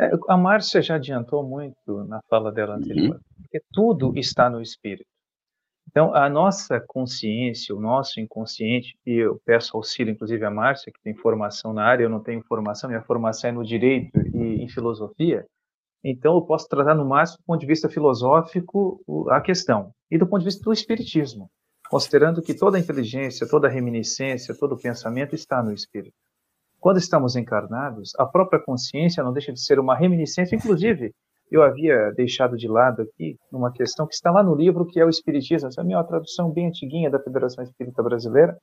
É, 0.00 0.10
a 0.28 0.36
Márcia 0.36 0.80
já 0.80 0.96
adiantou 0.96 1.42
muito 1.42 2.04
na 2.04 2.20
fala 2.28 2.50
dela 2.50 2.74
uhum. 2.74 2.78
anterior, 2.78 3.16
uhum. 3.16 3.20
porque 3.42 3.60
tudo 3.72 4.12
está 4.16 4.48
no 4.48 4.60
espírito. 4.60 5.08
Então, 5.90 6.14
a 6.14 6.28
nossa 6.28 6.80
consciência, 6.86 7.74
o 7.74 7.80
nosso 7.80 8.20
inconsciente, 8.20 8.96
e 9.04 9.14
eu 9.16 9.40
peço 9.44 9.76
auxílio, 9.76 10.12
inclusive, 10.12 10.44
a 10.44 10.50
Márcia, 10.50 10.92
que 10.92 11.02
tem 11.02 11.14
formação 11.14 11.72
na 11.72 11.84
área, 11.84 12.04
eu 12.04 12.08
não 12.08 12.22
tenho 12.22 12.42
formação, 12.44 12.88
minha 12.88 13.02
formação 13.02 13.50
é 13.50 13.52
no 13.52 13.64
direito 13.64 14.16
e 14.32 14.62
em 14.62 14.68
filosofia, 14.68 15.44
então 16.02 16.34
eu 16.34 16.42
posso 16.42 16.68
tratar 16.68 16.94
no 16.94 17.04
máximo 17.04 17.38
do 17.38 17.44
ponto 17.46 17.60
de 17.60 17.66
vista 17.66 17.88
filosófico 17.88 19.00
a 19.30 19.40
questão, 19.40 19.92
e 20.10 20.18
do 20.18 20.26
ponto 20.26 20.40
de 20.40 20.46
vista 20.46 20.62
do 20.62 20.72
espiritismo 20.72 21.50
considerando 21.90 22.40
que 22.40 22.54
toda 22.54 22.78
inteligência, 22.78 23.48
toda 23.48 23.68
reminiscência, 23.68 24.56
todo 24.56 24.78
pensamento 24.78 25.34
está 25.34 25.60
no 25.60 25.72
espírito. 25.72 26.14
Quando 26.78 26.98
estamos 26.98 27.34
encarnados, 27.34 28.12
a 28.16 28.24
própria 28.24 28.62
consciência 28.62 29.24
não 29.24 29.32
deixa 29.32 29.52
de 29.52 29.60
ser 29.60 29.80
uma 29.80 29.96
reminiscência, 29.96 30.54
inclusive, 30.54 31.12
eu 31.50 31.64
havia 31.64 32.12
deixado 32.12 32.56
de 32.56 32.68
lado 32.68 33.02
aqui 33.02 33.36
uma 33.52 33.72
questão 33.72 34.06
que 34.06 34.14
está 34.14 34.30
lá 34.30 34.40
no 34.40 34.54
livro, 34.54 34.86
que 34.86 35.00
é 35.00 35.04
o 35.04 35.08
Espiritismo, 35.08 35.66
essa 35.66 35.80
é 35.80 35.82
a 35.82 35.86
minha 35.86 36.02
tradução 36.04 36.48
bem 36.52 36.68
antiguinha 36.68 37.10
da 37.10 37.18
Federação 37.18 37.64
Espírita 37.64 38.00
Brasileira, 38.04 38.56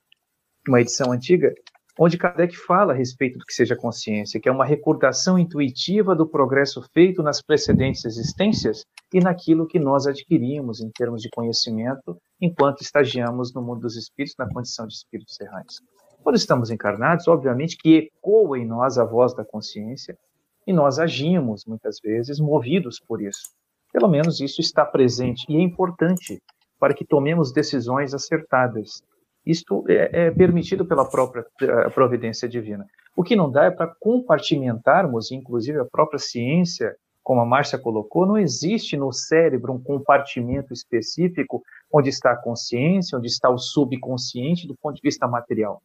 uma 0.66 0.80
edição 0.80 1.12
antiga, 1.12 1.54
onde 2.00 2.18
Kardec 2.18 2.56
fala 2.56 2.94
a 2.94 2.96
respeito 2.96 3.40
do 3.40 3.46
que 3.46 3.54
seja 3.54 3.76
consciência, 3.76 4.40
que 4.40 4.48
é 4.48 4.52
uma 4.52 4.66
recordação 4.66 5.40
intuitiva 5.40 6.16
do 6.16 6.28
progresso 6.28 6.82
feito 6.94 7.24
nas 7.24 7.42
precedentes 7.42 8.06
existências 8.06 8.86
e 9.14 9.20
naquilo 9.20 9.68
que 9.68 9.80
nós 9.80 10.06
adquirimos 10.06 10.80
em 10.80 10.90
termos 10.92 11.22
de 11.22 11.30
conhecimento 11.30 12.18
enquanto 12.40 12.82
estagiamos 12.82 13.54
no 13.54 13.62
mundo 13.62 13.82
dos 13.82 13.96
espíritos, 13.96 14.36
na 14.38 14.52
condição 14.52 14.86
de 14.86 14.94
espíritos 14.94 15.40
errantes. 15.40 15.78
Quando 16.22 16.36
estamos 16.36 16.70
encarnados, 16.70 17.28
obviamente 17.28 17.78
que 17.78 18.12
ecoa 18.20 18.60
em 18.60 18.66
nós 18.66 18.98
a 18.98 19.06
voz 19.06 19.34
da 19.34 19.46
consciência 19.46 20.18
e 20.66 20.74
nós 20.74 21.00
agimos, 21.00 21.66
muitas 21.66 22.00
vezes, 22.00 22.40
movidos 22.40 23.00
por 23.00 23.22
isso. 23.22 23.50
Pelo 23.92 24.10
menos 24.10 24.42
isso 24.42 24.60
está 24.60 24.86
presente 24.86 25.46
e 25.50 25.56
é 25.56 25.62
importante 25.62 26.42
para 26.78 26.94
que 26.94 27.06
tomemos 27.06 27.52
decisões 27.52 28.14
acertadas 28.14 29.02
isto 29.50 29.84
é, 29.88 30.28
é 30.28 30.32
permitido 30.32 30.86
pela 30.86 31.10
própria 31.10 31.46
eh, 31.62 31.90
providência 31.90 32.50
divina. 32.50 32.86
O 33.16 33.24
que 33.24 33.36
não 33.36 33.50
dá 33.50 33.66
é 33.66 33.72
para 33.72 33.88
compartimentarmos, 34.00 35.32
inclusive 35.32 35.80
a 35.80 35.86
própria 35.86 36.20
ciência, 36.20 36.96
como 37.24 37.42
a 37.42 37.46
Márcia 37.46 37.80
colocou, 37.80 38.26
não 38.26 38.38
existe 38.38 38.96
no 38.96 39.12
cérebro 39.12 39.74
um 39.74 39.82
compartimento 39.82 40.74
específico 40.74 41.62
onde 41.92 42.10
está 42.10 42.32
a 42.32 42.38
consciência, 42.38 43.18
onde 43.18 43.28
está 43.28 43.50
o 43.50 43.58
subconsciente 43.58 44.68
do 44.68 44.76
ponto 44.76 44.96
de 44.96 45.02
vista 45.02 45.28
material. 45.28 45.82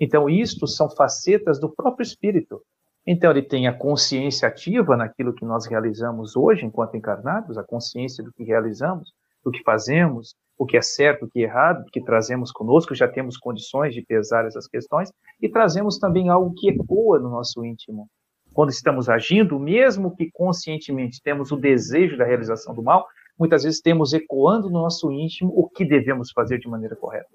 Então, 0.00 0.28
isto 0.28 0.66
são 0.66 0.90
facetas 0.90 1.60
do 1.60 1.68
próprio 1.68 2.02
espírito. 2.02 2.60
Então, 3.06 3.30
ele 3.30 3.42
tem 3.42 3.66
a 3.66 3.72
consciência 3.72 4.48
ativa 4.48 4.96
naquilo 4.96 5.34
que 5.34 5.44
nós 5.44 5.66
realizamos 5.66 6.36
hoje, 6.36 6.64
enquanto 6.64 6.96
encarnados, 6.96 7.56
a 7.56 7.64
consciência 7.64 8.22
do 8.22 8.32
que 8.32 8.44
realizamos, 8.44 9.12
do 9.44 9.50
que 9.50 9.62
fazemos, 9.62 10.34
o 10.56 10.66
que 10.66 10.76
é 10.76 10.82
certo, 10.82 11.24
o 11.24 11.28
que 11.28 11.40
é 11.40 11.42
errado, 11.42 11.84
que 11.92 12.02
trazemos 12.02 12.52
conosco, 12.52 12.94
já 12.94 13.08
temos 13.08 13.36
condições 13.36 13.94
de 13.94 14.02
pesar 14.02 14.46
essas 14.46 14.68
questões, 14.68 15.10
e 15.40 15.48
trazemos 15.48 15.98
também 15.98 16.28
algo 16.28 16.54
que 16.54 16.70
ecoa 16.70 17.18
no 17.18 17.30
nosso 17.30 17.64
íntimo. 17.64 18.08
Quando 18.52 18.70
estamos 18.70 19.08
agindo, 19.08 19.58
mesmo 19.58 20.14
que 20.14 20.30
conscientemente 20.30 21.20
temos 21.22 21.50
o 21.50 21.56
desejo 21.56 22.16
da 22.16 22.24
realização 22.24 22.74
do 22.74 22.82
mal, 22.82 23.06
muitas 23.38 23.64
vezes 23.64 23.80
temos 23.80 24.12
ecoando 24.12 24.68
no 24.68 24.82
nosso 24.82 25.10
íntimo 25.10 25.52
o 25.56 25.68
que 25.68 25.84
devemos 25.84 26.30
fazer 26.30 26.58
de 26.58 26.68
maneira 26.68 26.94
correta. 26.94 27.28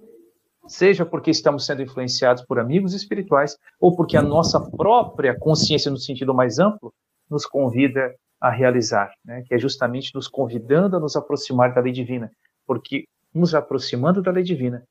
Seja 0.67 1.05
porque 1.05 1.31
estamos 1.31 1.65
sendo 1.65 1.81
influenciados 1.81 2.45
por 2.45 2.59
amigos 2.59 2.93
espirituais, 2.93 3.57
ou 3.79 3.95
porque 3.95 4.15
a 4.15 4.21
nossa 4.21 4.59
própria 4.71 5.37
consciência, 5.37 5.89
no 5.89 5.97
sentido 5.97 6.33
mais 6.33 6.59
amplo, 6.59 6.93
nos 7.29 7.45
convida 7.45 8.13
a 8.39 8.49
realizar, 8.49 9.11
né? 9.25 9.43
que 9.45 9.53
é 9.53 9.57
justamente 9.57 10.13
nos 10.13 10.27
convidando 10.27 10.97
a 10.97 10.99
nos 10.99 11.15
aproximar 11.15 11.73
da 11.73 11.81
lei 11.81 11.91
divina, 11.91 12.31
porque 12.65 13.05
nos 13.33 13.55
aproximando 13.55 14.21
da 14.21 14.31
lei 14.31 14.43
divina, 14.43 14.83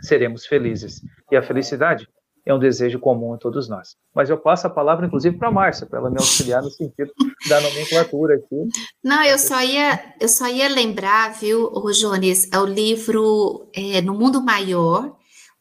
seremos 0.00 0.46
felizes. 0.46 1.00
E 1.30 1.36
a 1.36 1.42
felicidade 1.42 2.06
é 2.46 2.54
um 2.54 2.58
desejo 2.58 3.00
comum 3.00 3.34
a 3.34 3.38
todos 3.38 3.68
nós. 3.68 3.96
Mas 4.14 4.30
eu 4.30 4.38
passo 4.38 4.68
a 4.68 4.70
palavra, 4.70 5.06
inclusive, 5.06 5.36
para 5.36 5.48
a 5.48 5.52
Márcia, 5.52 5.86
para 5.86 5.98
ela 5.98 6.10
me 6.10 6.16
auxiliar 6.16 6.62
no 6.62 6.70
sentido 6.70 7.12
da 7.48 7.60
nomenclatura 7.60 8.36
aqui. 8.36 8.68
Não, 9.02 9.22
eu 9.24 9.36
só 9.36 9.60
ia, 9.60 10.14
eu 10.20 10.28
só 10.28 10.46
ia 10.46 10.68
lembrar, 10.68 11.32
viu, 11.32 11.72
Jones, 11.92 12.48
é 12.52 12.58
o 12.58 12.64
livro 12.64 13.68
é, 13.74 14.00
No 14.00 14.14
Mundo 14.14 14.40
Maior, 14.40 15.16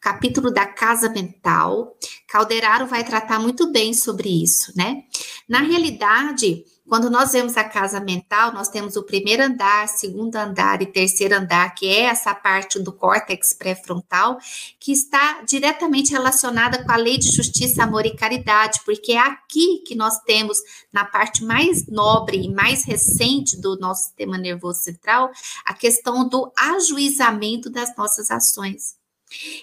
capítulo 0.05 0.51
da 0.51 0.67
casa 0.67 1.09
mental. 1.09 1.97
Calderaro 2.27 2.85
vai 2.85 3.03
tratar 3.03 3.39
muito 3.39 3.71
bem 3.71 3.91
sobre 3.91 4.29
isso, 4.29 4.71
né? 4.75 5.01
Na 5.49 5.61
realidade, 5.61 6.63
quando 6.87 7.09
nós 7.09 7.31
vemos 7.31 7.57
a 7.57 7.63
casa 7.63 7.99
mental, 7.99 8.53
nós 8.53 8.69
temos 8.69 8.95
o 8.95 9.01
primeiro 9.01 9.41
andar, 9.41 9.87
segundo 9.87 10.35
andar 10.35 10.79
e 10.83 10.85
terceiro 10.85 11.33
andar, 11.33 11.73
que 11.73 11.87
é 11.87 12.01
essa 12.01 12.35
parte 12.35 12.77
do 12.77 12.93
córtex 12.93 13.53
pré-frontal, 13.53 14.37
que 14.79 14.91
está 14.91 15.41
diretamente 15.41 16.11
relacionada 16.11 16.83
com 16.83 16.91
a 16.91 16.97
lei 16.97 17.17
de 17.17 17.31
justiça, 17.31 17.81
amor 17.81 18.05
e 18.05 18.15
caridade, 18.15 18.81
porque 18.85 19.13
é 19.13 19.17
aqui 19.17 19.79
que 19.87 19.95
nós 19.95 20.19
temos, 20.19 20.59
na 20.93 21.03
parte 21.03 21.43
mais 21.43 21.87
nobre 21.87 22.37
e 22.37 22.53
mais 22.53 22.83
recente 22.83 23.59
do 23.59 23.75
nosso 23.79 24.03
sistema 24.03 24.37
nervoso 24.37 24.81
central, 24.81 25.31
a 25.65 25.73
questão 25.73 26.29
do 26.29 26.51
ajuizamento 26.55 27.71
das 27.71 27.95
nossas 27.97 28.29
ações. 28.29 29.03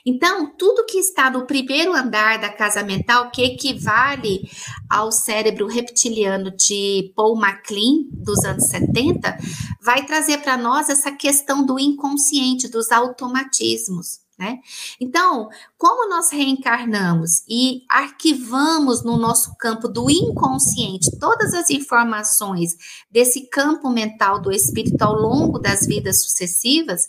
Então, 0.04 0.46
tudo 0.56 0.86
que 0.86 0.98
está 0.98 1.30
no 1.30 1.46
primeiro 1.46 1.92
andar 1.94 2.38
da 2.38 2.48
casa 2.48 2.82
mental, 2.82 3.30
que 3.30 3.42
equivale 3.42 4.48
ao 4.88 5.12
cérebro 5.12 5.66
reptiliano 5.66 6.50
de 6.50 7.12
Paul 7.14 7.36
MacLean, 7.36 8.04
dos 8.10 8.44
anos 8.44 8.64
70, 8.64 9.36
vai 9.80 10.04
trazer 10.04 10.38
para 10.38 10.56
nós 10.56 10.88
essa 10.88 11.12
questão 11.12 11.64
do 11.64 11.78
inconsciente, 11.78 12.68
dos 12.68 12.90
automatismos. 12.90 14.22
Né? 14.38 14.58
Então, 14.98 15.48
como 15.78 16.08
nós 16.08 16.30
reencarnamos 16.30 17.44
e 17.48 17.84
arquivamos 17.88 19.04
no 19.04 19.16
nosso 19.16 19.54
campo 19.56 19.86
do 19.86 20.10
inconsciente 20.10 21.16
todas 21.18 21.54
as 21.54 21.70
informações 21.70 22.76
desse 23.10 23.48
campo 23.48 23.88
mental 23.90 24.40
do 24.40 24.50
espírito 24.50 25.00
ao 25.02 25.14
longo 25.14 25.60
das 25.60 25.86
vidas 25.86 26.24
sucessivas, 26.24 27.08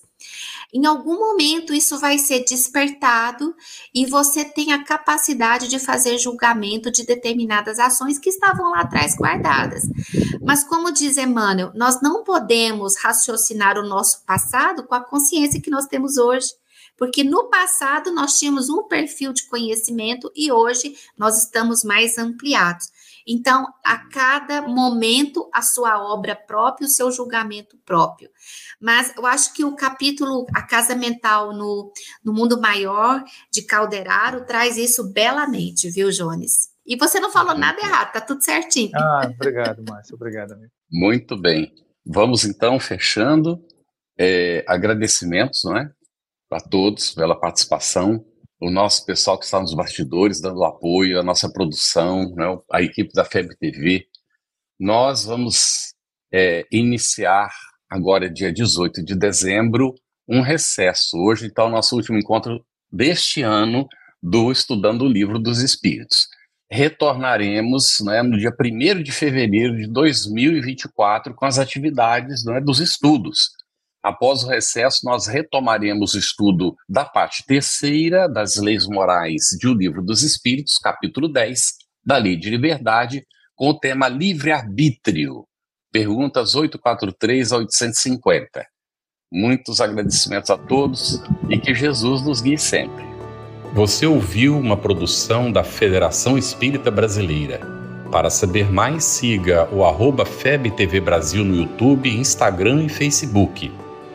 em 0.74 0.86
algum 0.88 1.20
momento 1.20 1.74
isso 1.74 2.00
vai 2.00 2.18
ser 2.18 2.44
despertado 2.44 3.56
e 3.94 4.08
você 4.08 4.44
tem 4.44 4.74
a 4.74 4.84
capacidade 4.84 5.68
de 5.68 5.78
fazer 5.78 6.18
julgamento 6.18 6.92
de 6.92 7.06
determinadas 7.06 7.78
ações 7.78 8.18
que 8.18 8.30
estavam 8.30 8.72
lá 8.72 8.82
atrás 8.82 9.16
guardadas. 9.16 9.84
Mas 10.42 10.64
como 10.64 10.92
diz 10.92 11.18
Emmanuel, 11.18 11.72
nós 11.76 12.02
não 12.02 12.24
podemos 12.24 12.98
raciocinar 12.98 13.78
o 13.78 13.88
nosso 13.88 14.26
passado 14.26 14.84
com 14.88 14.96
a 14.96 15.04
consciência 15.04 15.62
que 15.62 15.70
nós 15.70 15.86
temos 15.86 16.18
hoje. 16.18 16.48
Porque 16.98 17.24
no 17.24 17.50
passado 17.50 18.12
nós 18.12 18.38
tínhamos 18.38 18.70
um 18.70 18.84
perfil 18.84 19.34
de 19.34 19.48
conhecimento 19.48 20.32
e 20.36 20.52
hoje 20.52 20.96
nós 21.18 21.44
estamos 21.44 21.84
mais 21.84 22.18
ampliados. 22.18 22.88
Então, 23.26 23.66
a 23.84 23.98
cada 24.10 24.62
momento, 24.62 25.50
a 25.54 25.62
sua 25.62 26.04
obra 26.04 26.36
própria, 26.36 26.86
o 26.86 26.90
seu 26.90 27.10
julgamento 27.12 27.78
próprio. 27.86 28.30
Mas 28.84 29.16
eu 29.16 29.26
acho 29.26 29.54
que 29.54 29.64
o 29.64 29.78
capítulo 29.78 30.46
A 30.54 30.62
Casa 30.62 30.94
Mental 30.94 31.54
no, 31.54 31.90
no 32.22 32.34
Mundo 32.34 32.60
Maior, 32.60 33.24
de 33.50 33.62
Calderaro, 33.62 34.46
traz 34.46 34.76
isso 34.76 35.10
belamente, 35.14 35.90
viu, 35.90 36.10
Jones? 36.10 36.68
E 36.86 36.98
você 36.98 37.18
não 37.18 37.32
falou 37.32 37.58
nada 37.58 37.80
errado, 37.80 38.12
tá 38.12 38.20
tudo 38.20 38.44
certinho. 38.44 38.92
Ah, 38.94 39.32
obrigado, 39.34 39.82
Márcia, 39.88 40.14
obrigado. 40.14 40.52
Amigo. 40.52 40.70
Muito 40.92 41.40
bem. 41.40 41.74
Vamos 42.06 42.44
então 42.44 42.78
fechando. 42.78 43.66
É, 44.20 44.66
agradecimentos, 44.68 45.62
não 45.64 45.78
é? 45.78 45.90
Para 46.50 46.60
todos 46.60 47.14
pela 47.14 47.40
participação, 47.40 48.24
o 48.62 48.70
nosso 48.70 49.06
pessoal 49.06 49.40
que 49.40 49.46
está 49.46 49.62
nos 49.62 49.74
bastidores 49.74 50.42
dando 50.42 50.64
apoio, 50.66 51.18
a 51.18 51.24
nossa 51.24 51.50
produção, 51.50 52.36
né? 52.36 52.46
a 52.70 52.82
equipe 52.82 53.14
da 53.14 53.24
FEB 53.24 53.56
TV. 53.58 54.06
Nós 54.78 55.24
vamos 55.24 55.94
é, 56.34 56.68
iniciar 56.70 57.50
agora, 57.94 58.28
dia 58.28 58.52
18 58.52 59.06
de 59.06 59.16
dezembro, 59.16 59.94
um 60.28 60.42
recesso. 60.42 61.16
Hoje, 61.16 61.46
então, 61.46 61.70
nosso 61.70 61.96
último 61.96 62.18
encontro 62.18 62.66
deste 62.92 63.44
ano 63.44 63.88
do 64.22 64.52
Estudando 64.52 65.04
o 65.04 65.08
Livro 65.08 65.38
dos 65.38 65.60
Espíritos. 65.60 66.28
Retornaremos 66.72 68.00
né, 68.04 68.24
no 68.24 68.36
dia 68.36 68.52
1 68.52 69.04
de 69.04 69.12
fevereiro 69.12 69.78
de 69.78 69.88
2024 69.88 71.36
com 71.36 71.46
as 71.46 71.60
atividades 71.60 72.44
né, 72.44 72.60
dos 72.60 72.80
estudos. 72.80 73.52
Após 74.02 74.44
o 74.44 74.48
recesso, 74.48 75.02
nós 75.04 75.28
retomaremos 75.28 76.16
o 76.16 76.20
estudo 76.20 76.76
da 76.90 77.06
parte 77.06 77.46
terceira 77.46 78.28
das 78.28 78.58
leis 78.58 78.88
morais 78.88 79.50
de 79.60 79.68
O 79.68 79.74
Livro 79.74 80.02
dos 80.02 80.24
Espíritos, 80.24 80.80
capítulo 80.80 81.28
10, 81.28 81.74
da 82.04 82.18
Lei 82.18 82.36
de 82.36 82.50
Liberdade, 82.50 83.24
com 83.56 83.70
o 83.70 83.80
tema 83.80 84.08
livre-arbítrio. 84.08 85.46
Perguntas 85.94 86.56
843 86.56 87.54
a 87.54 87.58
850. 87.58 88.66
Muitos 89.32 89.80
agradecimentos 89.80 90.50
a 90.50 90.58
todos 90.58 91.22
e 91.48 91.60
que 91.60 91.76
Jesus 91.76 92.24
nos 92.24 92.42
guie 92.42 92.58
sempre. 92.58 93.06
Você 93.76 94.08
ouviu 94.08 94.58
uma 94.58 94.76
produção 94.76 95.52
da 95.52 95.64
Federação 95.64 96.36
Espírita 96.36 96.90
Brasileira. 96.90 97.62
Para 98.12 98.32
saber 98.32 98.72
mais, 98.72 99.04
siga 99.04 99.70
o 99.72 99.86
arroba 99.86 100.26
FebTV 100.26 101.00
Brasil 101.00 101.46
no 101.46 101.58
YouTube, 101.58 102.10
Instagram 102.10 102.86
e 102.86 102.90
Facebook 102.90 103.72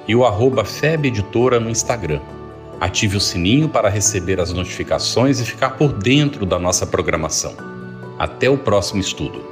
e 0.09 0.17
o 0.17 0.27
arroba 0.27 0.65
FEB 0.65 1.07
Editora 1.07 1.61
no 1.61 1.71
Instagram. 1.71 2.21
Ative 2.81 3.19
o 3.19 3.21
sininho 3.21 3.69
para 3.69 3.89
receber 3.89 4.41
as 4.41 4.53
notificações 4.53 5.39
e 5.39 5.45
ficar 5.45 5.71
por 5.71 5.93
dentro 5.93 6.45
da 6.45 6.59
nossa 6.59 6.85
programação. 6.85 7.55
Até 8.19 8.51
o 8.51 8.59
próximo 8.59 9.01
estudo. 9.01 9.48